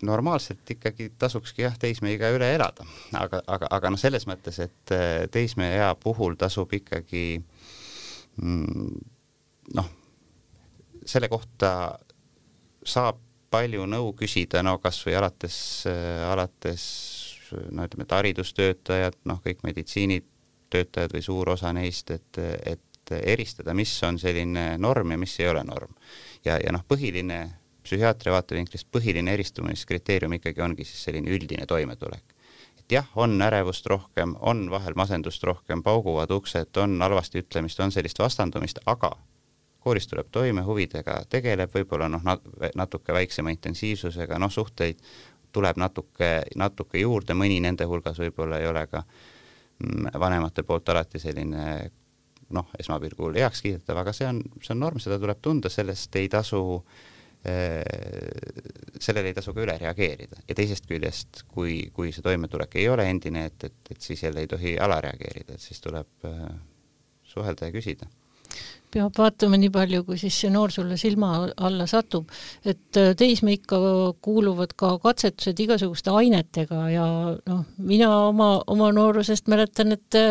normaalselt 0.04 0.72
ikkagi 0.72 1.10
tasukski 1.18 1.66
jah, 1.66 1.78
teismeiga 1.80 2.30
üle 2.36 2.50
elada, 2.56 2.86
aga, 3.14 3.42
aga, 3.48 3.70
aga 3.72 3.92
noh, 3.94 4.00
selles 4.00 4.28
mõttes, 4.30 4.60
et 4.64 4.96
äh, 4.96 5.26
teismeea 5.32 5.94
puhul 6.04 6.36
tasub 6.40 6.74
ikkagi 6.74 7.26
mm, 8.42 8.98
noh, 9.80 9.92
selle 11.06 11.30
kohta 11.32 11.72
saab 12.86 13.22
palju 13.54 13.86
nõu 13.88 14.12
küsida, 14.18 14.64
no 14.66 14.78
kas 14.84 15.00
või 15.06 15.16
alates 15.16 15.58
äh,, 15.90 16.26
alates 16.28 16.86
no 17.72 17.86
ütleme, 17.86 18.06
et 18.06 18.16
haridustöötajad, 18.16 19.18
noh, 19.30 19.40
kõik 19.44 19.64
meditsiinitöötajad 19.64 21.14
või 21.16 21.24
suur 21.24 21.54
osa 21.56 21.72
neist, 21.76 22.12
et, 22.12 22.42
et 22.66 22.84
eristada, 23.12 23.74
mis 23.74 23.92
on 24.04 24.20
selline 24.20 24.76
norm 24.78 25.12
ja 25.12 25.18
mis 25.18 25.40
ei 25.40 25.50
ole 25.50 25.64
norm. 25.64 25.94
ja, 26.46 26.58
ja 26.58 26.72
noh, 26.72 26.86
põhiline 26.88 27.40
psühhiaatria 27.86 28.34
vaatevinklist 28.34 28.88
põhiline 28.92 29.34
eristumiskriteerium 29.34 30.34
ikkagi 30.40 30.62
ongi 30.62 30.88
siis 30.88 31.04
selline 31.08 31.32
üldine 31.32 31.66
toimetulek. 31.70 32.24
et 32.80 32.92
jah, 32.92 33.08
on 33.16 33.42
ärevust 33.42 33.86
rohkem, 33.86 34.36
on 34.40 34.70
vahel 34.72 34.94
masendust 34.96 35.44
rohkem, 35.44 35.84
pauguvad 35.84 36.32
uksed, 36.32 36.78
on 36.78 37.02
halvasti 37.02 37.44
ütlemist, 37.44 37.80
on 37.80 37.92
sellist 37.92 38.20
vastandumist, 38.20 38.80
aga 38.86 39.12
kooris 39.86 40.08
tuleb 40.10 40.32
toime, 40.32 40.64
huvidega 40.66 41.20
tegeleb, 41.30 41.70
võib-olla 41.74 42.10
noh, 42.10 42.24
natuke 42.76 43.14
väiksema 43.14 43.54
intensiivsusega, 43.54 44.40
noh, 44.42 44.50
suhteid 44.52 45.02
tuleb 45.54 45.78
natuke, 45.78 46.30
natuke 46.58 47.00
juurde, 47.00 47.36
mõni 47.38 47.60
nende 47.64 47.86
hulgas 47.88 48.18
võib-olla 48.20 48.60
ei 48.60 48.68
ole 48.68 48.82
ka 48.92 49.04
mm, 49.04 50.18
vanemate 50.20 50.66
poolt 50.68 50.90
alati 50.90 51.22
selline 51.22 51.68
noh, 52.54 52.70
esmapilgul 52.80 53.40
heaks 53.40 53.64
kiidetav, 53.66 53.98
aga 54.04 54.14
see 54.14 54.28
on, 54.30 54.42
see 54.62 54.74
on 54.76 54.84
norm, 54.84 55.02
seda 55.02 55.18
tuleb 55.22 55.42
tunda, 55.42 55.72
sellest 55.74 56.16
ei 56.20 56.30
tasu 56.30 56.62
äh, 56.78 57.02
sellele 59.00 59.32
ei 59.32 59.38
tasu 59.38 59.54
ka 59.54 59.64
üle 59.66 59.78
reageerida. 59.82 60.42
Ja 60.50 60.58
teisest 60.58 60.88
küljest, 60.90 61.46
kui, 61.52 61.80
kui 61.94 62.14
see 62.16 62.26
toimetulek 62.26 62.78
ei 62.82 62.90
ole 62.90 63.08
endine, 63.10 63.48
et, 63.52 63.68
et, 63.70 63.80
et 63.92 64.02
siis 64.02 64.24
jälle 64.24 64.46
ei 64.46 64.52
tohi 64.52 64.78
alareageerida, 64.82 65.58
et 65.58 65.66
siis 65.66 65.82
tuleb 65.84 66.30
äh, 66.30 66.46
suhelda 67.24 67.70
ja 67.70 67.76
küsida. 67.76 68.10
Peab 68.96 69.18
vaatama 69.18 69.58
nii 69.60 69.72
palju, 69.74 70.06
kui 70.08 70.18
siis 70.18 70.38
see 70.40 70.50
noor 70.54 70.72
sulle 70.72 70.96
silma 70.98 71.34
alla 71.68 71.86
satub, 71.90 72.30
et 72.64 72.98
äh, 73.02 73.12
teismeikka 73.18 73.78
kuuluvad 74.24 74.74
ka 74.80 74.96
katsetused 75.04 75.60
igasuguste 75.60 76.14
ainetega 76.16 76.82
ja 76.94 77.08
noh, 77.36 77.64
mina 77.78 78.10
oma, 78.30 78.56
oma 78.72 78.92
noorusest 78.96 79.52
mäletan, 79.52 79.98
et 79.98 80.22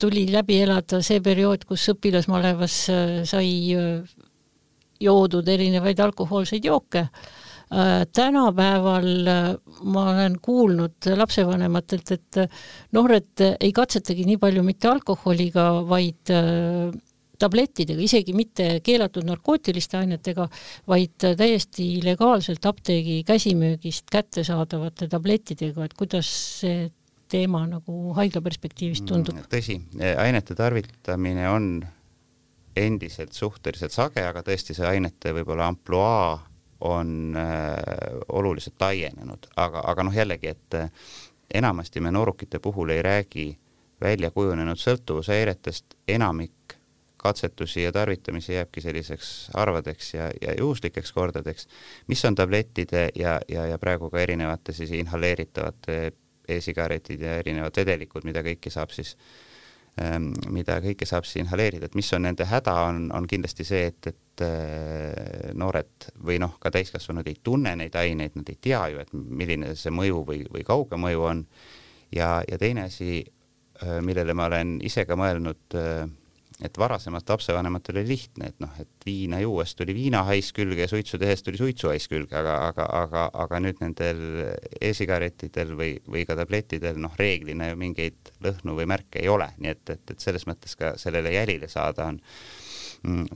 tuli 0.00 0.26
läbi 0.32 0.60
elada 0.64 1.02
see 1.04 1.20
periood, 1.24 1.66
kus 1.68 1.88
õpilasmalevas 1.94 2.78
äh, 2.94 3.12
sai 3.28 3.50
joodud 4.98 5.48
erinevaid 5.48 6.00
alkohoolseid 6.02 6.64
jooke. 6.66 7.06
Tänapäeval 7.68 9.28
ma 9.92 10.04
olen 10.14 10.38
kuulnud 10.40 11.04
lapsevanematelt, 11.20 12.12
et 12.16 12.38
noored 12.96 13.42
ei 13.60 13.74
katsetagi 13.76 14.24
nii 14.24 14.38
palju 14.40 14.62
mitte 14.64 14.88
alkoholiga, 14.88 15.66
vaid 15.86 16.32
tablettidega, 17.38 18.02
isegi 18.02 18.34
mitte 18.36 18.68
keelatud 18.84 19.26
narkootiliste 19.28 19.98
ainetega, 20.00 20.48
vaid 20.90 21.28
täiesti 21.38 21.90
legaalselt 22.04 22.66
apteegi 22.66 23.20
käsimüügist 23.28 24.08
kättesaadavate 24.12 25.08
tablettidega, 25.12 25.86
et 25.86 25.94
kuidas 25.98 26.30
see 26.62 26.88
teema 27.28 27.64
nagu 27.68 28.12
haigla 28.16 28.42
perspektiivist 28.44 29.04
mm, 29.04 29.08
tundub? 29.12 29.48
tõsi, 29.52 29.78
ainete 30.16 30.56
tarvitamine 30.58 31.48
on 31.50 31.70
endiselt 32.78 33.32
suhteliselt 33.32 33.92
sage, 33.92 34.22
aga 34.24 34.42
tõesti 34.46 34.76
see 34.76 34.86
ainete 34.86 35.32
võib-olla 35.36 35.68
ampluaa 35.72 36.36
on 36.86 37.34
äh, 37.36 37.74
oluliselt 38.28 38.78
laienenud, 38.80 39.48
aga, 39.56 39.82
aga 39.90 40.04
noh, 40.06 40.14
jällegi, 40.14 40.52
et 40.54 40.76
äh, 40.78 40.90
enamasti 41.54 42.00
me 42.00 42.12
noorukite 42.14 42.60
puhul 42.62 42.94
ei 42.94 43.02
räägi 43.02 43.48
välja 44.00 44.30
kujunenud 44.30 44.78
sõltuvushäiretest, 44.78 45.98
enamik 46.08 46.78
katsetusi 47.18 47.82
ja 47.82 47.92
tarvitamisi 47.92 48.52
jääbki 48.52 48.80
selliseks 48.80 49.50
harvadeks 49.54 50.12
ja, 50.14 50.30
ja 50.42 50.54
juhuslikeks 50.58 51.12
kordadeks, 51.12 51.66
mis 52.06 52.24
on 52.24 52.38
tablettide 52.38 53.08
ja, 53.18 53.40
ja, 53.48 53.66
ja 53.66 53.78
praegu 53.78 54.10
ka 54.10 54.20
erinevate 54.22 54.72
siis 54.72 54.94
inhaleeritavate 54.94 56.12
e-sigaretid 56.50 57.22
ja 57.22 57.38
erinevad 57.42 57.76
vedelikud, 57.76 58.26
mida 58.28 58.42
kõike 58.46 58.72
saab 58.72 58.92
siis 58.94 59.14
ähm, 60.00 60.30
mida 60.54 60.78
kõike 60.84 61.06
saab 61.08 61.26
siis 61.26 61.42
inhaleerida, 61.42 61.88
et 61.88 61.96
mis 61.98 62.10
on 62.16 62.24
nende 62.26 62.46
häda, 62.48 62.74
on, 62.88 63.08
on 63.14 63.26
kindlasti 63.30 63.66
see, 63.66 63.88
et, 63.90 64.10
et 64.12 64.44
äh, 64.46 65.50
noored 65.58 66.10
või 66.24 66.38
noh, 66.42 66.56
ka 66.62 66.72
täiskasvanud 66.74 67.26
ei 67.28 67.38
tunne 67.44 67.74
neid 67.78 67.96
aineid, 67.98 68.36
nad 68.38 68.48
ei 68.52 68.60
tea 68.68 68.84
ju, 68.92 69.02
et 69.02 69.12
milline 69.12 69.74
see 69.78 69.94
mõju 69.94 70.22
või, 70.28 70.44
või 70.52 70.64
kauge 70.66 71.00
mõju 71.00 71.26
on. 71.32 71.44
ja, 72.14 72.38
ja 72.48 72.58
teine 72.58 72.88
asi, 72.88 73.20
äh, 73.82 73.98
millele 74.04 74.34
ma 74.34 74.48
olen 74.50 74.78
ise 74.84 75.04
ka 75.08 75.18
mõelnud 75.18 75.78
äh, 75.78 76.06
et 76.64 76.78
varasemalt 76.78 77.28
lapsevanematel 77.30 78.00
oli 78.00 78.08
lihtne, 78.08 78.48
et 78.50 78.56
noh, 78.62 78.72
et 78.82 79.06
viina 79.06 79.38
juues 79.38 79.74
tuli 79.78 79.94
viinahais 79.94 80.50
külge 80.56 80.82
ja 80.82 80.90
suitsu 80.90 81.20
tehes 81.20 81.44
tuli 81.46 81.60
suitsuhais 81.60 82.08
külge, 82.10 82.34
aga, 82.38 82.56
aga, 82.72 82.86
aga, 83.02 83.26
aga 83.44 83.60
nüüd 83.62 83.78
nendel 83.82 84.22
e-sigarettidel 84.80 85.76
või, 85.78 85.92
või 86.10 86.24
ka 86.26 86.34
tablettidel 86.38 86.98
noh, 86.98 87.14
reeglina 87.18 87.70
ju 87.70 87.78
mingeid 87.78 88.32
lõhnu 88.44 88.74
või 88.80 88.88
märke 88.90 89.22
ei 89.22 89.30
ole, 89.30 89.52
nii 89.62 89.74
et, 89.76 89.84
et, 89.94 90.14
et 90.16 90.26
selles 90.26 90.48
mõttes 90.50 90.74
ka 90.78 90.96
sellele 90.98 91.32
jälile 91.36 91.70
saada 91.70 92.10
on 92.10 92.18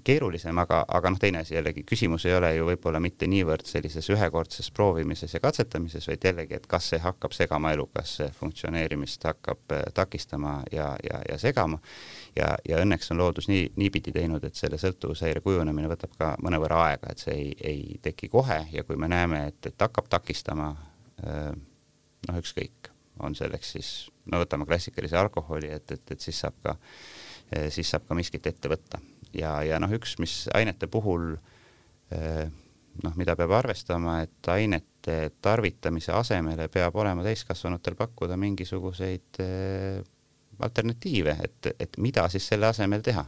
keerulisem, 0.05 0.59
aga, 0.59 0.81
aga 0.89 1.11
noh, 1.13 1.19
teine 1.23 1.43
asi 1.43 1.55
jällegi, 1.55 1.85
küsimus 1.87 2.25
ei 2.27 2.35
ole 2.35 2.49
ju 2.57 2.67
võib-olla 2.67 2.99
mitte 3.03 3.29
niivõrd 3.31 3.67
sellises 3.69 4.09
ühekordses 4.11 4.73
proovimises 4.75 5.35
ja 5.37 5.41
katsetamises, 5.41 6.09
vaid 6.11 6.25
jällegi, 6.27 6.57
et 6.59 6.67
kas 6.71 6.89
see 6.91 6.99
hakkab 7.03 7.35
segama 7.37 7.71
elu, 7.77 7.87
kas 7.95 8.17
see 8.19 8.29
funktsioneerimist 8.41 9.23
hakkab 9.29 9.77
äh, 9.77 9.85
takistama 9.95 10.57
ja, 10.75 10.89
ja, 11.07 11.21
ja 11.31 11.39
segama 11.39 11.79
ja, 12.37 12.57
ja 12.69 12.81
õnneks 12.83 13.15
on 13.15 13.23
loodus 13.23 13.47
nii, 13.53 13.69
niipidi 13.79 14.15
teinud, 14.15 14.43
et 14.45 14.59
selle 14.59 14.81
sõltuvushäire 14.83 15.45
kujunemine 15.45 15.93
võtab 15.95 16.19
ka 16.19 16.33
mõnevõrra 16.43 16.83
aega, 16.89 17.15
et 17.15 17.23
see 17.23 17.37
ei, 17.37 17.55
ei 17.63 18.01
teki 18.03 18.33
kohe 18.33 18.65
ja 18.73 18.85
kui 18.89 18.99
me 18.99 19.11
näeme, 19.13 19.47
et, 19.53 19.71
et 19.71 19.87
hakkab 19.87 20.11
takistama 20.11 20.73
noh, 21.23 22.39
ükskõik, 22.39 22.91
on 23.23 23.39
selleks 23.39 23.73
siis, 23.77 23.95
no 24.27 24.43
võtame 24.43 24.67
klassikalise 24.67 25.19
alkoholi, 25.21 25.71
et, 25.71 25.95
et, 25.95 26.15
et 26.17 26.21
siis 26.21 26.43
saab 26.43 26.59
ka, 26.65 26.77
siis 27.71 27.95
saab 27.95 28.09
ka 28.09 28.19
miskit 28.19 28.47
ette 28.51 28.71
võtta. 28.73 28.99
Ja, 29.35 29.57
ja 29.67 29.81
noh, 29.83 29.93
üks, 29.93 30.17
mis 30.23 30.47
ainete 30.55 30.87
puhul 30.87 31.35
noh, 32.13 33.15
mida 33.17 33.33
peab 33.39 33.55
arvestama, 33.57 34.19
et 34.21 34.49
ainete 34.53 35.31
tarvitamise 35.41 36.13
asemele 36.13 36.67
peab 36.69 36.97
olema 37.01 37.25
täiskasvanutel 37.25 37.97
pakkuda 37.97 38.37
mingisuguseid 38.37 39.41
alternatiive, 40.63 41.37
et, 41.45 41.75
et 41.81 41.97
mida 41.99 42.27
siis 42.29 42.47
selle 42.49 42.67
asemel 42.67 43.03
teha. 43.03 43.25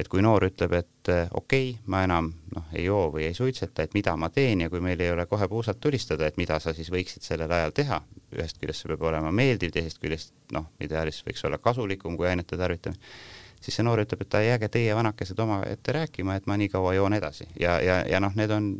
et 0.00 0.08
kui 0.08 0.22
noor 0.24 0.46
ütleb, 0.46 0.72
et 0.78 1.08
eh, 1.12 1.26
okei 1.36 1.66
okay,, 1.74 1.82
ma 1.92 1.98
enam 2.06 2.30
noh, 2.54 2.70
ei 2.72 2.86
joo 2.86 3.10
või 3.12 3.26
ei 3.26 3.34
suitseta, 3.36 3.84
et 3.84 3.92
mida 3.92 4.14
ma 4.16 4.30
teen 4.32 4.62
ja 4.64 4.70
kui 4.72 4.80
meil 4.80 5.00
ei 5.04 5.10
ole 5.12 5.26
kohe 5.28 5.44
puusalt 5.48 5.76
tulistada, 5.80 6.24
et 6.24 6.38
mida 6.40 6.56
sa 6.56 6.72
siis 6.72 6.88
võiksid 6.88 7.26
sellel 7.26 7.52
ajal 7.52 7.74
teha, 7.76 7.98
ühest 8.32 8.56
küljest 8.62 8.80
see 8.80 8.88
peab 8.94 9.04
olema 9.10 9.28
meeldiv, 9.28 9.74
teisest 9.74 10.00
küljest 10.00 10.32
noh, 10.56 10.70
ideaalis 10.80 11.20
võiks 11.26 11.44
olla 11.44 11.60
kasulikum 11.60 12.16
kui 12.16 12.30
ainete 12.30 12.56
tarvitamine, 12.56 13.12
siis 13.60 13.76
see 13.76 13.84
noor 13.84 14.02
ütleb, 14.04 14.24
et 14.24 14.38
jääge 14.46 14.68
teie 14.72 14.94
vanakesed 14.96 15.38
omaette 15.38 15.92
rääkima, 15.92 16.38
et 16.38 16.48
ma 16.48 16.56
nii 16.56 16.70
kaua 16.72 16.94
joon 16.96 17.14
edasi. 17.16 17.48
Ja, 17.60 17.76
ja, 17.84 18.00
ja 18.08 18.20
noh, 18.20 18.34
need 18.36 18.50
on 18.54 18.72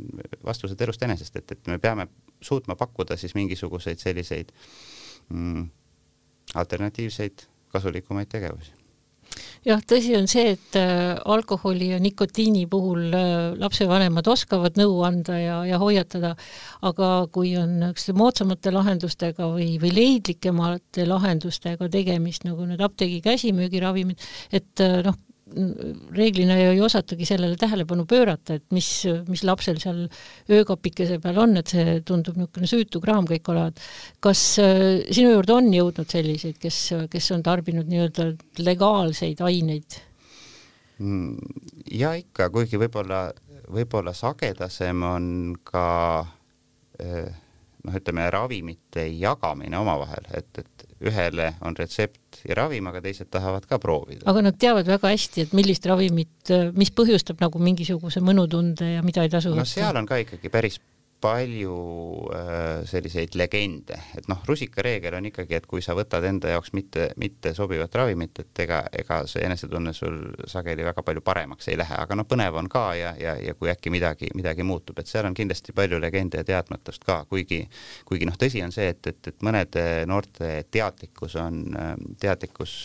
vastused 0.47 0.81
elust 0.81 1.03
enesest, 1.03 1.37
et, 1.37 1.53
et 1.53 1.71
me 1.71 1.79
peame 1.79 2.09
suutma 2.41 2.77
pakkuda 2.81 3.17
siis 3.21 3.35
mingisuguseid 3.37 4.01
selliseid 4.01 4.53
mm, 5.29 5.69
alternatiivseid 6.55 7.47
kasulikumaid 7.71 8.29
tegevusi 8.33 8.80
jah, 9.67 9.81
tõsi 9.87 10.15
on 10.19 10.29
see, 10.31 10.55
et 10.55 10.79
äh, 10.79 11.19
alkoholi 11.31 11.91
ja 11.93 12.01
nikotiini 12.03 12.67
puhul 12.71 13.15
äh, 13.17 13.53
lapsevanemad 13.61 14.29
oskavad 14.33 14.79
nõu 14.81 15.01
anda 15.07 15.37
ja, 15.41 15.59
ja 15.69 15.81
hoiatada, 15.83 16.35
aga 16.87 17.11
kui 17.33 17.55
on 17.61 17.79
niisuguste 17.81 18.17
moodsamate 18.17 18.73
lahendustega 18.75 19.51
või, 19.55 19.75
või 19.83 19.93
leidlikemate 19.97 21.07
lahendustega 21.09 21.91
tegemist, 21.93 22.47
nagu 22.49 22.69
need 22.69 22.81
apteegi 22.85 23.21
käsimüügiravimid, 23.25 24.31
et 24.57 24.85
äh, 24.85 25.01
noh, 25.07 25.19
reeglina 26.15 26.57
ju 26.59 26.75
ei 26.75 26.81
osatagi 26.85 27.27
sellele 27.29 27.57
tähelepanu 27.61 28.05
pöörata, 28.09 28.59
et 28.59 28.67
mis, 28.75 28.89
mis 29.29 29.43
lapsel 29.47 29.81
seal 29.83 30.05
öökapikese 30.51 31.19
peal 31.23 31.41
on, 31.43 31.57
et 31.61 31.73
see 31.75 31.97
tundub 32.07 32.39
niisugune 32.39 32.71
süütu 32.71 33.03
kraam 33.03 33.29
kõik 33.29 33.51
olevat. 33.53 33.81
kas 34.21 34.43
äh, 34.63 35.03
sinu 35.11 35.35
juurde 35.35 35.57
on 35.57 35.73
jõudnud 35.75 36.11
selliseid, 36.11 36.59
kes, 36.61 36.79
kes 37.11 37.31
on 37.37 37.43
tarbinud 37.47 37.91
nii-öelda 37.91 38.31
legaalseid 38.63 39.43
aineid? 39.47 40.01
Mm, 41.01 41.37
ja 41.97 42.15
ikka, 42.19 42.51
kuigi 42.53 42.79
võib-olla, 42.81 43.31
võib-olla 43.73 44.15
sagedasem 44.17 45.03
on 45.07 45.31
ka 45.65 45.87
äh, 47.01 47.31
noh, 47.87 47.97
ütleme 47.97 48.27
ravimite 48.33 49.07
jagamine 49.15 49.79
omavahel, 49.81 50.29
et, 50.37 50.63
et 50.63 50.87
ühele 51.11 51.51
on 51.65 51.77
retsept 51.79 52.43
ja 52.49 52.57
ravim, 52.59 52.91
aga 52.91 53.03
teised 53.05 53.31
tahavad 53.33 53.67
ka 53.69 53.81
proovida. 53.83 54.27
aga 54.31 54.45
nad 54.51 54.59
teavad 54.61 54.89
väga 54.91 55.13
hästi, 55.15 55.47
et 55.47 55.57
millist 55.57 55.87
ravimit, 55.89 56.55
mis 56.77 56.93
põhjustab 56.95 57.41
nagu 57.43 57.63
mingisuguse 57.63 58.23
mõnutunde 58.25 58.97
ja 58.97 59.05
mida 59.07 59.25
ei 59.25 59.33
tasu 59.33 59.55
no 59.57 59.67
seal 59.69 59.97
on 59.97 60.09
ka 60.09 60.21
ikkagi 60.25 60.53
päris 60.53 60.81
palju 61.21 61.75
äh, 62.35 62.83
selliseid 62.89 63.35
legende, 63.39 63.97
et 64.17 64.29
noh, 64.31 64.41
rusikareegel 64.49 65.19
on 65.19 65.29
ikkagi, 65.29 65.59
et 65.59 65.67
kui 65.69 65.83
sa 65.85 65.95
võtad 65.97 66.25
enda 66.27 66.55
jaoks 66.55 66.73
mitte, 66.77 67.11
mitte 67.21 67.53
sobivat 67.57 67.95
ravimit, 68.01 68.41
et 68.43 68.63
ega, 68.65 68.81
ega 69.03 69.21
see 69.31 69.45
enesetunne 69.45 69.93
sul 69.97 70.19
sageli 70.51 70.87
väga 70.87 71.05
palju 71.07 71.25
paremaks 71.25 71.69
ei 71.69 71.79
lähe, 71.81 71.99
aga 72.01 72.17
noh, 72.17 72.29
põnev 72.29 72.57
on 72.61 72.71
ka 72.73 72.85
ja, 72.99 73.13
ja, 73.21 73.37
ja 73.41 73.55
kui 73.59 73.73
äkki 73.73 73.93
midagi, 73.93 74.33
midagi 74.39 74.67
muutub, 74.67 74.99
et 75.01 75.11
seal 75.11 75.29
on 75.29 75.37
kindlasti 75.37 75.77
palju 75.77 76.01
legende 76.01 76.41
ja 76.41 76.49
teadmatust 76.55 77.05
ka, 77.07 77.23
kuigi, 77.31 77.63
kuigi 78.09 78.29
noh, 78.29 78.41
tõsi 78.41 78.65
on 78.65 78.75
see, 78.75 78.89
et, 78.95 79.13
et, 79.13 79.33
et 79.33 79.47
mõnede 79.47 79.87
noorte 80.09 80.53
teadlikkus 80.73 81.37
on, 81.41 81.63
teadlikkus 82.21 82.77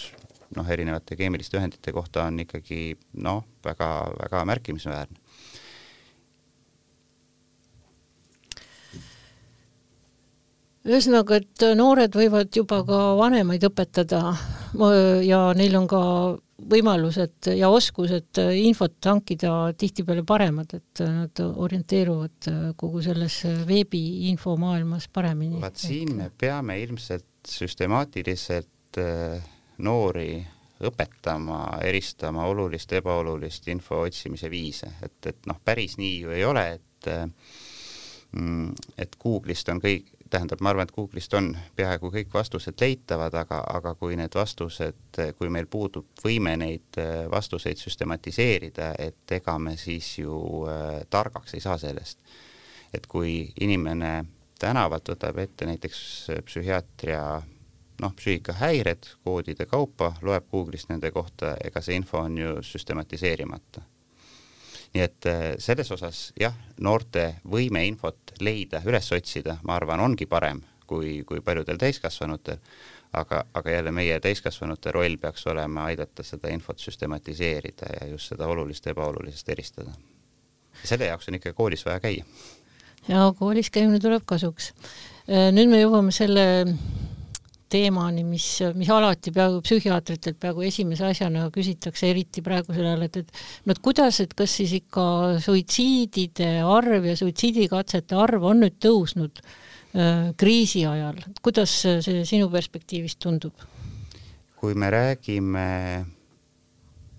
noh, 0.56 0.68
erinevate 0.72 1.18
keemiliste 1.20 1.60
ühendite 1.60 1.94
kohta 1.96 2.28
on 2.30 2.44
ikkagi 2.44 2.96
noh, 3.24 3.46
väga, 3.66 3.92
väga 4.20 4.44
märkimisväärne 4.52 5.24
ühesõnaga, 10.86 11.40
et 11.42 11.66
noored 11.78 12.16
võivad 12.16 12.54
juba 12.54 12.82
ka 12.86 13.02
vanemaid 13.20 13.64
õpetada 13.68 14.22
ja 15.26 15.40
neil 15.58 15.78
on 15.80 15.88
ka 15.90 16.02
võimalused 16.56 17.50
ja 17.58 17.70
oskused 17.74 18.40
infot 18.56 19.10
hankida 19.10 19.74
tihtipeale 19.78 20.24
paremad, 20.28 20.72
et 20.78 21.02
nad 21.04 21.42
orienteeruvad 21.46 22.50
kogu 22.80 23.04
selles 23.04 23.42
veebi 23.68 24.30
infomaailmas 24.32 25.10
paremini. 25.14 25.60
vaat 25.62 25.82
siin 25.82 26.16
me 26.16 26.30
peame 26.32 26.80
ilmselt 26.82 27.28
süstemaatiliselt 27.50 29.00
äh, 29.02 29.44
noori 29.78 30.40
õpetama, 30.86 31.60
eristama 31.88 32.46
olulist, 32.50 32.92
ebaolulist 32.98 33.68
info 33.72 34.02
otsimise 34.06 34.50
viise, 34.52 34.92
et, 35.04 35.20
et 35.32 35.48
noh, 35.48 35.60
päris 35.64 35.96
nii 36.00 36.18
ju 36.26 36.34
ei 36.36 36.44
ole, 36.48 36.66
et 36.80 37.10
äh, 37.12 37.24
mm, 38.36 38.74
et 38.98 39.16
Google'ist 39.22 39.72
on 39.72 39.80
kõik, 39.84 40.15
tähendab, 40.30 40.62
ma 40.62 40.70
arvan, 40.70 40.88
et 40.88 40.94
Google'ist 40.96 41.34
on 41.38 41.52
peaaegu 41.76 42.10
kõik 42.14 42.34
vastused 42.34 42.82
leitavad, 42.82 43.34
aga, 43.38 43.62
aga 43.78 43.94
kui 44.00 44.18
need 44.18 44.36
vastused, 44.36 45.20
kui 45.38 45.50
meil 45.54 45.68
puudub 45.72 46.08
võime 46.24 46.56
neid 46.60 47.00
äh, 47.02 47.26
vastuseid 47.32 47.82
süstematiseerida, 47.82 48.94
et 49.00 49.38
ega 49.38 49.58
me 49.60 49.76
siis 49.78 50.16
ju 50.20 50.66
äh, 50.70 51.02
targaks 51.10 51.54
ei 51.54 51.64
saa 51.64 51.78
sellest. 51.78 52.20
et 52.94 53.08
kui 53.12 53.52
inimene 53.60 54.26
tänavalt 54.60 55.10
võtab 55.10 55.40
ette 55.44 55.66
näiteks 55.68 55.98
psühhiaatria 56.48 57.42
noh, 58.02 58.14
psüühikahäired 58.16 59.10
koodide 59.24 59.66
kaupa, 59.66 60.14
loeb 60.22 60.48
Google'ist 60.52 60.90
nende 60.90 61.12
kohta, 61.12 61.58
ega 61.64 61.82
see 61.82 62.00
info 62.00 62.24
on 62.24 62.38
ju 62.38 62.56
süstematiseerimata 62.64 63.84
nii 64.96 65.04
et 65.04 65.28
äh, 65.28 65.44
selles 65.60 65.92
osas 65.92 66.30
jah, 66.40 66.56
noorte 66.80 67.36
võime 67.52 67.84
infot 67.88 68.36
leida, 68.40 68.80
üles 68.88 69.12
otsida, 69.12 69.58
ma 69.68 69.76
arvan, 69.76 70.00
ongi 70.00 70.28
parem 70.32 70.62
kui, 70.88 71.18
kui 71.28 71.42
paljudel 71.44 71.80
täiskasvanutel, 71.82 72.62
aga, 73.16 73.44
aga 73.54 73.74
jälle 73.74 73.92
meie 73.96 74.20
täiskasvanute 74.24 74.94
roll 74.96 75.18
peaks 75.22 75.48
olema 75.52 75.90
aidata 75.92 76.24
seda 76.24 76.52
infot 76.54 76.80
süstematiseerida 76.80 77.92
ja 78.00 78.08
just 78.14 78.32
seda 78.32 78.48
olulist 78.48 78.88
ebaolulisest 78.88 79.50
eristada. 79.50 79.96
selle 80.84 81.06
jaoks 81.06 81.28
on 81.30 81.40
ikka 81.40 81.54
koolis 81.54 81.86
vaja 81.86 82.00
käia. 82.00 82.26
ja 83.08 83.34
koolis 83.40 83.70
käimine 83.70 84.00
tuleb 84.00 84.24
kasuks. 84.26 84.74
Äh, 85.28 85.52
nüüd 85.52 85.72
me 85.72 85.82
jõuame 85.82 86.16
selle 86.16 86.48
teemani, 87.76 88.24
mis, 88.28 88.48
mis 88.78 88.90
alati 88.94 89.34
peaaegu 89.36 89.60
psühhiaatritelt 89.66 90.40
peaaegu 90.42 90.66
esimese 90.70 91.08
asjana 91.10 91.50
küsitakse, 91.54 92.08
eriti 92.14 92.44
praegusel 92.46 92.88
ajal, 92.88 93.06
et, 93.10 93.22
et 93.24 93.68
no 93.68 93.76
et 93.76 93.84
kuidas, 93.84 94.22
et 94.24 94.34
kas 94.38 94.58
siis 94.62 94.74
ikka 94.80 95.06
suitsiidide 95.44 96.50
arv 96.64 97.10
ja 97.12 97.16
suitsiidikatsete 97.20 98.18
arv 98.20 98.48
on 98.52 98.64
nüüd 98.64 98.80
tõusnud 98.84 99.44
äh, 99.44 100.32
kriisi 100.40 100.86
ajal, 100.88 101.20
kuidas 101.46 101.78
see 101.84 102.26
sinu 102.28 102.50
perspektiivist 102.54 103.22
tundub? 103.26 103.68
kui 104.56 104.74
me 104.74 104.88
räägime 104.90 105.66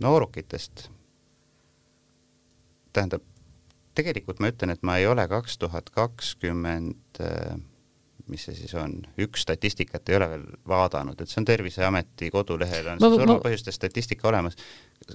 noorukitest, 0.03 0.89
tähendab, 2.97 3.23
tegelikult 3.95 4.41
ma 4.43 4.51
ütlen, 4.51 4.73
et 4.75 4.83
ma 4.83 4.97
ei 4.99 5.07
ole 5.07 5.29
kaks 5.31 5.61
tuhat 5.63 5.93
kakskümmend 5.95 7.21
äh, 7.23 7.55
mis 8.31 8.43
see 8.47 8.57
siis 8.59 8.75
on, 8.79 8.99
üks 9.23 9.45
statistikat 9.47 10.09
ei 10.11 10.17
ole 10.19 10.29
veel 10.33 10.45
vaadanud, 10.69 11.21
et 11.21 11.31
see 11.31 11.41
on 11.41 11.47
Terviseameti 11.47 12.31
kodulehel 12.35 12.91
on 12.93 13.01
ma, 13.01 13.11
see 13.11 13.21
surmapõhjuste 13.21 13.75
statistika 13.75 14.29
olemas. 14.31 14.59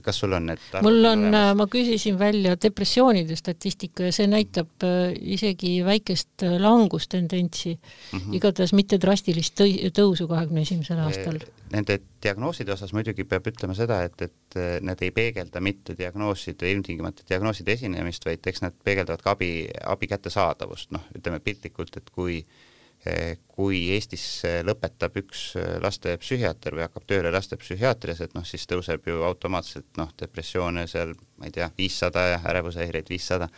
kas 0.05 0.19
sul 0.21 0.31
on 0.37 0.45
need 0.47 0.61
mul 0.85 1.09
on, 1.09 1.25
ma 1.57 1.67
küsisin 1.71 2.19
välja 2.19 2.53
depressioonide 2.61 3.35
statistika 3.35 4.07
ja 4.07 4.13
see 4.15 4.29
näitab 4.31 4.85
äh, 4.87 5.11
isegi 5.35 5.73
väikest 5.85 6.45
äh, 6.47 6.55
langustendentsi 6.61 7.73
mm, 7.73 8.19
-hmm. 8.19 8.37
igatahes 8.39 8.73
mitte 8.77 9.01
drastilist 9.01 9.59
tõusu 9.99 10.29
kahekümne 10.31 10.61
esimesel 10.61 11.03
aastal. 11.03 11.41
Nende 11.71 11.99
diagnooside 12.23 12.73
osas 12.73 12.93
muidugi 12.93 13.23
peab 13.23 13.47
ütlema 13.47 13.75
seda, 13.75 14.01
et, 14.07 14.21
et 14.21 14.59
äh, 14.59 14.79
need 14.81 15.01
ei 15.01 15.11
peegelda 15.11 15.59
mitte 15.59 15.97
diagnooside, 15.97 16.71
ilmtingimata 16.71 17.27
diagnooside 17.29 17.75
esinemist, 17.75 18.25
vaid 18.25 18.47
eks 18.47 18.61
nad 18.61 18.75
peegeldavad 18.83 19.23
ka 19.23 19.35
abi, 19.35 19.67
abi 19.83 20.07
kättesaadavust, 20.07 20.91
noh, 20.91 21.07
ütleme 21.17 21.39
piltlikult, 21.39 21.97
et 21.97 22.09
kui 22.11 22.43
kui 23.61 23.79
Eestis 23.95 24.23
eh, 24.47 24.59
lõpetab 24.65 25.15
üks 25.21 25.41
eh, 25.59 25.75
lastepsühhiaater 25.81 26.75
või 26.77 26.83
hakkab 26.85 27.05
tööle 27.09 27.31
lastepsühhiaatrias, 27.33 28.21
et 28.25 28.35
noh, 28.37 28.45
siis 28.47 28.67
tõuseb 28.69 29.07
ju 29.09 29.23
automaatselt 29.25 29.99
noh, 29.99 30.11
depressioone 30.19 30.85
seal, 30.89 31.13
ma 31.41 31.49
ei 31.49 31.55
tea, 31.55 31.69
viissada 31.77 32.27
ja 32.31 32.39
ärevushäireid 32.51 33.09
viissada. 33.09 33.49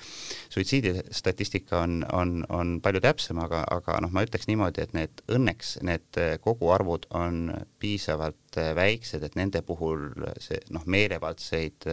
suitsiidistatistika 0.53 1.81
on, 1.83 1.99
on, 2.13 2.35
on 2.49 2.77
palju 2.83 3.03
täpsem, 3.03 3.39
aga, 3.43 3.63
aga 3.71 3.99
noh, 4.03 4.13
ma 4.15 4.23
ütleks 4.25 4.47
niimoodi, 4.47 4.87
et 4.87 4.95
need 4.97 5.23
õnneks 5.31 5.77
need 5.83 6.21
koguarvud 6.43 7.09
on 7.11 7.51
piisavalt 7.83 8.59
väiksed, 8.75 9.23
et 9.23 9.35
nende 9.39 9.63
puhul 9.65 10.09
see 10.39 10.59
noh, 10.71 10.87
meelevaldseid 10.87 11.89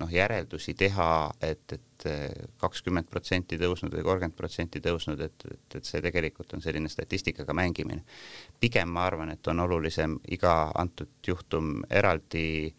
noh, 0.00 0.10
järeldusi 0.10 0.74
teha, 0.78 1.08
et, 1.42 1.76
et 1.76 2.06
kakskümmend 2.60 3.08
protsenti 3.10 3.58
tõusnud 3.60 3.94
või 3.94 4.04
kolmkümmend 4.04 4.36
protsenti 4.36 4.82
tõusnud, 4.84 5.20
et, 5.24 5.46
et, 5.50 5.78
et 5.78 5.86
see 5.88 6.02
tegelikult 6.04 6.56
on 6.56 6.64
selline 6.64 6.90
statistikaga 6.92 7.54
mängimine. 7.56 8.04
pigem 8.60 8.90
ma 8.90 9.06
arvan, 9.06 9.30
et 9.30 9.46
on 9.48 9.60
olulisem 9.64 10.18
iga 10.34 10.72
antud 10.74 11.14
juhtum 11.26 11.84
eraldi 11.90 12.74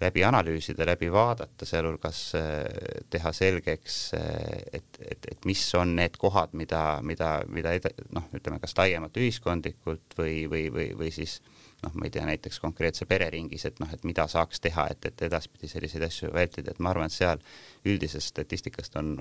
läbi 0.00 0.24
analüüsida, 0.24 0.86
läbi 0.86 1.08
vaadata, 1.12 1.64
sealhulgas 1.64 2.20
äh, 2.36 2.64
teha 3.10 3.32
selgeks, 3.32 4.00
äh, 4.14 4.58
et, 4.72 4.98
et, 5.00 5.30
et 5.30 5.44
mis 5.48 5.62
on 5.74 5.94
need 5.96 6.18
kohad, 6.20 6.52
mida, 6.52 7.00
mida, 7.02 7.38
mida 7.48 7.72
noh, 8.12 8.28
ütleme 8.36 8.60
kas 8.60 8.76
laiemalt 8.76 9.16
ühiskondlikult 9.16 10.18
või, 10.18 10.42
või, 10.50 10.66
või, 10.72 10.90
või 10.98 11.14
siis 11.14 11.40
äh, 11.40 11.65
noh, 11.82 11.94
ma 11.94 12.06
ei 12.06 12.12
tea, 12.14 12.24
näiteks 12.26 12.60
konkreetse 12.62 13.06
pereringis, 13.08 13.66
et 13.68 13.80
noh, 13.82 13.90
et 13.92 14.04
mida 14.08 14.26
saaks 14.30 14.60
teha, 14.64 14.88
et, 14.92 15.08
et 15.10 15.26
edaspidi 15.28 15.68
selliseid 15.70 16.06
asju 16.06 16.32
vältida, 16.34 16.72
et 16.72 16.82
ma 16.82 16.92
arvan, 16.92 17.10
et 17.10 17.16
seal 17.16 17.42
üldisest 17.86 18.32
statistikast 18.32 18.96
on 19.00 19.16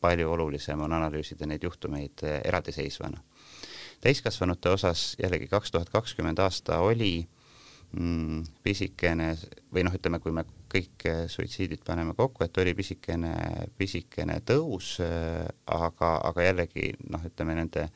palju 0.00 0.30
olulisem 0.32 0.80
on 0.84 0.94
analüüsida 0.98 1.46
neid 1.46 1.64
juhtumeid 1.66 2.24
eh, 2.24 2.40
eraldiseisvana. 2.44 3.20
täiskasvanute 4.00 4.70
osas 4.70 5.16
jällegi 5.18 5.48
kaks 5.50 5.70
tuhat 5.74 5.88
kakskümmend 5.90 6.38
aasta 6.38 6.78
oli 6.78 7.26
mm, 7.92 8.44
pisikene 8.62 9.32
või 9.74 9.82
noh, 9.84 9.94
ütleme, 9.98 10.20
kui 10.22 10.32
me 10.32 10.46
kõik 10.72 11.06
eh, 11.10 11.24
suitsiidid 11.28 11.82
paneme 11.86 12.14
kokku, 12.14 12.44
et 12.44 12.62
oli 12.62 12.74
pisikene, 12.78 13.34
pisikene 13.78 14.40
tõus, 14.46 14.96
eh, 15.04 15.44
aga, 15.66 16.14
aga 16.30 16.48
jällegi 16.50 16.92
noh, 17.10 17.26
ütleme 17.26 17.58
nende 17.58 17.90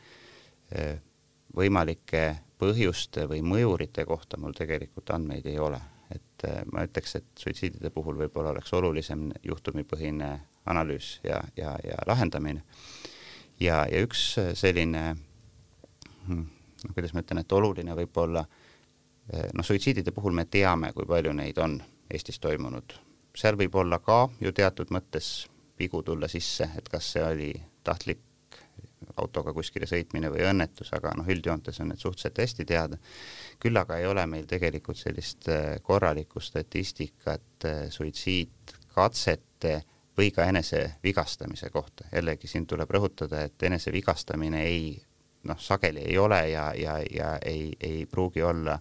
võimalike 1.56 2.22
põhjuste 2.62 3.26
või 3.30 3.42
mõjurite 3.44 4.04
kohta 4.06 4.38
mul 4.40 4.54
tegelikult 4.56 5.10
andmeid 5.14 5.46
ei 5.50 5.58
ole, 5.58 5.80
et 6.14 6.46
äh, 6.48 6.62
ma 6.72 6.84
ütleks, 6.86 7.16
et 7.18 7.28
suitsiidide 7.38 7.90
puhul 7.90 8.18
võib-olla 8.20 8.54
oleks 8.54 8.72
olulisem 8.78 9.30
juhtumipõhine 9.42 10.32
analüüs 10.70 11.18
ja, 11.26 11.40
ja, 11.56 11.76
ja 11.84 11.98
lahendamine. 12.06 12.62
ja, 13.60 13.84
ja 13.90 14.02
üks 14.04 14.36
selline 14.54 15.04
noh, 16.28 16.92
kuidas 16.94 17.14
ma 17.14 17.22
ütlen, 17.24 17.42
et 17.42 17.52
oluline 17.52 17.96
võib-olla 17.98 18.44
äh, 18.46 19.48
noh, 19.54 19.66
suitsiidide 19.66 20.14
puhul 20.14 20.36
me 20.36 20.44
teame, 20.44 20.92
kui 20.92 21.08
palju 21.08 21.34
neid 21.36 21.58
on 21.58 21.80
Eestis 22.12 22.38
toimunud, 22.42 22.92
seal 23.34 23.56
võib 23.56 23.74
olla 23.80 23.98
ka 24.04 24.26
ju 24.40 24.52
teatud 24.52 24.90
mõttes 24.92 25.46
vigu 25.78 26.02
tulla 26.04 26.28
sisse, 26.28 26.68
et 26.76 26.88
kas 26.92 27.14
see 27.14 27.24
oli 27.24 27.52
tahtlik 27.84 28.20
autoga 29.16 29.52
kuskile 29.52 29.86
sõitmine 29.86 30.30
või 30.32 30.44
õnnetus, 30.48 30.92
aga 30.96 31.14
noh, 31.18 31.28
üldjoontes 31.28 31.80
on 31.80 31.92
need 31.92 32.02
suhteliselt 32.02 32.38
hästi 32.38 32.64
teada. 32.68 32.98
küll 33.60 33.76
aga 33.76 33.98
ei 33.98 34.06
ole 34.06 34.26
meil 34.26 34.46
tegelikult 34.46 34.98
sellist 34.98 35.48
äh, 35.48 35.78
korralikku 35.82 36.40
statistikat 36.40 37.64
äh, 37.64 37.86
suitsiidkatsete 37.90 39.82
või 40.18 40.30
ka 40.30 40.44
enese 40.44 40.94
vigastamise 41.04 41.70
kohta. 41.70 42.04
jällegi 42.12 42.46
siin 42.48 42.66
tuleb 42.66 42.90
rõhutada, 42.90 43.44
et 43.44 43.62
enese 43.62 43.92
vigastamine 43.92 44.64
ei 44.64 45.02
noh, 45.44 45.58
sageli 45.58 46.04
ei 46.06 46.18
ole 46.18 46.48
ja, 46.50 46.72
ja, 46.76 46.98
ja 47.10 47.38
ei, 47.44 47.72
ei 47.80 48.06
pruugi 48.06 48.42
olla 48.42 48.78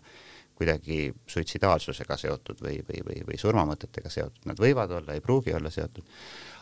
kuidagi 0.61 1.13
suitsidaalsusega 1.27 2.17
seotud 2.17 2.59
või, 2.61 2.77
või, 2.85 3.01
või, 3.07 3.21
või 3.27 3.37
surmamõtetega 3.41 4.09
seotud, 4.13 4.43
nad 4.45 4.59
võivad 4.61 4.91
olla, 4.93 5.15
ei 5.15 5.23
pruugi 5.23 5.55
olla 5.57 5.71
seotud 5.73 6.05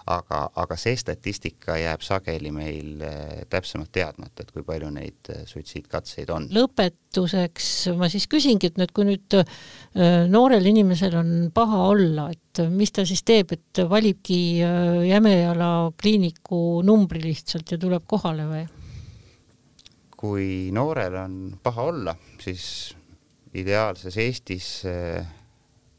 aga, 0.07 0.41
aga 0.55 0.77
see 0.79 0.95
statistika 0.99 1.77
jääb 1.79 2.03
sageli 2.05 2.51
meil 2.53 3.01
eh, 3.05 3.43
täpsemalt 3.49 3.91
teadmata, 3.95 4.43
et 4.43 4.51
kui 4.53 4.63
palju 4.65 4.89
neid 4.93 5.31
eh, 5.33 5.43
suitsiidkatseid 5.49 6.31
on. 6.33 6.47
lõpetuseks 6.55 7.69
ma 7.99 8.09
siis 8.11 8.27
küsingi, 8.31 8.71
et 8.71 8.79
nüüd, 8.79 8.93
kui 8.95 9.07
nüüd 9.09 9.39
eh, 9.39 10.25
noorel 10.29 10.69
inimesel 10.71 11.17
on 11.19 11.31
paha 11.55 11.83
olla, 11.91 12.29
et 12.33 12.63
mis 12.73 12.93
ta 12.95 13.05
siis 13.07 13.23
teeb, 13.27 13.53
et 13.55 13.83
valibki 13.89 14.39
Jämejala 14.59 15.91
kliiniku 15.99 16.81
numbri 16.85 17.21
lihtsalt 17.23 17.73
ja 17.73 17.79
tuleb 17.81 18.05
kohale 18.09 18.47
või? 18.49 18.67
kui 20.19 20.47
noorel 20.75 21.15
on 21.15 21.35
paha 21.63 21.83
olla, 21.93 22.13
siis 22.43 22.63
ideaalses 23.55 24.17
Eestis 24.19 24.65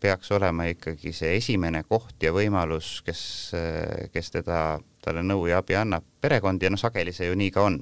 peaks 0.01 0.33
olema 0.33 0.67
ikkagi 0.71 1.13
see 1.13 1.37
esimene 1.37 1.83
koht 1.89 2.23
ja 2.23 2.33
võimalus, 2.33 3.01
kes, 3.07 3.23
kes 4.13 4.33
teda, 4.35 4.81
talle 5.05 5.25
nõu 5.27 5.47
ja 5.51 5.61
abi 5.61 5.77
annab, 5.79 6.07
perekond 6.21 6.63
ja 6.63 6.71
noh, 6.73 6.81
sageli 6.81 7.13
see 7.17 7.31
ju 7.31 7.39
nii 7.39 7.51
ka 7.55 7.67
on. 7.69 7.79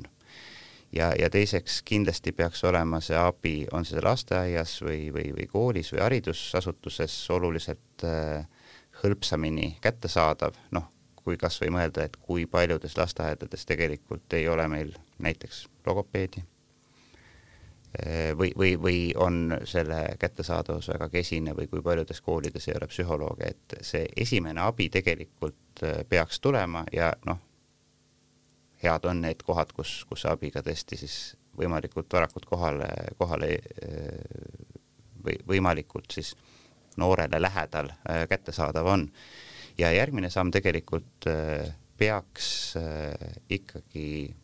ja, 0.93 1.13
ja 1.19 1.31
teiseks 1.31 1.83
kindlasti 1.85 2.33
peaks 2.33 2.65
olema 2.65 3.01
see 3.05 3.17
abi, 3.19 3.67
on 3.73 3.85
see 3.85 4.01
lasteaias 4.03 4.79
või, 4.83 5.09
või, 5.15 5.33
või 5.37 5.49
koolis 5.53 5.93
või 5.93 6.05
haridusasutuses 6.05 7.17
oluliselt 7.31 8.05
äh, 8.05 8.47
hõlpsamini 9.03 9.77
kättesaadav, 9.81 10.57
noh, 10.71 10.91
kui 11.15 11.37
kas 11.37 11.61
või 11.63 11.75
mõelda, 11.77 12.09
et 12.09 12.17
kui 12.17 12.47
paljudes 12.47 12.97
lasteaedades 12.97 13.67
tegelikult 13.69 14.33
ei 14.39 14.49
ole 14.49 14.69
meil 14.69 14.95
näiteks 15.19 15.67
logopeedi 15.87 16.45
või, 18.37 18.53
või, 18.57 18.77
või 18.81 18.99
on 19.17 19.59
selle 19.65 20.17
kättesaadavus 20.21 20.89
väga 20.93 21.09
kesine 21.09 21.55
või 21.57 21.67
kui 21.67 21.83
paljudes 21.83 22.21
koolides 22.21 22.69
ei 22.69 22.75
ole 22.77 22.89
psühholooge, 22.91 23.49
et 23.49 23.77
see 23.81 24.07
esimene 24.17 24.61
abi 24.61 24.89
tegelikult 24.93 25.83
eh, 25.83 26.03
peaks 26.09 26.41
tulema 26.41 26.85
ja 26.93 27.13
noh, 27.27 27.41
head 28.83 29.09
on 29.09 29.23
need 29.25 29.43
kohad, 29.43 29.73
kus, 29.73 30.03
kus 30.09 30.27
abi 30.29 30.51
ka 30.55 30.63
tõesti 30.63 30.99
siis 31.01 31.19
võimalikult 31.59 32.13
varakult 32.13 32.47
kohale, 32.47 32.89
kohale 33.19 33.55
eh, 33.57 34.75
või 35.25 35.39
võimalikult 35.49 36.13
siis 36.13 36.35
noorele 36.99 37.41
lähedal 37.41 37.89
kättesaadav 38.29 38.87
on. 38.87 39.09
ja 39.79 39.93
järgmine 39.93 40.31
samm 40.31 40.51
tegelikult 40.51 41.27
peaks 41.99 42.75
ikkagi 43.49 44.35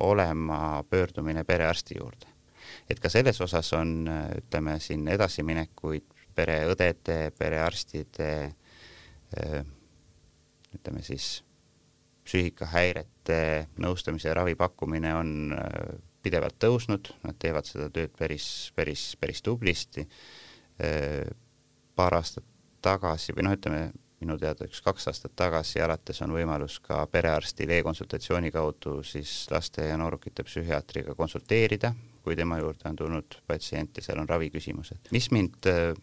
olema 0.00 0.84
pöördumine 0.88 1.44
perearsti 1.44 1.98
juurde 1.98 2.37
et 2.90 3.00
ka 3.00 3.10
selles 3.12 3.40
osas 3.44 3.72
on, 3.76 4.08
ütleme 4.38 4.78
siin 4.82 5.06
edasiminekuid 5.08 6.06
pereõdede, 6.38 7.18
perearstide, 7.38 8.30
ütleme 10.74 11.02
siis 11.02 11.38
psüühikahäirete 12.28 13.40
nõustamise 13.80 14.28
ja 14.28 14.36
ravi 14.36 14.54
pakkumine 14.58 15.14
on 15.16 15.30
pidevalt 16.22 16.58
tõusnud, 16.60 17.12
nad 17.24 17.38
teevad 17.40 17.66
seda 17.68 17.88
tööd 17.94 18.12
päris, 18.18 18.70
päris, 18.76 19.10
päris 19.20 19.42
tublisti. 19.42 20.06
paar 21.98 22.14
aastat 22.14 22.44
tagasi 22.82 23.32
või 23.34 23.48
noh, 23.48 23.56
ütleme 23.56 23.88
minu 24.20 24.36
teada 24.38 24.66
üks-kaks 24.66 25.08
aastat 25.10 25.34
tagasi 25.38 25.80
alates 25.82 26.20
on 26.22 26.32
võimalus 26.34 26.78
ka 26.82 27.00
perearstil 27.10 27.70
e-konsultatsiooni 27.76 28.50
kaudu 28.54 28.98
siis 29.06 29.46
laste 29.50 29.86
ja 29.88 29.96
noorukite 29.98 30.44
psühhiaatriga 30.46 31.14
konsulteerida, 31.18 31.92
kui 32.28 32.36
tema 32.36 32.58
juurde 32.60 32.90
on 32.90 32.96
tulnud 32.96 33.40
patsient 33.48 33.96
ja 33.96 34.04
seal 34.04 34.20
on 34.20 34.28
raviküsimused. 34.28 35.08
mis 35.16 35.30
mind 35.32 35.66
äh, 35.70 35.94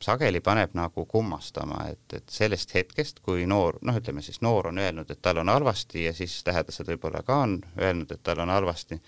sageli 0.00 0.40
paneb 0.40 0.72
nagu 0.78 1.04
kummastama, 1.06 1.82
et, 1.92 2.14
et 2.16 2.28
sellest 2.32 2.72
hetkest, 2.74 3.20
kui 3.20 3.46
noor, 3.50 3.76
noh, 3.84 3.98
ütleme 4.00 4.22
siis 4.24 4.40
noor 4.40 4.70
on 4.70 4.78
öelnud, 4.80 5.10
et 5.10 5.20
tal 5.22 5.42
on 5.42 5.52
halvasti 5.52 6.06
ja 6.06 6.14
siis 6.16 6.40
lähedased 6.46 6.88
võib-olla 6.88 7.20
ka 7.26 7.42
on 7.44 7.58
öelnud, 7.76 8.14
et 8.14 8.22
tal 8.24 8.40
on 8.44 8.52
halvasti, 8.54 9.00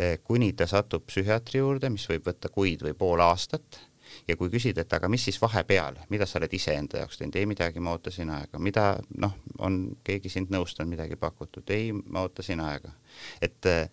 äh, 0.00 0.14
kuni 0.24 0.54
ta 0.56 0.68
satub 0.70 1.04
psühhiaatri 1.10 1.60
juurde, 1.60 1.92
mis 1.92 2.06
võib 2.08 2.30
võtta 2.30 2.48
kuid 2.54 2.86
või 2.86 2.96
pool 2.96 3.20
aastat, 3.26 3.82
ja 4.28 4.36
kui 4.40 4.48
küsida, 4.52 4.84
et 4.84 4.96
aga 4.96 5.08
mis 5.12 5.24
siis 5.28 5.40
vahepeal, 5.42 5.98
mida 6.12 6.26
sa 6.28 6.38
oled 6.40 6.56
iseenda 6.56 7.02
jaoks 7.02 7.20
teinud, 7.20 7.36
ei 7.36 7.50
midagi, 7.50 7.82
ma 7.82 7.92
ootasin 7.96 8.32
aega, 8.38 8.60
mida 8.62 8.86
noh, 9.20 9.36
on 9.58 9.82
keegi 10.06 10.32
sind 10.32 10.54
nõustanud, 10.54 10.94
midagi 10.94 11.20
pakutud, 11.20 11.68
ei, 11.74 11.92
ma 11.92 12.24
ootasin 12.24 12.64
aega. 12.64 12.94
et 13.42 13.68
äh, 13.68 13.88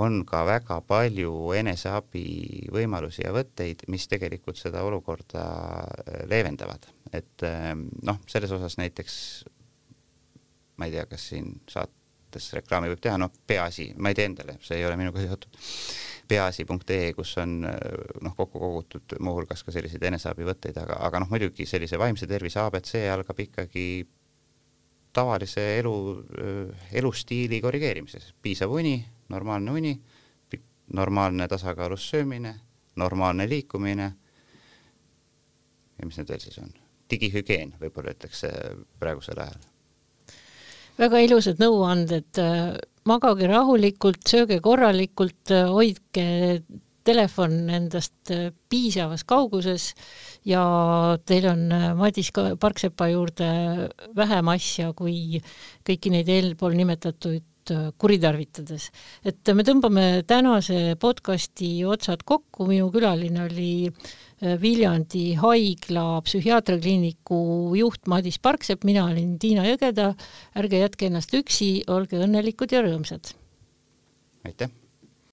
on 0.00 0.22
ka 0.24 0.44
väga 0.48 0.78
palju 0.88 1.52
eneseabi 1.56 2.68
võimalusi 2.72 3.26
ja 3.26 3.32
võtteid, 3.34 3.84
mis 3.92 4.06
tegelikult 4.08 4.56
seda 4.60 4.84
olukorda 4.86 5.42
äh, 5.44 6.22
leevendavad, 6.30 6.88
et 7.12 7.44
ähm, 7.48 7.88
noh, 8.06 8.22
selles 8.30 8.52
osas 8.56 8.78
näiteks 8.80 9.18
ma 10.80 10.88
ei 10.88 10.94
tea, 10.96 11.04
kas 11.10 11.26
siin 11.32 11.52
saates 11.68 12.48
reklaami 12.56 12.88
võib 12.92 13.02
teha, 13.04 13.18
noh, 13.20 13.32
Peaasi, 13.46 13.92
ma 14.00 14.12
ei 14.12 14.16
tee 14.16 14.30
endale, 14.30 14.56
see 14.64 14.80
ei 14.80 14.88
ole 14.88 14.96
minuga 14.96 15.20
seotud, 15.20 15.60
peaasi.ee, 16.32 17.12
kus 17.18 17.36
on 17.42 17.58
äh, 17.68 17.78
noh, 18.24 18.36
kokku 18.38 18.62
kogutud 18.62 19.18
muuhulgas 19.20 19.64
ka 19.66 19.76
selliseid 19.76 20.08
eneseabivõtteid, 20.08 20.80
aga, 20.86 21.02
aga 21.04 21.20
noh, 21.20 21.32
muidugi 21.32 21.68
sellise 21.68 22.00
vaimse 22.00 22.28
tervise 22.30 22.62
abc 22.64 22.96
algab 23.12 23.44
ikkagi 23.44 23.86
tavalise 25.12 25.64
elu, 25.82 25.96
äh, 26.40 26.86
elustiili 27.02 27.60
korrigeerimises, 27.60 28.32
piisav 28.40 28.72
uni 28.72 28.96
normaalne 29.32 29.72
uni, 29.72 29.94
normaalne 30.92 31.48
tasakaalus 31.48 32.10
söömine, 32.10 32.54
normaalne 32.96 33.48
liikumine. 33.48 34.12
Ja 35.98 36.06
mis 36.06 36.18
need 36.18 36.28
veel 36.32 36.40
siis 36.42 36.58
on, 36.60 36.72
digihügieen 37.10 37.76
võib-olla 37.80 38.14
ütleks 38.16 38.44
praegusel 39.00 39.40
ajal. 39.44 39.60
väga 40.98 41.20
ilusad 41.24 41.60
nõuanded, 41.62 42.40
magage 43.08 43.48
rahulikult, 43.48 44.24
sööge 44.28 44.60
korralikult, 44.60 45.52
hoidke 45.72 46.26
telefon 47.04 47.70
endast 47.70 48.30
piisavas 48.70 49.24
kauguses 49.26 49.88
ja 50.46 50.62
teil 51.26 51.48
on 51.50 51.64
Madis 51.98 52.30
Parksepa 52.60 53.08
juurde 53.10 53.48
vähem 54.16 54.52
asja 54.52 54.92
kui 54.94 55.40
kõiki 55.86 56.12
neid 56.14 56.30
eelpool 56.30 56.76
nimetatud 56.78 57.42
Äh, 57.70 57.92
kuritarvitades. 57.94 58.88
et 59.22 59.50
me 59.54 59.62
tõmbame 59.62 60.24
tänase 60.26 60.96
podcasti 60.98 61.84
otsad 61.86 62.24
kokku, 62.26 62.66
minu 62.66 62.88
külaline 62.90 63.44
oli 63.44 63.86
äh, 63.86 64.56
Viljandi 64.58 65.36
haigla 65.38 66.18
psühhiaatriakliiniku 66.26 67.38
juht 67.78 68.10
Madis 68.10 68.40
Parksepp, 68.42 68.82
mina 68.82 69.06
olin 69.06 69.38
Tiina 69.38 69.62
Jõgeda, 69.68 70.10
ärge 70.58 70.82
jätke 70.82 71.06
ennast 71.06 71.38
üksi, 71.38 71.84
olge 71.86 72.18
õnnelikud 72.26 72.74
ja 72.74 72.82
rõõmsad! 72.82 73.36
aitäh! 74.42 74.81